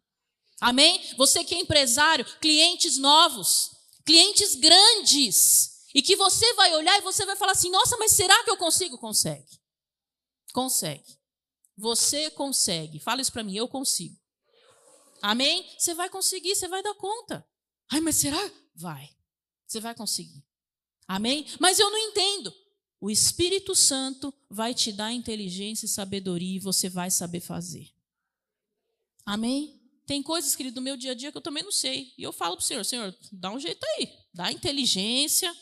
Amém? 0.59 1.01
Você 1.15 1.45
que 1.45 1.55
é 1.55 1.59
empresário, 1.61 2.25
clientes 2.41 2.97
novos, 2.97 3.71
clientes 4.05 4.55
grandes, 4.55 5.87
e 5.95 6.01
que 6.01 6.17
você 6.17 6.53
vai 6.55 6.75
olhar 6.75 6.97
e 6.97 7.01
você 7.03 7.25
vai 7.25 7.37
falar 7.37 7.53
assim: 7.53 7.69
"Nossa, 7.69 7.95
mas 7.95 8.11
será 8.11 8.43
que 8.43 8.51
eu 8.51 8.57
consigo?" 8.57 8.97
Consegue. 8.97 9.61
Consegue. 10.51 11.17
Você 11.77 12.29
consegue. 12.31 12.99
Fala 12.99 13.21
isso 13.21 13.31
para 13.31 13.43
mim, 13.43 13.55
eu 13.55 13.69
consigo. 13.69 14.19
Amém? 15.21 15.65
Você 15.77 15.93
vai 15.93 16.09
conseguir, 16.09 16.53
você 16.53 16.67
vai 16.67 16.83
dar 16.83 16.95
conta. 16.95 17.47
Ai, 17.89 18.01
mas 18.01 18.17
será? 18.17 18.51
Vai. 18.75 19.09
Você 19.65 19.79
vai 19.79 19.95
conseguir. 19.95 20.46
Amém? 21.07 21.45
Mas 21.59 21.79
eu 21.79 21.89
não 21.89 21.97
entendo. 21.97 22.53
O 22.99 23.09
Espírito 23.09 23.75
Santo 23.75 24.33
vai 24.49 24.73
te 24.73 24.91
dar 24.91 25.13
inteligência 25.13 25.85
e 25.85 25.89
sabedoria 25.89 26.55
e 26.55 26.59
você 26.59 26.89
vai 26.89 27.11
saber 27.11 27.39
fazer. 27.39 27.89
Amém? 29.25 29.79
Tem 30.05 30.23
coisas, 30.23 30.55
querido, 30.55 30.75
do 30.75 30.81
meu 30.81 30.97
dia 30.97 31.11
a 31.11 31.15
dia 31.15 31.31
que 31.31 31.37
eu 31.37 31.41
também 31.41 31.63
não 31.63 31.71
sei. 31.71 32.13
E 32.17 32.23
eu 32.23 32.33
falo 32.33 32.55
para 32.55 32.63
o 32.63 32.65
Senhor, 32.65 32.83
Senhor, 32.83 33.15
dá 33.31 33.51
um 33.51 33.59
jeito 33.59 33.85
aí. 33.97 34.09
Dá 34.33 34.51
inteligência, 34.51 35.53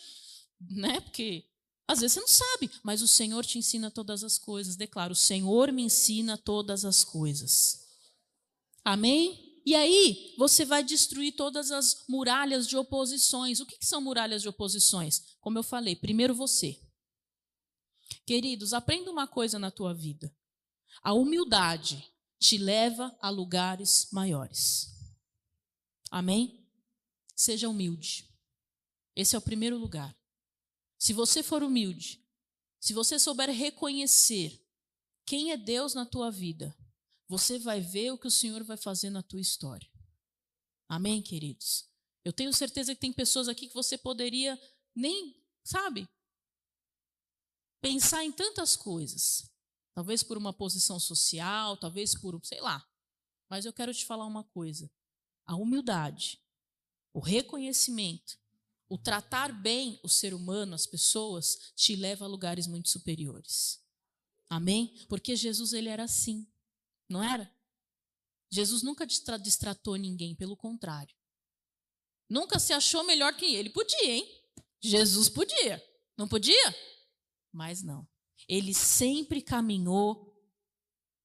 né? 0.61 1.01
Porque 1.01 1.43
às 1.87 1.99
vezes 1.99 2.13
você 2.13 2.19
não 2.19 2.27
sabe, 2.27 2.71
mas 2.83 3.01
o 3.01 3.07
Senhor 3.07 3.45
te 3.45 3.57
ensina 3.57 3.91
todas 3.91 4.23
as 4.23 4.37
coisas. 4.37 4.75
Declaro, 4.75 5.13
o 5.13 5.15
Senhor 5.15 5.71
me 5.71 5.83
ensina 5.83 6.37
todas 6.37 6.85
as 6.85 7.03
coisas. 7.03 7.85
Amém? 8.83 9.44
E 9.65 9.73
aí, 9.73 10.35
você 10.37 10.63
vai 10.63 10.83
destruir 10.83 11.35
todas 11.35 11.71
as 11.71 12.05
muralhas 12.07 12.67
de 12.67 12.77
oposições. 12.77 13.59
O 13.59 13.65
que, 13.65 13.79
que 13.79 13.85
são 13.85 13.99
muralhas 13.99 14.43
de 14.43 14.47
oposições? 14.47 15.35
Como 15.41 15.57
eu 15.57 15.63
falei, 15.63 15.95
primeiro 15.95 16.35
você. 16.35 16.79
Queridos, 18.27 18.73
aprenda 18.73 19.09
uma 19.11 19.27
coisa 19.27 19.57
na 19.57 19.71
tua 19.71 19.93
vida. 19.93 20.35
A 21.01 21.13
humildade 21.13 22.07
te 22.39 22.59
leva 22.59 23.15
a 23.19 23.29
lugares 23.29 24.07
maiores. 24.11 24.87
Amém? 26.11 26.63
Seja 27.35 27.67
humilde. 27.67 28.29
Esse 29.15 29.35
é 29.35 29.39
o 29.39 29.41
primeiro 29.41 29.77
lugar. 29.77 30.15
Se 30.97 31.11
você 31.11 31.41
for 31.41 31.63
humilde, 31.63 32.23
se 32.79 32.93
você 32.93 33.17
souber 33.17 33.49
reconhecer 33.49 34.63
quem 35.25 35.51
é 35.51 35.57
Deus 35.57 35.95
na 35.95 36.05
tua 36.05 36.29
vida, 36.29 36.75
você 37.27 37.59
vai 37.59 37.81
ver 37.81 38.11
o 38.11 38.17
que 38.17 38.27
o 38.27 38.31
Senhor 38.31 38.63
vai 38.63 38.77
fazer 38.77 39.09
na 39.09 39.23
tua 39.23 39.41
história. 39.41 39.89
Amém, 40.87 41.21
queridos? 41.21 41.89
Eu 42.23 42.33
tenho 42.33 42.53
certeza 42.53 42.93
que 42.93 43.01
tem 43.01 43.13
pessoas 43.13 43.47
aqui 43.47 43.67
que 43.67 43.73
você 43.73 43.97
poderia 43.97 44.59
nem, 44.95 45.35
sabe, 45.63 46.07
pensar 47.81 48.23
em 48.23 48.31
tantas 48.31 48.75
coisas. 48.75 49.49
Talvez 49.93 50.23
por 50.23 50.37
uma 50.37 50.51
posição 50.51 50.99
social, 50.99 51.77
talvez 51.77 52.13
por, 52.15 52.39
sei 52.43 52.59
lá. 52.59 52.85
Mas 53.49 53.65
eu 53.65 53.71
quero 53.71 53.93
te 53.93 54.05
falar 54.05 54.25
uma 54.25 54.43
coisa. 54.43 54.91
A 55.45 55.55
humildade, 55.55 56.41
o 57.13 57.19
reconhecimento, 57.19 58.37
o 58.89 58.97
tratar 58.97 59.53
bem 59.53 59.99
o 60.03 60.09
ser 60.09 60.33
humano, 60.33 60.75
as 60.75 60.85
pessoas, 60.85 61.71
te 61.75 61.95
leva 61.95 62.25
a 62.25 62.27
lugares 62.27 62.67
muito 62.67 62.89
superiores. 62.89 63.79
Amém? 64.49 65.05
Porque 65.07 65.35
Jesus 65.35 65.73
ele 65.73 65.89
era 65.89 66.03
assim. 66.03 66.47
Não 67.09 67.23
era? 67.23 67.53
Jesus 68.51 68.83
nunca 68.83 69.05
distratou 69.05 69.95
ninguém, 69.95 70.35
pelo 70.35 70.55
contrário. 70.55 71.15
Nunca 72.29 72.57
se 72.57 72.73
achou 72.73 73.03
melhor 73.03 73.35
que 73.35 73.45
ele. 73.45 73.69
Podia, 73.69 74.11
hein? 74.11 74.43
Jesus 74.81 75.29
podia. 75.29 75.83
Não 76.17 76.27
podia? 76.27 76.75
Mas 77.51 77.83
não. 77.83 78.07
Ele 78.47 78.73
sempre 78.73 79.41
caminhou 79.41 80.35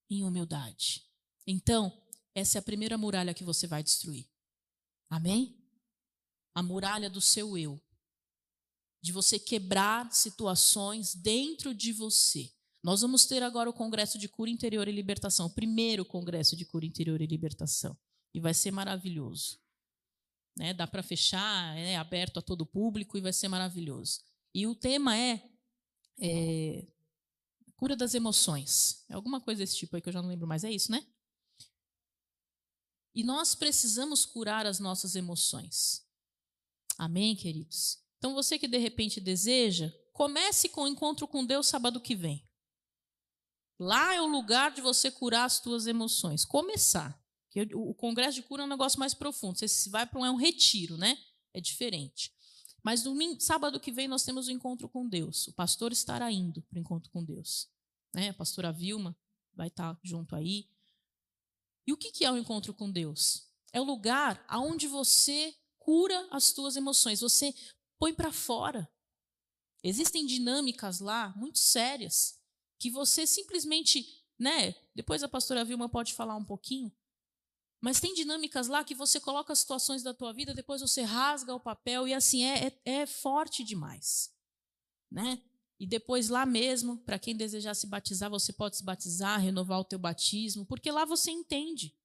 em 0.08 0.24
humildade. 0.24 1.06
Então, 1.46 1.96
essa 2.34 2.58
é 2.58 2.60
a 2.60 2.62
primeira 2.62 2.98
muralha 2.98 3.34
que 3.34 3.44
você 3.44 3.66
vai 3.66 3.82
destruir. 3.82 4.28
Amém? 5.08 5.58
A 6.54 6.62
muralha 6.62 7.08
do 7.08 7.20
seu 7.20 7.56
eu. 7.56 7.80
De 9.02 9.12
você 9.12 9.38
quebrar 9.38 10.12
situações 10.12 11.14
dentro 11.14 11.74
de 11.74 11.92
você 11.92 12.52
nós 12.82 13.02
vamos 13.02 13.26
ter 13.26 13.42
agora 13.42 13.68
o 13.68 13.74
Congresso 13.74 14.18
de 14.18 14.28
Cura 14.28 14.50
Interior 14.50 14.88
e 14.88 14.92
Libertação, 14.92 15.46
o 15.46 15.54
primeiro 15.54 16.04
Congresso 16.04 16.56
de 16.56 16.64
Cura 16.64 16.86
Interior 16.86 17.20
e 17.20 17.26
Libertação. 17.26 17.96
E 18.32 18.40
vai 18.40 18.54
ser 18.54 18.70
maravilhoso. 18.70 19.58
Né? 20.56 20.72
Dá 20.72 20.86
para 20.86 21.02
fechar, 21.02 21.76
é 21.76 21.96
aberto 21.96 22.38
a 22.38 22.42
todo 22.42 22.64
público 22.64 23.18
e 23.18 23.20
vai 23.20 23.32
ser 23.32 23.48
maravilhoso. 23.48 24.20
E 24.54 24.66
o 24.66 24.74
tema 24.74 25.16
é, 25.16 25.48
é 26.18 26.86
cura 27.76 27.96
das 27.96 28.14
emoções. 28.14 29.04
É 29.08 29.14
alguma 29.14 29.40
coisa 29.40 29.60
desse 29.60 29.76
tipo 29.76 29.96
aí 29.96 30.02
que 30.02 30.08
eu 30.08 30.12
já 30.12 30.22
não 30.22 30.28
lembro 30.28 30.46
mais. 30.46 30.64
É 30.64 30.70
isso, 30.70 30.90
né? 30.90 31.06
E 33.14 33.22
nós 33.24 33.54
precisamos 33.54 34.24
curar 34.24 34.66
as 34.66 34.78
nossas 34.78 35.16
emoções. 35.16 36.06
Amém, 36.96 37.34
queridos? 37.34 37.98
Então 38.18 38.34
você 38.34 38.58
que 38.58 38.68
de 38.68 38.78
repente 38.78 39.20
deseja, 39.20 39.92
comece 40.12 40.68
com 40.68 40.82
o 40.82 40.88
encontro 40.88 41.26
com 41.26 41.44
Deus 41.44 41.66
sábado 41.66 42.00
que 42.00 42.14
vem. 42.14 42.46
Lá 43.80 44.14
é 44.14 44.20
o 44.20 44.26
lugar 44.26 44.72
de 44.72 44.82
você 44.82 45.10
curar 45.10 45.46
as 45.46 45.54
suas 45.54 45.86
emoções. 45.86 46.44
Começar. 46.44 47.18
O 47.74 47.94
congresso 47.94 48.34
de 48.34 48.42
cura 48.42 48.62
é 48.62 48.66
um 48.66 48.68
negócio 48.68 49.00
mais 49.00 49.14
profundo. 49.14 49.58
Você 49.58 49.88
vai 49.88 50.04
para 50.04 50.20
um, 50.20 50.26
é 50.26 50.30
um 50.30 50.36
retiro, 50.36 50.98
né? 50.98 51.16
É 51.54 51.62
diferente. 51.62 52.30
Mas 52.82 53.02
domingo, 53.02 53.40
sábado 53.40 53.80
que 53.80 53.90
vem 53.90 54.06
nós 54.06 54.22
temos 54.22 54.48
o 54.48 54.50
um 54.50 54.54
encontro 54.54 54.86
com 54.86 55.08
Deus. 55.08 55.48
O 55.48 55.54
pastor 55.54 55.92
estará 55.92 56.30
indo 56.30 56.60
para 56.60 56.76
o 56.76 56.78
encontro 56.78 57.10
com 57.10 57.24
Deus. 57.24 57.70
Né? 58.14 58.28
A 58.28 58.34
pastora 58.34 58.70
Vilma 58.70 59.16
vai 59.54 59.68
estar 59.68 59.98
junto 60.02 60.36
aí. 60.36 60.68
E 61.86 61.92
o 61.94 61.96
que 61.96 62.22
é 62.22 62.30
o 62.30 62.36
encontro 62.36 62.74
com 62.74 62.90
Deus? 62.90 63.48
É 63.72 63.80
o 63.80 63.84
lugar 63.84 64.44
aonde 64.46 64.86
você 64.86 65.56
cura 65.78 66.28
as 66.30 66.44
suas 66.44 66.76
emoções. 66.76 67.22
Você 67.22 67.54
põe 67.98 68.12
para 68.12 68.30
fora. 68.30 68.86
Existem 69.82 70.26
dinâmicas 70.26 71.00
lá 71.00 71.32
muito 71.34 71.58
sérias 71.58 72.39
que 72.80 72.90
você 72.90 73.26
simplesmente, 73.26 74.24
né? 74.38 74.74
Depois 74.94 75.22
a 75.22 75.28
pastora 75.28 75.64
Vilma 75.64 75.88
pode 75.88 76.14
falar 76.14 76.34
um 76.34 76.44
pouquinho. 76.44 76.90
Mas 77.80 78.00
tem 78.00 78.14
dinâmicas 78.14 78.68
lá 78.68 78.82
que 78.82 78.94
você 78.94 79.20
coloca 79.20 79.52
as 79.52 79.60
situações 79.60 80.02
da 80.02 80.12
tua 80.12 80.32
vida, 80.32 80.54
depois 80.54 80.80
você 80.80 81.02
rasga 81.02 81.54
o 81.54 81.60
papel 81.60 82.08
e 82.08 82.14
assim 82.14 82.44
é, 82.44 82.66
é, 82.66 83.00
é 83.02 83.06
forte 83.06 83.62
demais, 83.62 84.34
né? 85.10 85.42
E 85.78 85.86
depois 85.86 86.28
lá 86.28 86.44
mesmo, 86.44 86.98
para 86.98 87.18
quem 87.18 87.34
desejar 87.34 87.74
se 87.74 87.86
batizar, 87.86 88.28
você 88.28 88.52
pode 88.52 88.76
se 88.76 88.84
batizar, 88.84 89.40
renovar 89.40 89.80
o 89.80 89.84
teu 89.84 89.98
batismo, 89.98 90.66
porque 90.66 90.90
lá 90.90 91.06
você 91.06 91.30
entende 91.30 91.96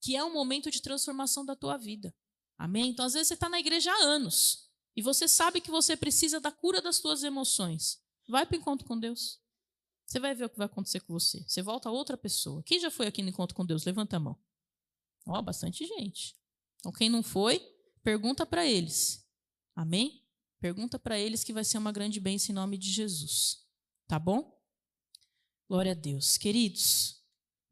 que 0.00 0.16
é 0.16 0.24
um 0.24 0.32
momento 0.32 0.70
de 0.70 0.80
transformação 0.80 1.44
da 1.44 1.56
tua 1.56 1.76
vida. 1.76 2.14
Amém? 2.58 2.90
Então, 2.90 3.04
às 3.04 3.12
vezes 3.12 3.28
você 3.28 3.34
está 3.34 3.48
na 3.48 3.60
igreja 3.60 3.92
há 3.92 4.04
anos 4.04 4.70
e 4.96 5.02
você 5.02 5.28
sabe 5.28 5.60
que 5.60 5.70
você 5.70 5.96
precisa 5.96 6.40
da 6.40 6.50
cura 6.50 6.80
das 6.80 6.98
tuas 6.98 7.22
emoções. 7.22 8.02
Vai 8.26 8.46
para 8.46 8.56
o 8.56 8.60
encontro 8.60 8.86
com 8.86 8.98
Deus. 8.98 9.43
Você 10.06 10.20
vai 10.20 10.34
ver 10.34 10.44
o 10.44 10.50
que 10.50 10.58
vai 10.58 10.66
acontecer 10.66 11.00
com 11.00 11.12
você. 11.12 11.42
Você 11.46 11.62
volta 11.62 11.88
a 11.88 11.92
outra 11.92 12.16
pessoa. 12.16 12.62
Quem 12.62 12.78
já 12.78 12.90
foi 12.90 13.06
aqui 13.06 13.22
no 13.22 13.30
encontro 13.30 13.54
com 13.54 13.64
Deus? 13.64 13.84
Levanta 13.84 14.16
a 14.16 14.20
mão. 14.20 14.38
Ó, 15.26 15.38
oh, 15.38 15.42
bastante 15.42 15.86
gente. 15.86 16.36
Então, 16.78 16.92
quem 16.92 17.08
não 17.08 17.22
foi, 17.22 17.60
pergunta 18.02 18.44
para 18.44 18.66
eles. 18.66 19.26
Amém? 19.74 20.22
Pergunta 20.60 20.98
para 20.98 21.18
eles 21.18 21.42
que 21.42 21.52
vai 21.52 21.64
ser 21.64 21.78
uma 21.78 21.92
grande 21.92 22.20
bênção 22.20 22.52
em 22.52 22.56
nome 22.56 22.76
de 22.76 22.90
Jesus. 22.90 23.66
Tá 24.06 24.18
bom? 24.18 24.54
Glória 25.68 25.92
a 25.92 25.94
Deus. 25.94 26.36
Queridos, 26.36 27.22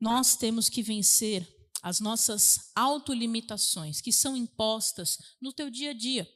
nós 0.01 0.35
temos 0.35 0.69
que 0.69 0.83
vencer 0.83 1.47
as 1.83 2.01
nossas 2.01 2.71
autolimitações 2.75 4.01
que 4.01 4.13
são 4.13 4.37
impostas 4.37 5.19
no 5.41 5.53
teu 5.53 5.69
dia 5.69 5.91
a 5.91 5.95
dia. 5.95 6.29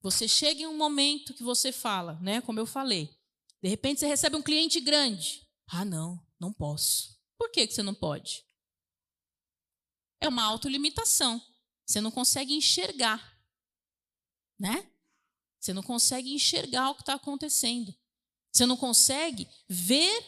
Você 0.00 0.26
chega 0.26 0.62
em 0.62 0.66
um 0.66 0.76
momento 0.76 1.34
que 1.34 1.44
você 1.44 1.70
fala, 1.70 2.18
né, 2.20 2.40
como 2.40 2.58
eu 2.58 2.66
falei. 2.66 3.16
De 3.62 3.68
repente 3.68 4.00
você 4.00 4.06
recebe 4.06 4.36
um 4.36 4.42
cliente 4.42 4.80
grande. 4.80 5.48
Ah, 5.68 5.84
não, 5.84 6.20
não 6.38 6.52
posso. 6.52 7.16
Por 7.38 7.50
que, 7.50 7.66
que 7.66 7.72
você 7.72 7.82
não 7.82 7.94
pode? 7.94 8.44
É 10.20 10.28
uma 10.28 10.44
autolimitação. 10.44 11.40
Você 11.86 12.00
não 12.00 12.10
consegue 12.10 12.54
enxergar, 12.54 13.38
né? 14.58 14.90
Você 15.60 15.72
não 15.72 15.82
consegue 15.82 16.32
enxergar 16.32 16.90
o 16.90 16.94
que 16.94 17.02
está 17.02 17.14
acontecendo. 17.14 17.94
Você 18.52 18.66
não 18.66 18.76
consegue 18.76 19.48
ver 19.68 20.24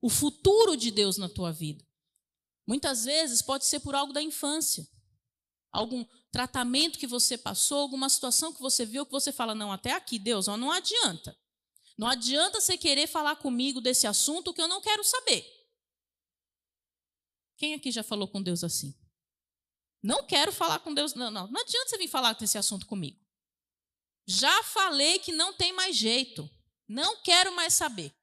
o 0.00 0.08
futuro 0.08 0.76
de 0.76 0.90
Deus 0.90 1.16
na 1.16 1.28
tua 1.28 1.52
vida. 1.52 1.84
Muitas 2.66 3.04
vezes 3.04 3.42
pode 3.42 3.64
ser 3.66 3.80
por 3.80 3.94
algo 3.94 4.12
da 4.12 4.22
infância. 4.22 4.88
Algum 5.72 6.04
tratamento 6.30 6.98
que 6.98 7.06
você 7.06 7.36
passou, 7.36 7.78
alguma 7.78 8.08
situação 8.08 8.52
que 8.52 8.60
você 8.60 8.84
viu 8.86 9.04
que 9.04 9.12
você 9.12 9.32
fala, 9.32 9.54
não, 9.54 9.72
até 9.72 9.92
aqui, 9.92 10.18
Deus, 10.18 10.48
ó, 10.48 10.56
não 10.56 10.70
adianta. 10.70 11.36
Não 11.98 12.06
adianta 12.06 12.60
você 12.60 12.78
querer 12.78 13.08
falar 13.08 13.34
comigo 13.36 13.80
desse 13.80 14.06
assunto 14.06 14.54
que 14.54 14.62
eu 14.62 14.68
não 14.68 14.80
quero 14.80 15.02
saber. 15.02 15.44
Quem 17.56 17.74
aqui 17.74 17.90
já 17.90 18.04
falou 18.04 18.28
com 18.28 18.40
Deus 18.40 18.62
assim? 18.62 18.96
Não 20.00 20.24
quero 20.24 20.52
falar 20.52 20.78
com 20.78 20.94
Deus, 20.94 21.14
não, 21.14 21.28
não. 21.28 21.48
Não 21.48 21.60
adianta 21.60 21.88
você 21.88 21.98
vir 21.98 22.06
falar 22.06 22.34
desse 22.34 22.56
assunto 22.56 22.86
comigo. 22.86 23.18
Já 24.24 24.62
falei 24.62 25.18
que 25.18 25.32
não 25.32 25.52
tem 25.52 25.72
mais 25.72 25.96
jeito. 25.96 26.48
Não 26.86 27.20
quero 27.20 27.50
mais 27.52 27.74
saber. 27.74 28.14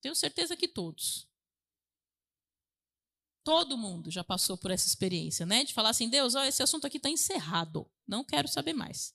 Tenho 0.00 0.14
certeza 0.14 0.56
que 0.56 0.66
todos. 0.66 1.28
Todo 3.44 3.76
mundo 3.76 4.10
já 4.10 4.24
passou 4.24 4.56
por 4.56 4.70
essa 4.70 4.86
experiência, 4.86 5.44
né? 5.44 5.62
De 5.62 5.74
falar 5.74 5.90
assim, 5.90 6.08
Deus, 6.08 6.34
ó, 6.34 6.42
esse 6.44 6.62
assunto 6.62 6.86
aqui 6.86 6.96
está 6.96 7.10
encerrado. 7.10 7.90
Não 8.06 8.24
quero 8.24 8.48
saber 8.48 8.72
mais. 8.72 9.14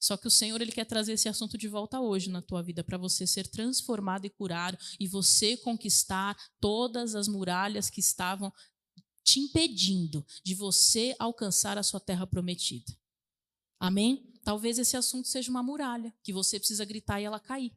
Só 0.00 0.16
que 0.16 0.26
o 0.26 0.30
Senhor 0.30 0.60
ele 0.62 0.72
quer 0.72 0.86
trazer 0.86 1.12
esse 1.12 1.28
assunto 1.28 1.58
de 1.58 1.68
volta 1.68 2.00
hoje 2.00 2.30
na 2.30 2.40
tua 2.40 2.62
vida 2.62 2.82
para 2.82 2.96
você 2.96 3.26
ser 3.26 3.46
transformado 3.46 4.24
e 4.24 4.30
curado 4.30 4.78
e 4.98 5.06
você 5.06 5.58
conquistar 5.58 6.34
todas 6.58 7.14
as 7.14 7.28
muralhas 7.28 7.90
que 7.90 8.00
estavam 8.00 8.50
te 9.22 9.38
impedindo 9.38 10.26
de 10.42 10.54
você 10.54 11.14
alcançar 11.18 11.76
a 11.76 11.82
sua 11.82 12.00
terra 12.00 12.26
prometida. 12.26 12.96
Amém? 13.78 14.32
Talvez 14.42 14.78
esse 14.78 14.96
assunto 14.96 15.28
seja 15.28 15.50
uma 15.50 15.62
muralha 15.62 16.12
que 16.22 16.32
você 16.32 16.58
precisa 16.58 16.84
gritar 16.84 17.20
e 17.20 17.24
ela 17.24 17.38
cair. 17.38 17.76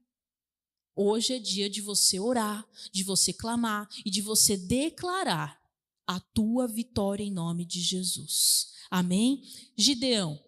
Hoje 0.95 1.33
é 1.33 1.39
dia 1.39 1.69
de 1.69 1.81
você 1.81 2.19
orar, 2.19 2.65
de 2.91 3.03
você 3.03 3.33
clamar 3.33 3.89
e 4.05 4.09
de 4.09 4.21
você 4.21 4.55
declarar 4.55 5.61
a 6.07 6.19
tua 6.19 6.67
vitória 6.67 7.23
em 7.23 7.31
nome 7.31 7.65
de 7.65 7.81
Jesus. 7.81 8.71
Amém? 8.89 9.43
Gideão. 9.75 10.39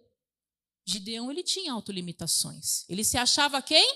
Gideão 0.86 1.30
ele 1.30 1.42
tinha 1.42 1.72
autolimitações. 1.72 2.88
Ele 2.88 3.02
se 3.02 3.18
achava 3.18 3.60
quem? 3.60 3.92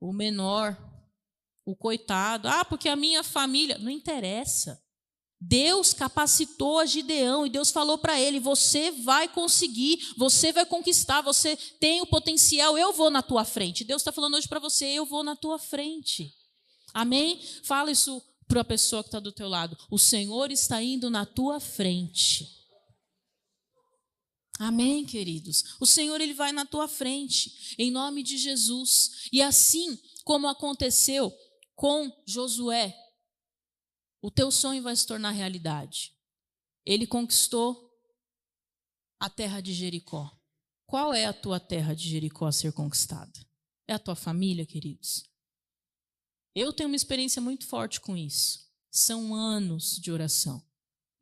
O 0.00 0.12
menor, 0.12 0.76
o 1.64 1.76
coitado. 1.76 2.48
Ah, 2.48 2.64
porque 2.64 2.88
a 2.88 2.96
minha 2.96 3.22
família. 3.22 3.76
Não 3.76 3.90
interessa. 3.90 4.82
Deus 5.38 5.94
capacitou 5.94 6.78
a 6.78 6.84
Gideão 6.84 7.46
e 7.46 7.50
Deus 7.50 7.70
falou 7.70 7.98
para 7.98 8.20
ele: 8.20 8.38
você 8.38 8.90
vai 8.90 9.26
conseguir, 9.28 10.12
você 10.16 10.52
vai 10.52 10.66
conquistar, 10.66 11.22
você 11.22 11.56
tem 11.56 12.02
o 12.02 12.06
potencial, 12.06 12.76
eu 12.76 12.92
vou 12.92 13.10
na 13.10 13.22
tua 13.22 13.44
frente. 13.44 13.84
Deus 13.84 14.02
está 14.02 14.12
falando 14.12 14.36
hoje 14.36 14.48
para 14.48 14.58
você: 14.58 14.86
eu 14.86 15.06
vou 15.06 15.24
na 15.24 15.34
tua 15.34 15.58
frente. 15.58 16.34
Amém? 16.92 17.40
Fala 17.62 17.90
isso 17.90 18.22
para 18.46 18.60
a 18.60 18.64
pessoa 18.64 19.02
que 19.02 19.08
está 19.08 19.20
do 19.20 19.32
teu 19.32 19.48
lado: 19.48 19.78
o 19.90 19.98
Senhor 19.98 20.50
está 20.50 20.82
indo 20.82 21.08
na 21.08 21.24
tua 21.24 21.58
frente. 21.58 22.59
Amém, 24.60 25.06
queridos? 25.06 25.64
O 25.80 25.86
Senhor 25.86 26.20
ele 26.20 26.34
vai 26.34 26.52
na 26.52 26.66
tua 26.66 26.86
frente, 26.86 27.74
em 27.78 27.90
nome 27.90 28.22
de 28.22 28.36
Jesus. 28.36 29.26
E 29.32 29.40
assim 29.40 29.98
como 30.22 30.46
aconteceu 30.46 31.34
com 31.74 32.12
Josué, 32.26 32.94
o 34.20 34.30
teu 34.30 34.50
sonho 34.50 34.82
vai 34.82 34.94
se 34.94 35.06
tornar 35.06 35.30
realidade. 35.30 36.14
Ele 36.84 37.06
conquistou 37.06 37.90
a 39.18 39.30
terra 39.30 39.62
de 39.62 39.72
Jericó. 39.72 40.30
Qual 40.84 41.14
é 41.14 41.24
a 41.24 41.32
tua 41.32 41.58
terra 41.58 41.94
de 41.94 42.06
Jericó 42.10 42.46
a 42.46 42.52
ser 42.52 42.74
conquistada? 42.74 43.32
É 43.88 43.94
a 43.94 43.98
tua 43.98 44.14
família, 44.14 44.66
queridos? 44.66 45.24
Eu 46.54 46.70
tenho 46.70 46.90
uma 46.90 46.96
experiência 46.96 47.40
muito 47.40 47.66
forte 47.66 47.98
com 47.98 48.14
isso. 48.14 48.70
São 48.90 49.34
anos 49.34 49.96
de 49.96 50.12
oração. 50.12 50.62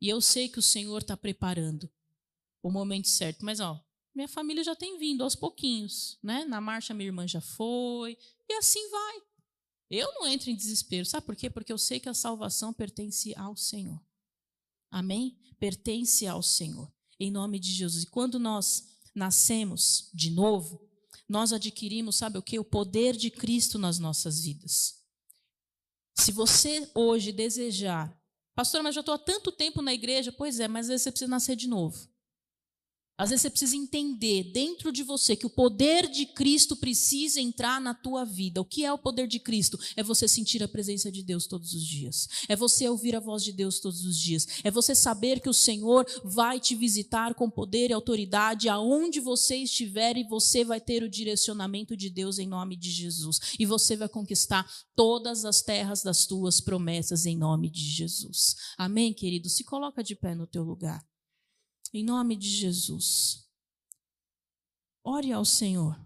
E 0.01 0.09
eu 0.09 0.19
sei 0.19 0.49
que 0.49 0.59
o 0.59 0.63
Senhor 0.63 0.97
está 1.01 1.15
preparando 1.15 1.89
o 2.61 2.71
momento 2.71 3.07
certo. 3.07 3.45
Mas, 3.45 3.59
ó, 3.59 3.81
minha 4.13 4.27
família 4.27 4.63
já 4.63 4.75
tem 4.75 4.97
vindo 4.97 5.23
aos 5.23 5.35
pouquinhos, 5.35 6.17
né? 6.21 6.45
Na 6.45 6.59
marcha 6.59 6.93
minha 6.93 7.07
irmã 7.07 7.27
já 7.27 7.41
foi. 7.41 8.17
E 8.47 8.53
assim 8.53 8.89
vai. 8.89 9.21
Eu 9.89 10.13
não 10.15 10.27
entro 10.27 10.49
em 10.49 10.55
desespero. 10.55 11.05
Sabe 11.05 11.25
por 11.25 11.35
quê? 11.35 11.49
Porque 11.49 11.71
eu 11.71 11.77
sei 11.77 11.99
que 11.99 12.09
a 12.09 12.13
salvação 12.13 12.73
pertence 12.73 13.33
ao 13.35 13.55
Senhor. 13.55 13.99
Amém? 14.91 15.37
Pertence 15.59 16.27
ao 16.27 16.43
Senhor. 16.43 16.91
Em 17.19 17.31
nome 17.31 17.59
de 17.59 17.71
Jesus. 17.71 18.03
E 18.03 18.07
quando 18.07 18.39
nós 18.39 18.87
nascemos 19.15 20.09
de 20.13 20.29
novo, 20.31 20.87
nós 21.27 21.53
adquirimos, 21.53 22.15
sabe 22.15 22.37
o 22.37 22.41
que? 22.41 22.59
O 22.59 22.63
poder 22.63 23.15
de 23.15 23.29
Cristo 23.29 23.77
nas 23.77 23.99
nossas 23.99 24.43
vidas. 24.43 24.99
Se 26.15 26.31
você 26.31 26.89
hoje 26.93 27.31
desejar, 27.31 28.15
pastor, 28.55 28.83
mas 28.83 28.93
já 28.93 29.01
estou 29.01 29.13
há 29.13 29.17
tanto 29.17 29.51
tempo 29.51 29.81
na 29.81 29.93
igreja, 29.93 30.31
pois 30.31 30.59
é, 30.59 30.67
mas 30.67 30.85
às 30.85 30.89
vezes 30.89 31.03
você 31.03 31.11
precisa 31.11 31.29
nascer 31.29 31.55
de 31.55 31.67
novo. 31.67 32.09
Às 33.19 33.31
vezes 33.31 33.41
você 33.41 33.49
precisa 33.49 33.75
entender 33.75 34.45
dentro 34.53 34.93
de 34.93 35.03
você 35.03 35.35
que 35.35 35.45
o 35.45 35.49
poder 35.49 36.09
de 36.09 36.25
Cristo 36.25 36.73
precisa 36.73 37.41
entrar 37.41 37.81
na 37.81 37.93
tua 37.93 38.23
vida. 38.23 38.61
O 38.61 38.65
que 38.65 38.85
é 38.85 38.93
o 38.93 38.97
poder 38.97 39.27
de 39.27 39.41
Cristo? 39.41 39.77
É 39.97 40.01
você 40.01 40.25
sentir 40.25 40.63
a 40.63 40.69
presença 40.69 41.11
de 41.11 41.21
Deus 41.21 41.45
todos 41.45 41.73
os 41.73 41.85
dias. 41.85 42.29
É 42.47 42.55
você 42.55 42.87
ouvir 42.87 43.17
a 43.17 43.19
voz 43.19 43.43
de 43.43 43.51
Deus 43.51 43.81
todos 43.81 44.05
os 44.05 44.17
dias. 44.17 44.47
É 44.63 44.71
você 44.71 44.95
saber 44.95 45.41
que 45.41 45.49
o 45.49 45.53
Senhor 45.53 46.07
vai 46.23 46.61
te 46.61 46.75
visitar 46.75 47.35
com 47.35 47.49
poder 47.49 47.89
e 47.89 47.93
autoridade 47.93 48.69
aonde 48.69 49.19
você 49.19 49.57
estiver 49.57 50.15
e 50.15 50.23
você 50.23 50.63
vai 50.63 50.79
ter 50.79 51.03
o 51.03 51.09
direcionamento 51.09 51.97
de 51.97 52.09
Deus 52.09 52.39
em 52.39 52.47
nome 52.47 52.77
de 52.77 52.89
Jesus. 52.89 53.41
E 53.59 53.65
você 53.65 53.97
vai 53.97 54.07
conquistar 54.07 54.65
todas 54.95 55.43
as 55.43 55.61
terras 55.61 56.01
das 56.01 56.25
tuas 56.25 56.61
promessas 56.61 57.25
em 57.25 57.37
nome 57.37 57.69
de 57.69 57.81
Jesus. 57.81 58.55
Amém, 58.77 59.13
querido? 59.13 59.49
Se 59.49 59.65
coloca 59.65 60.01
de 60.01 60.15
pé 60.15 60.33
no 60.33 60.47
teu 60.47 60.63
lugar. 60.63 61.05
Em 61.91 62.03
nome 62.03 62.35
de 62.35 62.47
Jesus. 62.47 63.49
Ore 65.03 65.31
ao 65.31 65.43
Senhor. 65.43 65.99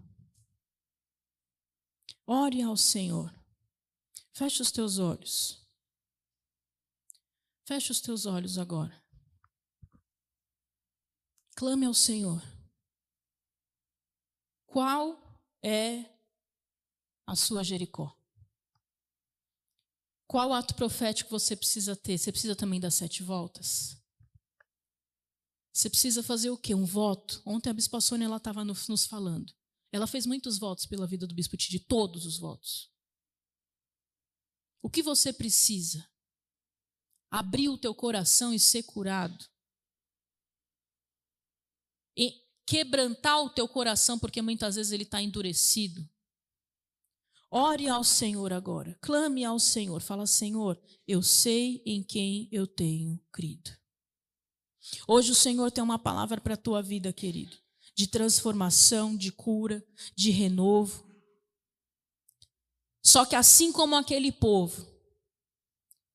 Ore 2.26 2.62
ao 2.62 2.76
Senhor. 2.76 3.32
Feche 4.32 4.62
os 4.62 4.72
teus 4.72 4.98
olhos. 4.98 5.62
Feche 7.66 7.92
os 7.92 8.00
teus 8.00 8.24
olhos 8.24 8.56
agora. 8.56 9.02
Clame 11.54 11.86
ao 11.86 11.94
Senhor. 11.94 12.42
Qual 14.66 15.38
é 15.62 16.04
a 17.26 17.36
sua 17.36 17.62
Jericó? 17.62 18.14
Qual 20.26 20.52
ato 20.52 20.74
profético 20.74 21.30
você 21.30 21.54
precisa 21.54 21.94
ter? 21.94 22.18
Você 22.18 22.32
precisa 22.32 22.56
também 22.56 22.80
das 22.80 22.94
sete 22.94 23.22
voltas? 23.22 24.03
Você 25.74 25.90
precisa 25.90 26.22
fazer 26.22 26.50
o 26.50 26.56
quê? 26.56 26.72
Um 26.72 26.84
voto. 26.84 27.42
Ontem 27.44 27.68
a 27.68 27.72
Bispa 27.72 28.00
Sônia 28.00 28.32
estava 28.36 28.64
nos 28.64 29.06
falando. 29.06 29.52
Ela 29.90 30.06
fez 30.06 30.24
muitos 30.24 30.56
votos 30.56 30.86
pela 30.86 31.06
vida 31.06 31.26
do 31.26 31.34
Bispo 31.34 31.56
Tidi, 31.56 31.80
todos 31.80 32.24
os 32.24 32.38
votos. 32.38 32.92
O 34.80 34.88
que 34.88 35.02
você 35.02 35.32
precisa? 35.32 36.08
Abrir 37.28 37.68
o 37.68 37.76
teu 37.76 37.92
coração 37.92 38.54
e 38.54 38.60
ser 38.60 38.84
curado. 38.84 39.44
E 42.16 42.40
quebrantar 42.64 43.42
o 43.42 43.50
teu 43.50 43.66
coração, 43.66 44.16
porque 44.16 44.40
muitas 44.40 44.76
vezes 44.76 44.92
ele 44.92 45.02
está 45.02 45.20
endurecido. 45.20 46.08
Ore 47.50 47.88
ao 47.88 48.04
Senhor 48.04 48.52
agora. 48.52 48.96
Clame 49.00 49.44
ao 49.44 49.58
Senhor. 49.58 50.00
Fala, 50.00 50.24
Senhor, 50.24 50.80
eu 51.06 51.20
sei 51.20 51.82
em 51.84 52.00
quem 52.00 52.48
eu 52.52 52.64
tenho 52.64 53.18
crido. 53.32 53.83
Hoje 55.06 55.32
o 55.32 55.34
Senhor 55.34 55.70
tem 55.70 55.82
uma 55.82 55.98
palavra 55.98 56.40
para 56.40 56.54
a 56.54 56.58
tua 56.58 56.82
vida, 56.82 57.12
querido, 57.12 57.56
de 57.94 58.06
transformação, 58.06 59.16
de 59.16 59.32
cura, 59.32 59.84
de 60.16 60.30
renovo. 60.30 61.04
Só 63.02 63.24
que 63.24 63.36
assim 63.36 63.70
como 63.72 63.96
aquele 63.96 64.32
povo, 64.32 64.86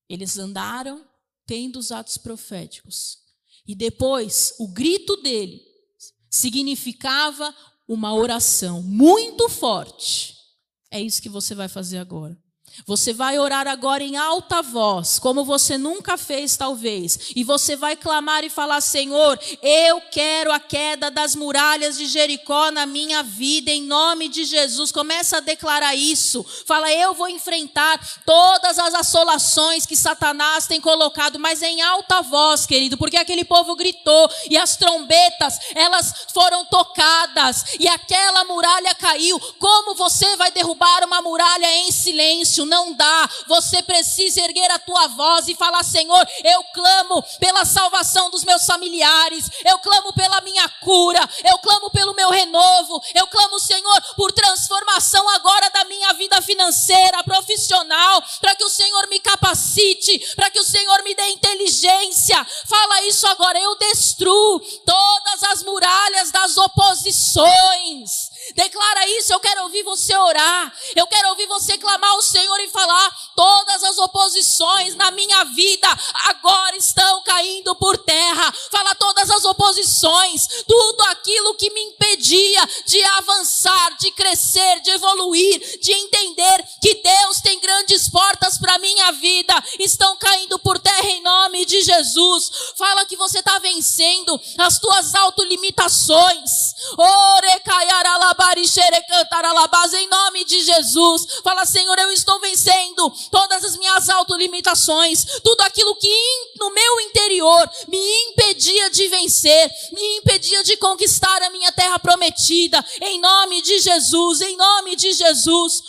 eles 0.08 0.38
andaram 0.38 1.08
tendo 1.46 1.80
os 1.80 1.92
atos 1.92 2.18
proféticos. 2.18 3.18
E 3.66 3.76
depois, 3.76 4.56
o 4.60 4.68
grito 4.68 5.16
dele 5.18 5.64
significava 6.30 7.56
uma 7.88 8.14
oração 8.14 8.84
muito 8.84 9.50
forte. 9.50 10.38
É 10.92 11.00
isso 11.02 11.22
que 11.22 11.30
você 11.30 11.54
vai 11.56 11.68
fazer 11.68 11.98
agora. 11.98 12.40
Você 12.86 13.14
vai 13.14 13.38
orar 13.38 13.68
agora 13.68 14.04
em 14.04 14.18
alta 14.18 14.62
voz, 14.62 15.20
como 15.20 15.46
você 15.46 15.78
nunca 15.78 16.18
fez, 16.18 16.58
talvez. 16.58 17.32
E 17.36 17.44
você 17.44 17.76
vai 17.76 17.96
clamar 17.96 18.44
e 18.44 18.50
falar: 18.50 18.82
Senhor, 18.82 19.40
eu 19.62 20.02
quero 20.12 20.52
a 20.52 20.60
queda 20.60 21.12
das 21.12 21.36
muralhas 21.36 21.98
de 21.98 22.06
Jericó 22.06 22.72
na 22.72 22.86
minha 22.86 23.22
vida, 23.24 23.72
em 23.72 23.84
nome 23.84 24.30
de 24.30 24.46
Jesus. 24.46 24.92
Começa 24.92 25.38
a 25.38 25.42
declarar 25.42 25.96
isso. 25.96 26.46
Fala: 26.66 26.92
Eu 26.92 27.14
vou 27.14 27.28
enfrentar 27.28 28.00
todas 28.26 28.80
as 28.80 28.94
assolações 28.94 29.86
que 29.86 29.96
Satanás 29.96 30.68
tem 30.68 30.82
colocado, 30.82 31.40
mas 31.40 31.62
em 31.62 31.82
alta 31.82 32.22
voz, 32.22 32.66
querido, 32.66 32.98
porque 32.98 33.18
aquele 33.18 33.44
povo 33.44 33.76
gritou 33.76 34.30
e 34.50 34.58
as 34.58 34.78
trombetas, 34.78 35.60
elas 35.76 36.14
foram 36.34 36.66
tocadas 36.66 37.76
e 37.80 37.88
aquela 37.88 38.44
muralha 38.46 38.94
caiu. 38.96 39.40
Como 39.60 39.96
você 39.96 40.36
vai 40.36 40.52
derrubar 40.52 41.04
uma 41.04 41.22
muralha 41.22 41.68
em 41.78 41.92
silêncio? 41.92 42.66
Não 42.70 42.94
dá. 42.94 43.30
Você 43.48 43.84
precisa 43.84 44.42
erguer 44.42 44.72
a 44.72 44.80
tua 44.80 45.08
voz 45.08 45.48
e 45.48 45.56
falar: 45.56 45.84
Senhor, 45.84 46.26
eu 46.44 46.64
clamo 46.74 47.22
pela 47.40 47.66
salvação 47.66 48.30
dos 48.30 48.46
meus 48.46 48.66
familiares, 48.66 49.50
eu 49.66 49.80
clamo 49.80 50.14
pela 50.14 50.40
minha 50.42 50.70
cura, 50.80 51.28
eu 51.44 51.58
clamo 51.60 51.90
pelo 51.90 52.14
meu 52.14 52.30
renovo, 52.30 53.02
eu 53.14 53.28
clamo, 53.28 53.60
Senhor, 53.60 54.02
por 54.16 54.32
transformação 54.32 55.28
agora 55.30 55.70
da 55.72 55.84
minha 55.86 56.14
vida 56.14 56.42
financeira, 56.42 57.24
profissional, 57.24 58.24
para 58.40 58.56
que 58.56 58.64
o 58.64 58.70
Senhor 58.70 59.08
me 59.10 59.20
capacite, 59.20 60.36
para 60.36 60.50
que 60.50 60.60
o 60.60 60.64
Senhor 60.64 61.04
me 61.04 61.16
dê 61.16 61.30
inteligência. 61.30 62.46
Fala 62.66 63.02
isso 63.04 63.26
agora. 63.28 63.60
Eu 63.60 63.76
destruo 63.78 64.60
todas 64.86 65.44
as 65.44 65.64
muralhas 65.64 66.32
das 66.32 66.58
oposições. 66.58 68.29
Declara 68.56 69.08
isso. 69.08 69.34
Eu 69.34 69.40
quero 69.40 69.64
ouvir 69.64 69.84
você 69.84 70.16
orar. 70.16 70.74
Eu 70.96 71.08
quero 71.08 71.30
ouvir 71.30 71.48
você 71.48 71.78
clamar 71.78 72.12
ao 72.12 72.22
Senhor 72.22 72.60
e 72.60 72.70
falar: 72.70 73.18
todas 73.36 73.84
as 73.84 73.98
oposições 73.98 74.96
na 74.96 75.12
minha 75.12 75.44
vida 75.46 75.88
agora 76.26 76.76
estão 76.76 77.22
caindo 77.24 77.76
por 77.76 77.98
terra. 77.98 78.54
Fala 78.72 78.96
todas 78.96 79.30
as 79.30 79.46
oposições, 79.46 80.48
tudo 80.68 81.02
aquilo 81.04 81.56
que 81.56 81.70
me 81.72 81.82
impedia 82.20 82.70
de 82.86 83.02
avançar, 83.04 83.98
de 83.98 84.12
crescer, 84.12 84.82
de 84.82 84.92
evoluir, 84.92 85.80
de 85.80 85.92
entender 85.94 86.66
que 86.82 86.96
Deus 86.96 87.42
tem 87.42 87.60
grandes 87.60 88.10
portas 88.10 88.58
para 88.58 88.78
minha 88.80 89.12
vida, 89.14 89.54
estão 89.80 90.18
caindo 90.18 90.60
por 90.60 90.78
terra 90.78 91.10
em 91.10 91.22
nome 91.22 91.66
de 91.66 91.82
Jesus. 91.82 92.52
Fala 92.78 93.06
que 93.06 93.16
você 93.16 93.40
está 93.40 93.58
vencendo 93.60 94.40
as 94.58 94.80
tuas 94.80 95.16
autolimitações. 95.16 96.50
Em 99.94 100.08
nome 100.08 100.46
de 100.46 100.62
Jesus. 100.62 101.40
Fala, 101.44 101.66
Senhor, 101.66 101.98
eu 102.00 102.12
estou 102.12 102.40
vencendo 102.40 103.12
todas 103.32 103.64
as 103.64 103.78
minhas 103.78 104.10
autolimitações, 104.10 105.26
tudo 105.44 105.62
aquilo 105.62 105.96
que 105.96 106.10
no 106.60 106.70
meu 106.72 107.02
interior 107.02 107.70
me 107.88 107.98
impedia 108.28 108.90
de 108.90 109.08
vencer, 109.08 109.72
me 109.92 110.18
impedia 110.18 110.64
de 110.64 110.78
conquistar 110.78 111.42
a 111.44 111.50
minha 111.50 111.72
terra 111.72 111.98
prometida. 112.10 112.84
Em 113.02 113.20
nome 113.20 113.62
de 113.62 113.80
Jesus, 113.80 114.42
em 114.42 114.58
nome 114.58 114.96
de 114.96 115.14
Jesus. 115.14 115.84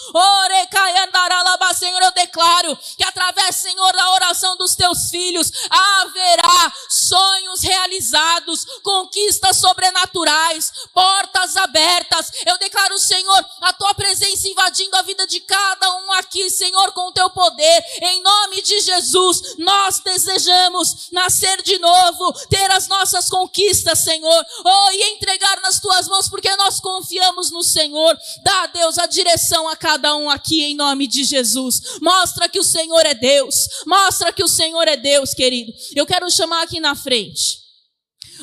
Senhor, 1.81 2.03
eu 2.03 2.13
declaro 2.13 2.79
que 2.97 3.05
através, 3.05 3.57
Senhor, 3.57 3.93
da 3.95 4.13
oração 4.13 4.55
dos 4.59 4.75
teus 4.75 5.09
filhos, 5.09 5.51
haverá 5.71 6.73
sonhos 6.91 7.63
realizados, 7.63 8.67
conquistas 8.83 9.57
sobrenaturais, 9.57 10.71
portas 10.93 11.57
abertas. 11.57 12.31
Eu 12.45 12.59
declaro, 12.59 12.99
Senhor, 12.99 13.47
a 13.63 13.73
tua 13.73 13.95
presença 13.95 14.47
invadindo 14.47 14.95
a 14.97 15.03
vida 15.03 15.27
de 15.27 15.41
cada 15.41 15.91
um 16.01 16.13
aqui, 16.13 16.51
Senhor, 16.51 16.93
com 16.93 17.09
o 17.09 17.13
teu 17.13 17.31
poder. 17.31 17.85
Em 18.03 18.23
nome 18.23 18.61
de 18.61 18.79
Jesus, 18.81 19.57
nós 19.57 20.01
desejamos 20.01 21.09
nascer 21.13 21.63
de 21.63 21.79
novo, 21.79 22.33
ter 22.51 22.71
as 22.73 22.89
nossas 22.89 23.31
conquistas, 23.31 24.01
Senhor. 24.01 24.47
Oh, 24.65 24.91
e 24.93 25.15
entregar 25.15 25.61
nas 25.63 25.81
tuas 25.81 26.09
mãos, 26.11 26.29
porque 26.29 26.55
nós 26.57 26.79
confiamos 26.79 27.51
no 27.51 27.63
Senhor. 27.63 28.19
Dá, 28.45 28.67
Deus, 28.67 28.99
a 28.99 29.07
direção 29.07 29.67
a 29.69 29.77
cada 29.77 30.15
um 30.17 30.29
aqui, 30.29 30.63
em 30.63 30.77
nome 30.77 31.07
de 31.07 31.25
Jesus. 31.25 31.99
Mostra 32.03 32.49
que 32.49 32.59
o 32.59 32.65
Senhor 32.65 33.07
é 33.07 33.15
Deus. 33.15 33.55
Mostra 33.87 34.33
que 34.33 34.45
o 34.45 34.49
Senhor 34.49 34.87
é 34.87 34.97
Deus, 34.97 35.33
querido. 35.33 35.73
Eu 35.97 36.05
quero 36.05 36.31
chamar 36.31 36.63
aqui 36.63 36.79
na 36.81 36.95
frente. 36.95 37.61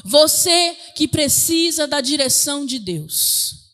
Você 0.04 0.76
que 0.96 1.08
precisa 1.08 1.86
da 1.86 2.02
direção 2.02 2.66
de 2.66 2.80
Deus. 2.80 3.68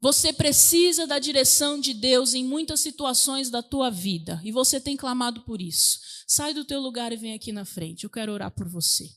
Você 0.00 0.32
precisa 0.32 1.06
da 1.06 1.18
direção 1.18 1.80
de 1.80 1.94
Deus 1.94 2.34
em 2.34 2.44
muitas 2.44 2.80
situações 2.80 3.50
da 3.50 3.62
tua 3.62 3.90
vida 3.90 4.40
e 4.44 4.52
você 4.52 4.80
tem 4.80 4.96
clamado 4.96 5.40
por 5.42 5.60
isso. 5.60 5.98
Sai 6.28 6.52
do 6.52 6.64
teu 6.64 6.80
lugar 6.80 7.12
e 7.12 7.16
vem 7.16 7.34
aqui 7.34 7.50
na 7.50 7.64
frente. 7.64 8.04
Eu 8.04 8.10
quero 8.10 8.32
orar 8.32 8.50
por 8.50 8.68
você. 8.68 9.15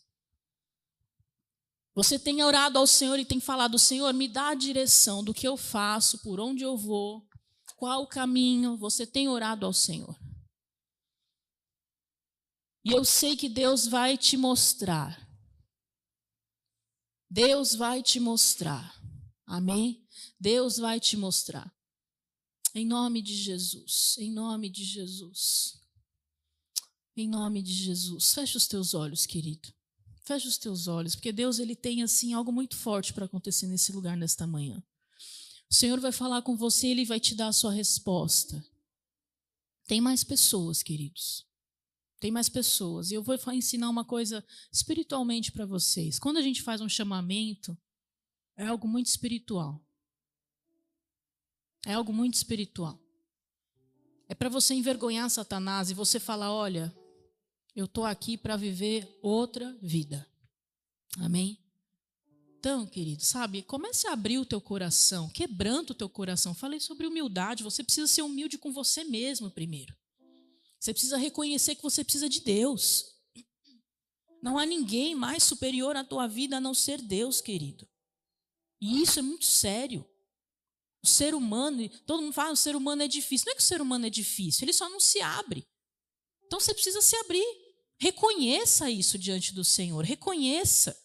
Você 2.00 2.18
tem 2.18 2.42
orado 2.42 2.80
ao 2.80 2.88
Senhor 2.88 3.20
e 3.20 3.26
tem 3.26 3.42
falado: 3.42 3.78
Senhor, 3.78 4.14
me 4.14 4.30
dá 4.30 4.52
a 4.52 4.56
direção 4.56 5.22
do 5.22 5.34
que 5.34 5.46
eu 5.46 5.58
faço, 5.58 6.20
por 6.20 6.40
onde 6.40 6.64
eu 6.64 6.78
vou, 6.78 7.28
qual 7.76 8.04
o 8.04 8.08
caminho. 8.08 8.78
Você 8.78 9.06
tem 9.06 9.28
orado 9.28 9.66
ao 9.66 9.74
Senhor. 9.74 10.18
E 12.86 12.94
eu 12.94 13.04
sei 13.04 13.36
que 13.36 13.50
Deus 13.50 13.86
vai 13.86 14.18
te 14.18 14.38
mostrar. 14.38 15.30
Deus 17.30 17.76
vai 17.76 18.02
te 18.02 18.18
mostrar. 18.18 18.98
Amém? 19.46 20.08
Deus 20.40 20.78
vai 20.78 21.02
te 21.02 21.18
mostrar. 21.18 21.70
Em 22.74 22.86
nome 22.86 23.22
de 23.22 23.36
Jesus, 23.36 24.16
em 24.18 24.32
nome 24.32 24.70
de 24.70 24.86
Jesus. 24.86 25.78
Em 27.18 27.28
nome 27.28 27.62
de 27.62 27.74
Jesus. 27.74 28.34
Fecha 28.34 28.58
os 28.58 28.68
teus 28.68 28.94
olhos, 28.94 29.26
querido. 29.26 29.78
Fecha 30.30 30.48
os 30.48 30.60
teus 30.60 30.88
olhos, 30.88 31.16
porque 31.16 31.32
Deus 31.32 31.58
ele 31.58 31.76
tem 31.76 32.04
assim 32.04 32.36
algo 32.36 32.52
muito 32.52 32.78
forte 32.78 33.12
para 33.14 33.26
acontecer 33.26 33.66
nesse 33.66 33.92
lugar 33.92 34.16
nesta 34.16 34.46
manhã. 34.46 34.78
O 35.68 35.74
Senhor 35.74 36.00
vai 36.00 36.12
falar 36.12 36.44
com 36.44 36.56
você, 36.56 36.86
ele 36.86 37.04
vai 37.04 37.20
te 37.20 37.34
dar 37.34 37.48
a 37.48 37.52
sua 37.52 37.72
resposta. 37.72 38.64
Tem 39.88 40.00
mais 40.00 40.24
pessoas, 40.24 40.84
queridos. 40.84 41.48
Tem 42.20 42.30
mais 42.30 42.48
pessoas. 42.48 43.10
E 43.10 43.16
eu 43.16 43.24
vou 43.24 43.36
ensinar 43.52 43.90
uma 43.90 44.06
coisa 44.06 44.46
espiritualmente 44.72 45.52
para 45.52 45.66
vocês. 45.66 46.20
Quando 46.20 46.38
a 46.38 46.44
gente 46.44 46.62
faz 46.62 46.80
um 46.80 46.88
chamamento, 46.88 47.76
é 48.56 48.68
algo 48.68 48.88
muito 48.88 49.08
espiritual. 49.08 49.84
É 51.88 51.94
algo 51.94 52.14
muito 52.14 52.36
espiritual. 52.36 53.02
É 54.28 54.36
para 54.36 54.48
você 54.48 54.76
envergonhar 54.76 55.28
Satanás 55.28 55.90
e 55.90 55.96
você 55.96 56.20
falar: 56.20 56.54
olha, 56.54 56.96
eu 57.76 57.86
estou 57.86 58.06
aqui 58.06 58.38
para 58.38 58.56
viver 58.56 59.20
outra 59.22 59.78
vida. 59.82 60.28
Amém? 61.18 61.58
Então, 62.60 62.86
querido, 62.86 63.24
sabe, 63.24 63.62
comece 63.62 64.06
a 64.08 64.12
abrir 64.12 64.38
o 64.38 64.46
teu 64.46 64.60
coração, 64.60 65.30
quebrando 65.30 65.92
o 65.92 65.96
teu 65.96 66.10
coração. 66.10 66.54
Falei 66.54 66.80
sobre 66.80 67.08
humildade, 67.08 67.64
você 67.64 67.84
precisa 67.84 68.06
ser 68.06 68.22
humilde 68.22 68.58
com 68.58 68.74
você 68.74 69.04
mesmo 69.06 69.50
primeiro. 69.50 69.96
Você 70.78 70.94
precisa 70.94 71.18
reconhecer 71.18 71.76
que 71.76 71.84
você 71.84 72.04
precisa 72.04 72.28
de 72.28 72.42
Deus. 72.42 73.06
Não 74.42 74.58
há 74.58 74.66
ninguém 74.66 75.16
mais 75.16 75.44
superior 75.44 75.96
à 75.96 76.04
tua 76.04 76.28
vida 76.28 76.58
a 76.58 76.62
não 76.62 76.74
ser 76.74 77.02
Deus, 77.02 77.40
querido. 77.40 77.88
E 78.82 79.02
isso 79.02 79.20
é 79.20 79.22
muito 79.22 79.46
sério. 79.46 80.06
O 81.02 81.08
ser 81.08 81.34
humano, 81.34 81.88
todo 82.06 82.22
mundo 82.22 82.34
fala, 82.34 82.50
ah, 82.50 82.54
o 82.54 82.58
ser 82.58 82.76
humano 82.76 83.04
é 83.04 83.08
difícil. 83.08 83.46
Não 83.46 83.54
é 83.54 83.56
que 83.56 83.62
o 83.62 83.66
ser 83.66 83.82
humano 83.82 84.06
é 84.06 84.10
difícil, 84.10 84.66
ele 84.66 84.74
só 84.74 84.90
não 84.90 85.00
se 85.00 85.22
abre. 85.22 85.66
Então 86.50 86.60
você 86.60 86.74
precisa 86.74 87.00
se 87.00 87.16
abrir. 87.18 87.46
Reconheça 88.00 88.90
isso 88.90 89.20
diante 89.20 89.54
do 89.54 89.64
Senhor. 89.64 90.04
Reconheça. 90.04 91.00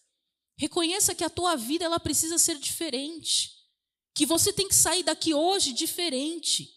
Reconheça 0.57 1.13
que 1.13 1.23
a 1.23 1.29
tua 1.29 1.55
vida 1.55 1.85
ela 1.85 1.99
precisa 1.99 2.39
ser 2.39 2.57
diferente. 2.57 3.51
Que 4.15 4.25
você 4.25 4.51
tem 4.51 4.67
que 4.67 4.73
sair 4.73 5.03
daqui 5.03 5.35
hoje 5.35 5.71
diferente. 5.71 6.67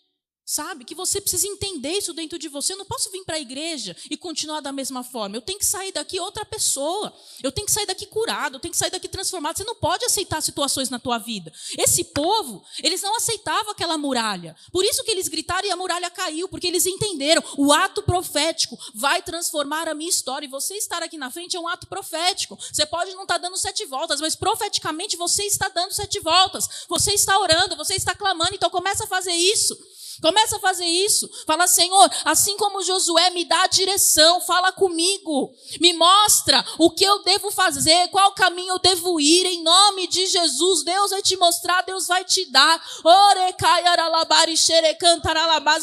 Sabe? 0.50 0.82
Que 0.86 0.94
você 0.94 1.20
precisa 1.20 1.46
entender 1.46 1.90
isso 1.90 2.14
dentro 2.14 2.38
de 2.38 2.48
você. 2.48 2.72
Eu 2.72 2.78
não 2.78 2.86
posso 2.86 3.10
vir 3.10 3.22
para 3.22 3.36
a 3.36 3.38
igreja 3.38 3.94
e 4.10 4.16
continuar 4.16 4.62
da 4.62 4.72
mesma 4.72 5.04
forma. 5.04 5.36
Eu 5.36 5.42
tenho 5.42 5.58
que 5.58 5.66
sair 5.66 5.92
daqui 5.92 6.18
outra 6.18 6.42
pessoa. 6.42 7.14
Eu 7.42 7.52
tenho 7.52 7.66
que 7.66 7.72
sair 7.72 7.84
daqui 7.84 8.06
curado. 8.06 8.56
Eu 8.56 8.58
tenho 8.58 8.72
que 8.72 8.78
sair 8.78 8.88
daqui 8.88 9.08
transformado. 9.08 9.58
Você 9.58 9.64
não 9.64 9.74
pode 9.74 10.06
aceitar 10.06 10.40
situações 10.40 10.88
na 10.88 10.98
tua 10.98 11.18
vida. 11.18 11.52
Esse 11.76 12.02
povo, 12.02 12.64
eles 12.82 13.02
não 13.02 13.14
aceitavam 13.14 13.72
aquela 13.72 13.98
muralha. 13.98 14.56
Por 14.72 14.86
isso 14.86 15.04
que 15.04 15.10
eles 15.10 15.28
gritaram 15.28 15.68
e 15.68 15.70
a 15.70 15.76
muralha 15.76 16.08
caiu. 16.08 16.48
Porque 16.48 16.66
eles 16.66 16.86
entenderam. 16.86 17.44
O 17.58 17.70
ato 17.70 18.02
profético 18.02 18.78
vai 18.94 19.20
transformar 19.20 19.86
a 19.86 19.94
minha 19.94 20.08
história. 20.08 20.46
E 20.46 20.48
você 20.48 20.76
estar 20.76 21.02
aqui 21.02 21.18
na 21.18 21.30
frente 21.30 21.58
é 21.58 21.60
um 21.60 21.68
ato 21.68 21.86
profético. 21.86 22.58
Você 22.72 22.86
pode 22.86 23.12
não 23.12 23.24
estar 23.24 23.34
tá 23.34 23.42
dando 23.42 23.58
sete 23.58 23.84
voltas, 23.84 24.18
mas 24.18 24.34
profeticamente 24.34 25.14
você 25.14 25.42
está 25.42 25.68
dando 25.68 25.92
sete 25.92 26.20
voltas. 26.20 26.86
Você 26.88 27.12
está 27.12 27.38
orando, 27.38 27.76
você 27.76 27.96
está 27.96 28.14
clamando. 28.14 28.54
Então 28.54 28.70
começa 28.70 29.04
a 29.04 29.06
fazer 29.06 29.34
isso. 29.34 29.76
Começa 30.20 30.56
a 30.56 30.60
fazer 30.60 30.84
isso. 30.84 31.28
Fala, 31.46 31.66
Senhor, 31.66 32.10
assim 32.24 32.56
como 32.56 32.82
Josué 32.82 33.30
me 33.30 33.44
dá 33.44 33.62
a 33.62 33.66
direção, 33.68 34.40
fala 34.40 34.72
comigo. 34.72 35.54
Me 35.80 35.92
mostra 35.92 36.64
o 36.78 36.90
que 36.90 37.04
eu 37.04 37.22
devo 37.22 37.50
fazer, 37.52 38.08
qual 38.08 38.32
caminho 38.32 38.74
eu 38.74 38.78
devo 38.78 39.20
ir, 39.20 39.46
em 39.46 39.62
nome 39.62 40.08
de 40.08 40.26
Jesus. 40.26 40.82
Deus 40.82 41.10
vai 41.10 41.22
te 41.22 41.36
mostrar, 41.36 41.82
Deus 41.82 42.06
vai 42.06 42.24
te 42.24 42.44
dar. 42.46 42.82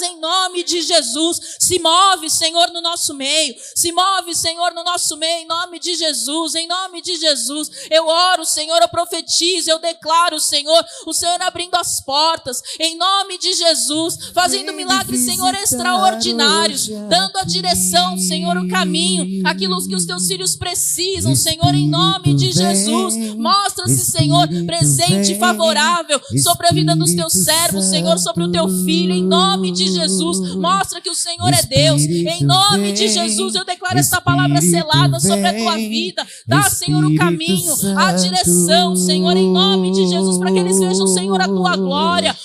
Em 0.03 0.19
nome 0.19 0.63
de 0.63 0.81
Jesus, 0.81 1.57
se 1.59 1.79
move, 1.79 2.29
Senhor, 2.29 2.71
no 2.71 2.81
nosso 2.81 3.13
meio. 3.13 3.55
Se 3.73 3.91
move, 3.91 4.35
Senhor, 4.35 4.73
no 4.73 4.83
nosso 4.83 5.15
meio, 5.15 5.43
em 5.43 5.47
nome 5.47 5.79
de 5.79 5.95
Jesus, 5.95 6.55
em 6.55 6.67
nome 6.67 7.01
de 7.01 7.15
Jesus. 7.15 7.69
Eu 7.89 8.05
oro, 8.07 8.43
Senhor, 8.43 8.81
eu 8.81 8.89
profetizo, 8.89 9.71
eu 9.71 9.79
declaro, 9.79 10.39
Senhor, 10.39 10.85
o 11.05 11.13
Senhor 11.13 11.41
abrindo 11.41 11.75
as 11.75 12.01
portas, 12.01 12.61
em 12.79 12.97
nome 12.97 13.37
de 13.37 13.53
Jesus 13.53 14.24
fazendo 14.33 14.73
milagres, 14.73 15.21
Senhor, 15.21 15.53
extraordinários, 15.55 16.87
dando 17.09 17.37
a 17.37 17.43
direção, 17.43 18.17
Senhor, 18.17 18.57
o 18.57 18.67
caminho, 18.67 19.45
aquilo 19.47 19.75
que 19.87 19.95
os 19.95 20.05
teus 20.05 20.27
filhos 20.27 20.55
precisam, 20.55 21.35
Senhor, 21.35 21.73
em 21.73 21.87
nome 21.87 22.33
de 22.33 22.51
Jesus. 22.51 23.35
Mostra-se, 23.35 24.05
Senhor, 24.05 24.47
presente 24.65 25.35
favorável 25.37 26.19
sobre 26.41 26.67
a 26.67 26.71
vida 26.71 26.95
dos 26.95 27.13
teus 27.13 27.33
servos, 27.33 27.85
Senhor, 27.85 28.17
sobre 28.19 28.43
o 28.43 28.51
teu 28.51 28.67
filho, 28.83 29.13
em 29.13 29.23
nome 29.23 29.71
de 29.71 29.87
Jesus. 29.87 30.55
Mostra 30.55 31.01
que 31.01 31.09
o 31.09 31.15
Senhor 31.15 31.53
é 31.53 31.63
Deus, 31.63 32.01
em 32.01 32.43
nome 32.43 32.93
de 32.93 33.07
Jesus. 33.07 33.55
Eu 33.55 33.65
declaro 33.65 33.99
esta 33.99 34.21
palavra 34.21 34.61
selada 34.61 35.19
sobre 35.19 35.47
a 35.47 35.53
tua 35.53 35.75
vida. 35.75 36.25
Dá, 36.47 36.63
Senhor, 36.69 37.03
o 37.03 37.15
caminho, 37.15 37.73
a 37.97 38.11
direção, 38.13 38.95
Senhor, 38.95 39.35
em 39.35 39.51
nome 39.51 39.91
de 39.91 40.07
Jesus, 40.07 40.37
para 40.37 40.51
que 40.51 40.59
eles 40.59 40.79
vejam, 40.79 41.07
Senhor, 41.07 41.41
a 41.41 41.47
tua 41.47 41.75
glória. 41.75 42.35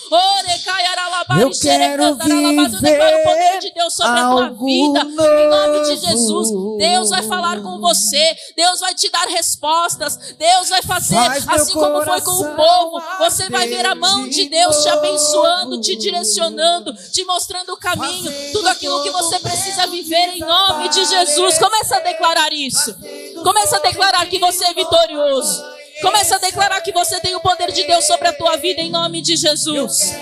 Eu 1.41 1.51
quero 1.79 2.15
viver 2.17 3.21
o 3.21 3.23
poder 3.23 3.59
de 3.61 3.73
Deus 3.73 3.95
sobre 3.95 4.19
a 4.19 4.31
tua 4.31 4.51
vida. 4.51 5.01
Em 5.01 5.49
nome 5.49 5.81
de 5.85 5.97
Jesus, 5.97 6.49
Deus 6.79 7.11
vai 7.11 7.23
falar 7.23 7.61
com 7.63 7.81
você. 7.81 8.37
Deus 8.57 8.81
vai 8.81 8.95
te 8.95 9.09
dar 9.11 9.29
respostas. 9.29 10.35
Deus 10.37 10.69
vai 10.69 10.83
fazer 10.83 11.15
Faz 11.15 11.49
assim 11.49 11.73
como 11.73 12.03
foi 12.05 12.21
com 12.23 12.33
o 12.33 12.57
povo. 12.57 13.03
Você 13.21 13.49
vai 13.49 13.69
ver 13.69 13.87
a 13.87 13.95
mão 13.95 14.29
de 14.29 14.41
de 14.41 14.49
Deus 14.49 14.83
te 14.83 14.89
abençoando, 14.89 15.81
te 15.81 15.97
direcionando, 15.97 16.95
te 17.13 17.25
mostrando 17.25 17.73
o 17.73 17.77
caminho, 17.77 18.33
tudo 18.53 18.69
aquilo 18.69 19.03
que 19.03 19.11
você 19.11 19.39
precisa 19.39 19.87
viver 19.87 20.37
em 20.37 20.41
nome 20.41 20.89
de 20.89 21.05
Jesus. 21.05 21.59
Começa 21.59 21.97
a 21.97 22.01
declarar 22.01 22.53
isso. 22.53 22.95
Começa 23.43 23.77
a 23.77 23.81
declarar 23.81 24.27
que 24.27 24.39
você 24.39 24.65
é 24.65 24.75
vitorioso. 24.75 25.80
Começa 26.01 26.37
a 26.37 26.39
declarar 26.39 26.81
que 26.81 26.93
você 26.93 27.21
tem 27.21 27.35
o 27.35 27.41
poder 27.41 27.73
de 27.73 27.87
Deus 27.87 28.07
sobre 28.07 28.29
a 28.29 28.33
tua 28.33 28.57
vida 28.57 28.81
em 28.81 28.91
nome 28.91 29.21
de 29.21 29.37
Jesus. 29.37 30.15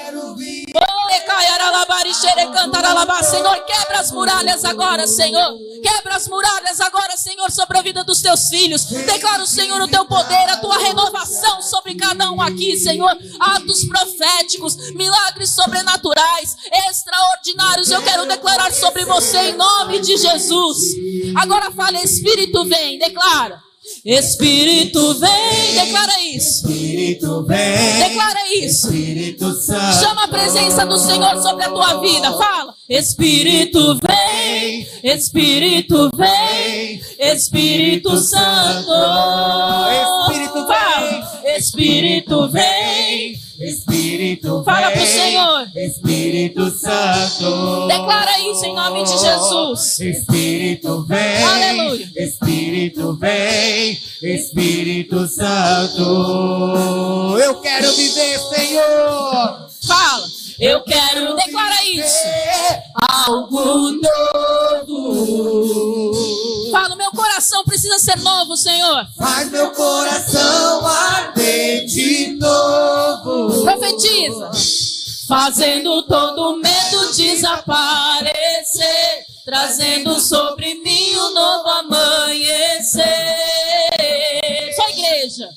Senhor, 3.22 3.64
quebra 3.64 4.00
as 4.00 4.10
muralhas 4.10 4.64
agora, 4.64 5.06
Senhor. 5.06 5.56
Quebra 5.82 6.16
as 6.16 6.26
muralhas 6.28 6.80
agora, 6.80 7.16
Senhor, 7.16 7.50
sobre 7.50 7.78
a 7.78 7.82
vida 7.82 8.02
dos 8.02 8.20
teus 8.20 8.48
filhos. 8.48 8.84
Declara, 8.84 9.46
Senhor, 9.46 9.80
o 9.80 9.88
teu 9.88 10.04
poder, 10.04 10.48
a 10.50 10.56
tua 10.56 10.78
renovação 10.78 11.62
sobre 11.62 11.94
cada 11.94 12.30
um 12.32 12.40
aqui, 12.40 12.76
Senhor. 12.76 13.16
Atos 13.38 13.84
proféticos, 13.84 14.76
milagres 14.94 15.54
sobrenaturais, 15.54 16.56
extraordinários. 16.88 17.90
Eu 17.90 18.02
quero 18.02 18.26
declarar 18.26 18.72
sobre 18.72 19.04
você 19.04 19.38
em 19.50 19.56
nome 19.56 20.00
de 20.00 20.16
Jesus. 20.16 20.78
Agora 21.36 21.70
fala, 21.70 22.02
Espírito, 22.02 22.64
vem, 22.64 22.98
declara. 22.98 23.67
Espírito 24.04 25.14
vem, 25.14 25.74
declara 25.74 26.20
isso. 26.34 26.70
Espírito 26.70 27.42
vem, 27.44 27.98
Declara 28.08 28.54
isso. 28.54 28.86
Espírito 28.86 29.52
Santo. 29.54 29.98
Chama 30.00 30.24
a 30.24 30.28
presença 30.28 30.86
do 30.86 30.96
Senhor 30.96 31.42
sobre 31.42 31.64
a 31.64 31.70
tua 31.70 32.00
vida. 32.00 32.32
Fala. 32.32 32.74
Espírito 32.88 33.98
vem, 34.02 34.86
Espírito 35.02 36.10
vem, 36.16 37.00
Espírito 37.18 38.16
Santo. 38.18 38.90
Espírito 40.30 40.66
Fala. 40.66 41.42
Espírito 41.56 42.48
vem. 42.48 43.47
Espírito 43.58 44.62
Fala 44.64 44.92
pro 44.92 45.00
vem, 45.00 45.06
Senhor. 45.06 45.68
Espírito 45.74 46.70
Santo. 46.70 47.88
Declara 47.88 48.38
isso 48.40 48.64
em 48.64 48.74
nome 48.74 49.02
de 49.02 49.18
Jesus. 49.18 49.98
Espírito 49.98 51.02
vem. 51.02 51.42
Aleluia. 51.42 52.08
Espírito 52.16 53.14
vem. 53.14 53.98
Espírito 54.22 55.26
Santo. 55.26 56.02
Eu 57.38 57.60
quero 57.60 57.92
viver, 57.94 58.38
Senhor. 58.38 59.68
Fala. 59.86 60.26
Eu 60.60 60.82
quero. 60.82 61.34
Declara 61.34 61.84
isso. 61.84 62.28
Algo 63.26 63.90
novo. 63.90 65.48
Fala, 66.70 66.94
meu 66.96 67.07
coração 67.38 67.64
precisa 67.64 67.98
ser 68.00 68.16
novo, 68.18 68.56
Senhor. 68.56 69.06
Faz 69.16 69.48
meu 69.50 69.70
coração 69.70 70.84
arder 70.84 71.86
de 71.86 72.32
novo. 72.32 73.62
Profetiza. 73.62 74.50
Fazendo 75.28 76.02
todo 76.04 76.56
medo 76.56 77.12
desaparecer, 77.14 78.32
trazendo 79.44 80.18
sobre 80.20 80.74
mim 80.82 81.16
um 81.16 81.32
novo 81.32 81.68
amanhecer. 81.68 83.04
Só 84.74 84.88
igreja. 84.88 85.48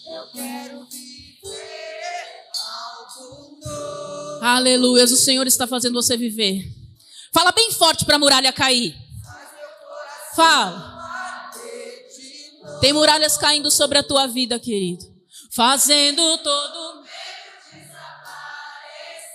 Aleluia, 4.40 5.06
o 5.06 5.08
Senhor 5.08 5.48
está 5.48 5.66
fazendo 5.66 5.94
você 5.94 6.16
viver. 6.16 6.64
Fala 7.34 7.52
bem 7.52 7.72
forte 7.72 8.06
para 8.06 8.18
a 8.18 8.20
muralha 8.20 8.54
cair. 8.54 8.96
Fala. 10.36 11.01
Tem 12.82 12.92
muralhas 12.92 13.38
caindo 13.38 13.72
sobre 13.72 14.00
a 14.00 14.04
tua 14.04 14.28
vida, 14.28 14.60
querido. 14.60 15.06
Fazendo 15.52 16.38
todo 16.40 17.02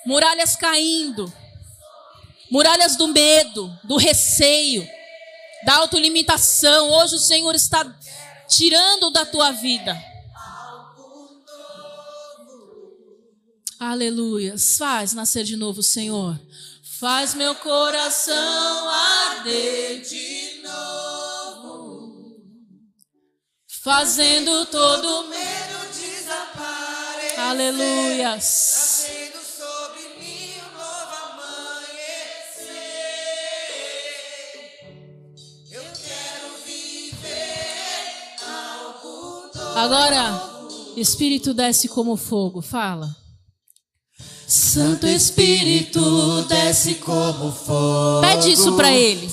Muralhas 0.06 0.54
caindo. 0.54 1.32
Muralhas 2.48 2.96
do 2.96 3.08
medo, 3.08 3.76
do 3.82 3.96
receio, 3.96 4.88
da 5.64 5.74
autolimitação. 5.78 6.90
Hoje 6.90 7.16
o 7.16 7.18
Senhor 7.18 7.52
está 7.56 7.84
tirando 8.48 9.10
da 9.10 9.26
tua 9.26 9.50
vida. 9.50 10.00
Aleluia. 13.80 14.54
Faz 14.78 15.12
nascer 15.12 15.42
de 15.42 15.56
novo, 15.56 15.82
Senhor. 15.82 16.40
Faz 17.00 17.34
meu 17.34 17.56
coração 17.56 18.88
arder 18.88 20.02
de 20.02 20.45
Fazendo 23.86 24.66
todo 24.66 25.28
medo 25.28 25.78
desaparecer. 25.94 27.38
Aleluias. 27.38 29.04
Trazendo 29.06 29.38
sobre 29.46 30.00
mim 30.18 30.54
um 30.58 30.72
novo 30.76 31.14
amanhecer. 31.30 32.66
Eu 35.70 35.82
quero 35.82 36.48
viver 36.66 38.34
algo 38.44 39.50
novo. 39.54 39.78
Agora, 39.78 40.42
Espírito 40.96 41.54
desce 41.54 41.86
como 41.86 42.16
fogo. 42.16 42.60
Fala. 42.60 43.16
Santo 44.46 45.08
Espírito 45.08 46.46
desce. 46.48 46.94
como 46.94 47.52
fogo. 47.52 48.20
Pede 48.20 48.52
isso 48.52 48.72
para 48.74 48.92
ele. 48.92 49.28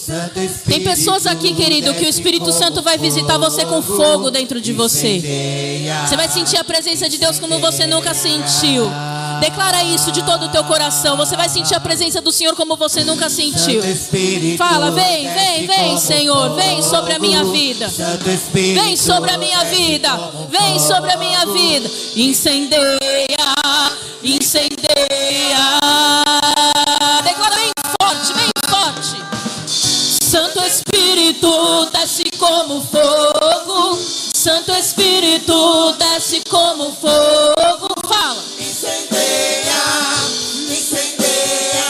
Tem 0.65 0.83
pessoas 0.83 1.27
aqui, 1.27 1.53
querido, 1.53 1.93
que 1.93 2.05
o 2.05 2.09
Espírito 2.09 2.51
Santo 2.51 2.81
vai 2.81 2.97
visitar 2.97 3.37
você 3.37 3.63
com 3.65 3.81
fogo 3.81 4.31
dentro 4.31 4.59
de 4.59 4.73
você. 4.73 5.21
Você 6.07 6.15
vai 6.15 6.27
sentir 6.29 6.57
a 6.57 6.63
presença 6.63 7.07
de 7.07 7.19
Deus 7.19 7.39
como 7.39 7.59
você 7.59 7.85
nunca 7.85 8.13
sentiu. 8.15 8.89
Declara 9.39 9.83
isso 9.83 10.11
de 10.11 10.23
todo 10.23 10.45
o 10.45 10.49
teu 10.49 10.63
coração. 10.63 11.15
Você 11.17 11.35
vai 11.35 11.49
sentir 11.49 11.75
a 11.75 11.79
presença 11.79 12.19
do 12.19 12.31
Senhor 12.31 12.55
como 12.55 12.75
você 12.75 13.03
nunca 13.03 13.29
sentiu. 13.29 13.81
Fala, 14.57 14.89
vem, 14.91 15.27
vem, 15.31 15.67
vem, 15.67 15.97
Senhor, 15.97 16.55
vem 16.55 16.81
sobre 16.81 17.13
a 17.13 17.19
minha 17.19 17.43
vida. 17.43 17.87
Vem 18.51 18.97
sobre 18.97 19.31
a 19.31 19.37
minha 19.37 19.63
vida, 19.65 20.09
vem 20.49 20.79
sobre 20.79 21.11
a 21.11 21.17
minha 21.17 21.45
vida. 21.45 21.91
Incendeia, 22.15 22.97
incendeia. 24.53 25.65
Declara 27.23 27.55
bem 27.55 27.71
forte, 27.99 28.33
bem 28.33 28.51
forte. 28.69 29.17
Santo 30.23 30.59
Espírito 30.61 31.89
desce 31.91 32.29
como 32.37 32.81
fogo. 32.81 33.97
Santo 34.33 34.71
Espírito 34.73 35.93
desce 35.93 36.43
como 36.49 36.91
fogo. 36.91 37.95
Fala. 38.07 38.43
Incendeia, 38.59 39.73
incendeia. 40.69 41.83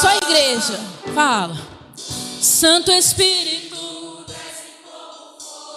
Só 0.00 0.12
igreja. 0.28 0.80
Fala. 1.14 1.56
Santo 2.40 2.92
Espírito. 2.92 3.78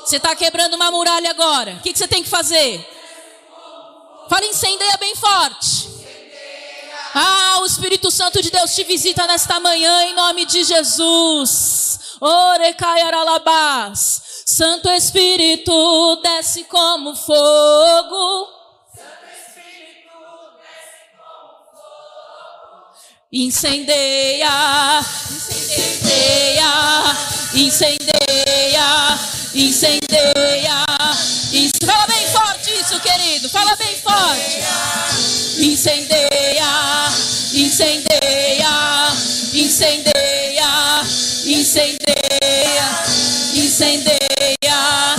Você 0.06 0.18
está 0.18 0.36
quebrando 0.36 0.74
uma 0.74 0.92
muralha 0.92 1.30
agora. 1.30 1.72
O 1.74 1.80
que, 1.82 1.94
que 1.94 1.98
você 1.98 2.08
tem 2.08 2.22
que 2.22 2.30
fazer? 2.30 2.86
Fala, 4.32 4.46
incendeia 4.46 4.96
bem 4.98 5.14
forte. 5.14 5.90
Ah, 7.14 7.60
o 7.60 7.66
Espírito 7.66 8.10
Santo 8.10 8.42
de 8.42 8.50
Deus 8.50 8.74
te 8.74 8.86
visita 8.86 9.28
nesta 9.28 9.60
manhã 9.60 10.04
em 10.04 10.16
nome 10.16 10.46
de 10.46 10.64
Jesus. 10.64 12.00
Orecaiaralabás. 12.22 14.22
Santo 14.46 14.90
Espírito 14.90 16.16
desce 16.24 16.64
como 16.64 17.14
fogo. 17.14 18.48
Incendeia, 23.34 24.50
incendeia, 25.60 26.72
incendeia, 27.54 29.20
incendeia. 29.54 30.86
Isso. 31.52 31.86
Fala 31.86 32.08
bem 32.08 32.26
forte 32.28 32.72
isso, 32.80 32.98
querido. 33.02 33.50
Fala 33.50 33.76
forte. 34.32 35.62
Incendeia, 35.62 37.10
incendeia, 37.54 39.12
incendeia, 39.54 41.02
incendeia, 41.46 42.92
incendeia, 43.54 45.16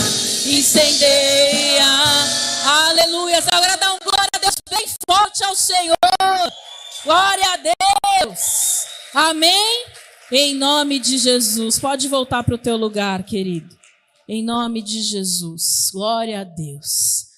incendeia. 0.46 1.86
Aleluia. 2.64 3.38
Agora 3.38 3.76
dá 3.76 3.92
um 3.94 3.98
glória 3.98 4.30
a 4.34 4.38
Deus 4.38 4.54
bem 4.70 4.86
forte 5.08 5.44
ao 5.44 5.54
Senhor. 5.54 5.96
Glória 7.04 7.52
a 7.52 7.56
Deus. 7.56 8.40
Amém? 9.14 9.86
Em 10.30 10.54
nome 10.54 10.98
de 10.98 11.18
Jesus. 11.18 11.78
Pode 11.78 12.08
voltar 12.08 12.42
para 12.42 12.54
o 12.54 12.58
teu 12.58 12.76
lugar, 12.76 13.22
querido. 13.22 13.76
Em 14.26 14.42
nome 14.42 14.80
de 14.80 15.02
Jesus. 15.02 15.90
Glória 15.92 16.40
a 16.40 16.44
Deus. 16.44 17.31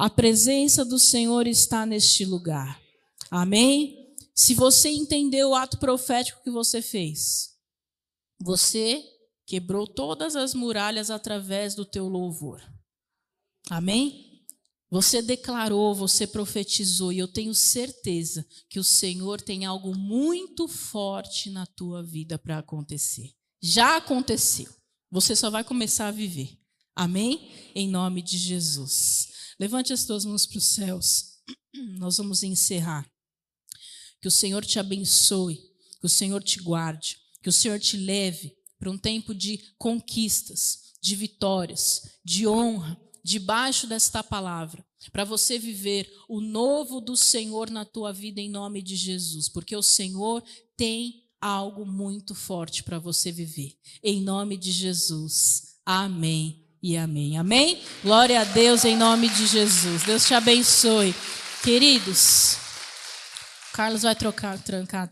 A 0.00 0.08
presença 0.08 0.82
do 0.82 0.98
Senhor 0.98 1.46
está 1.46 1.84
neste 1.84 2.24
lugar. 2.24 2.80
Amém? 3.30 4.16
Se 4.34 4.54
você 4.54 4.88
entendeu 4.88 5.50
o 5.50 5.54
ato 5.54 5.76
profético 5.76 6.42
que 6.42 6.50
você 6.50 6.80
fez, 6.80 7.50
você 8.40 9.04
quebrou 9.44 9.86
todas 9.86 10.36
as 10.36 10.54
muralhas 10.54 11.10
através 11.10 11.74
do 11.74 11.84
teu 11.84 12.08
louvor. 12.08 12.62
Amém? 13.68 14.42
Você 14.90 15.20
declarou, 15.20 15.94
você 15.94 16.26
profetizou, 16.26 17.12
e 17.12 17.18
eu 17.18 17.28
tenho 17.28 17.54
certeza 17.54 18.46
que 18.70 18.80
o 18.80 18.84
Senhor 18.84 19.38
tem 19.42 19.66
algo 19.66 19.94
muito 19.94 20.66
forte 20.66 21.50
na 21.50 21.66
tua 21.66 22.02
vida 22.02 22.38
para 22.38 22.56
acontecer. 22.56 23.34
Já 23.60 23.98
aconteceu. 23.98 24.72
Você 25.10 25.36
só 25.36 25.50
vai 25.50 25.62
começar 25.62 26.06
a 26.06 26.10
viver. 26.10 26.58
Amém? 26.96 27.50
Em 27.74 27.86
nome 27.86 28.22
de 28.22 28.38
Jesus. 28.38 29.29
Levante 29.60 29.92
as 29.92 30.06
tuas 30.06 30.24
mãos 30.24 30.46
para 30.46 30.56
os 30.56 30.64
céus. 30.64 31.34
Nós 31.98 32.16
vamos 32.16 32.42
encerrar. 32.42 33.06
Que 34.18 34.26
o 34.26 34.30
Senhor 34.30 34.64
te 34.64 34.78
abençoe, 34.78 35.56
que 36.00 36.06
o 36.06 36.08
Senhor 36.08 36.42
te 36.42 36.60
guarde, 36.60 37.18
que 37.42 37.48
o 37.50 37.52
Senhor 37.52 37.78
te 37.78 37.98
leve 37.98 38.56
para 38.78 38.90
um 38.90 38.96
tempo 38.96 39.34
de 39.34 39.58
conquistas, 39.76 40.94
de 41.02 41.14
vitórias, 41.14 42.18
de 42.24 42.46
honra, 42.48 42.98
debaixo 43.22 43.86
desta 43.86 44.24
palavra, 44.24 44.82
para 45.12 45.24
você 45.24 45.58
viver 45.58 46.10
o 46.26 46.40
novo 46.40 46.98
do 46.98 47.14
Senhor 47.14 47.68
na 47.70 47.84
tua 47.84 48.14
vida 48.14 48.40
em 48.40 48.48
nome 48.48 48.80
de 48.80 48.96
Jesus, 48.96 49.46
porque 49.46 49.76
o 49.76 49.82
Senhor 49.82 50.42
tem 50.74 51.26
algo 51.38 51.84
muito 51.84 52.34
forte 52.34 52.82
para 52.82 52.98
você 52.98 53.30
viver. 53.30 53.78
Em 54.02 54.22
nome 54.22 54.56
de 54.56 54.72
Jesus. 54.72 55.76
Amém 55.84 56.59
e 56.82 56.96
amém. 56.96 57.38
Amém? 57.38 57.82
Glória 58.02 58.40
a 58.40 58.44
Deus 58.44 58.84
em 58.84 58.96
nome 58.96 59.28
de 59.28 59.46
Jesus. 59.46 60.02
Deus 60.02 60.26
te 60.26 60.34
abençoe. 60.34 61.14
Queridos, 61.62 62.56
Carlos 63.72 64.02
vai 64.02 64.14
trocar, 64.14 64.58
trancar. 64.58 65.06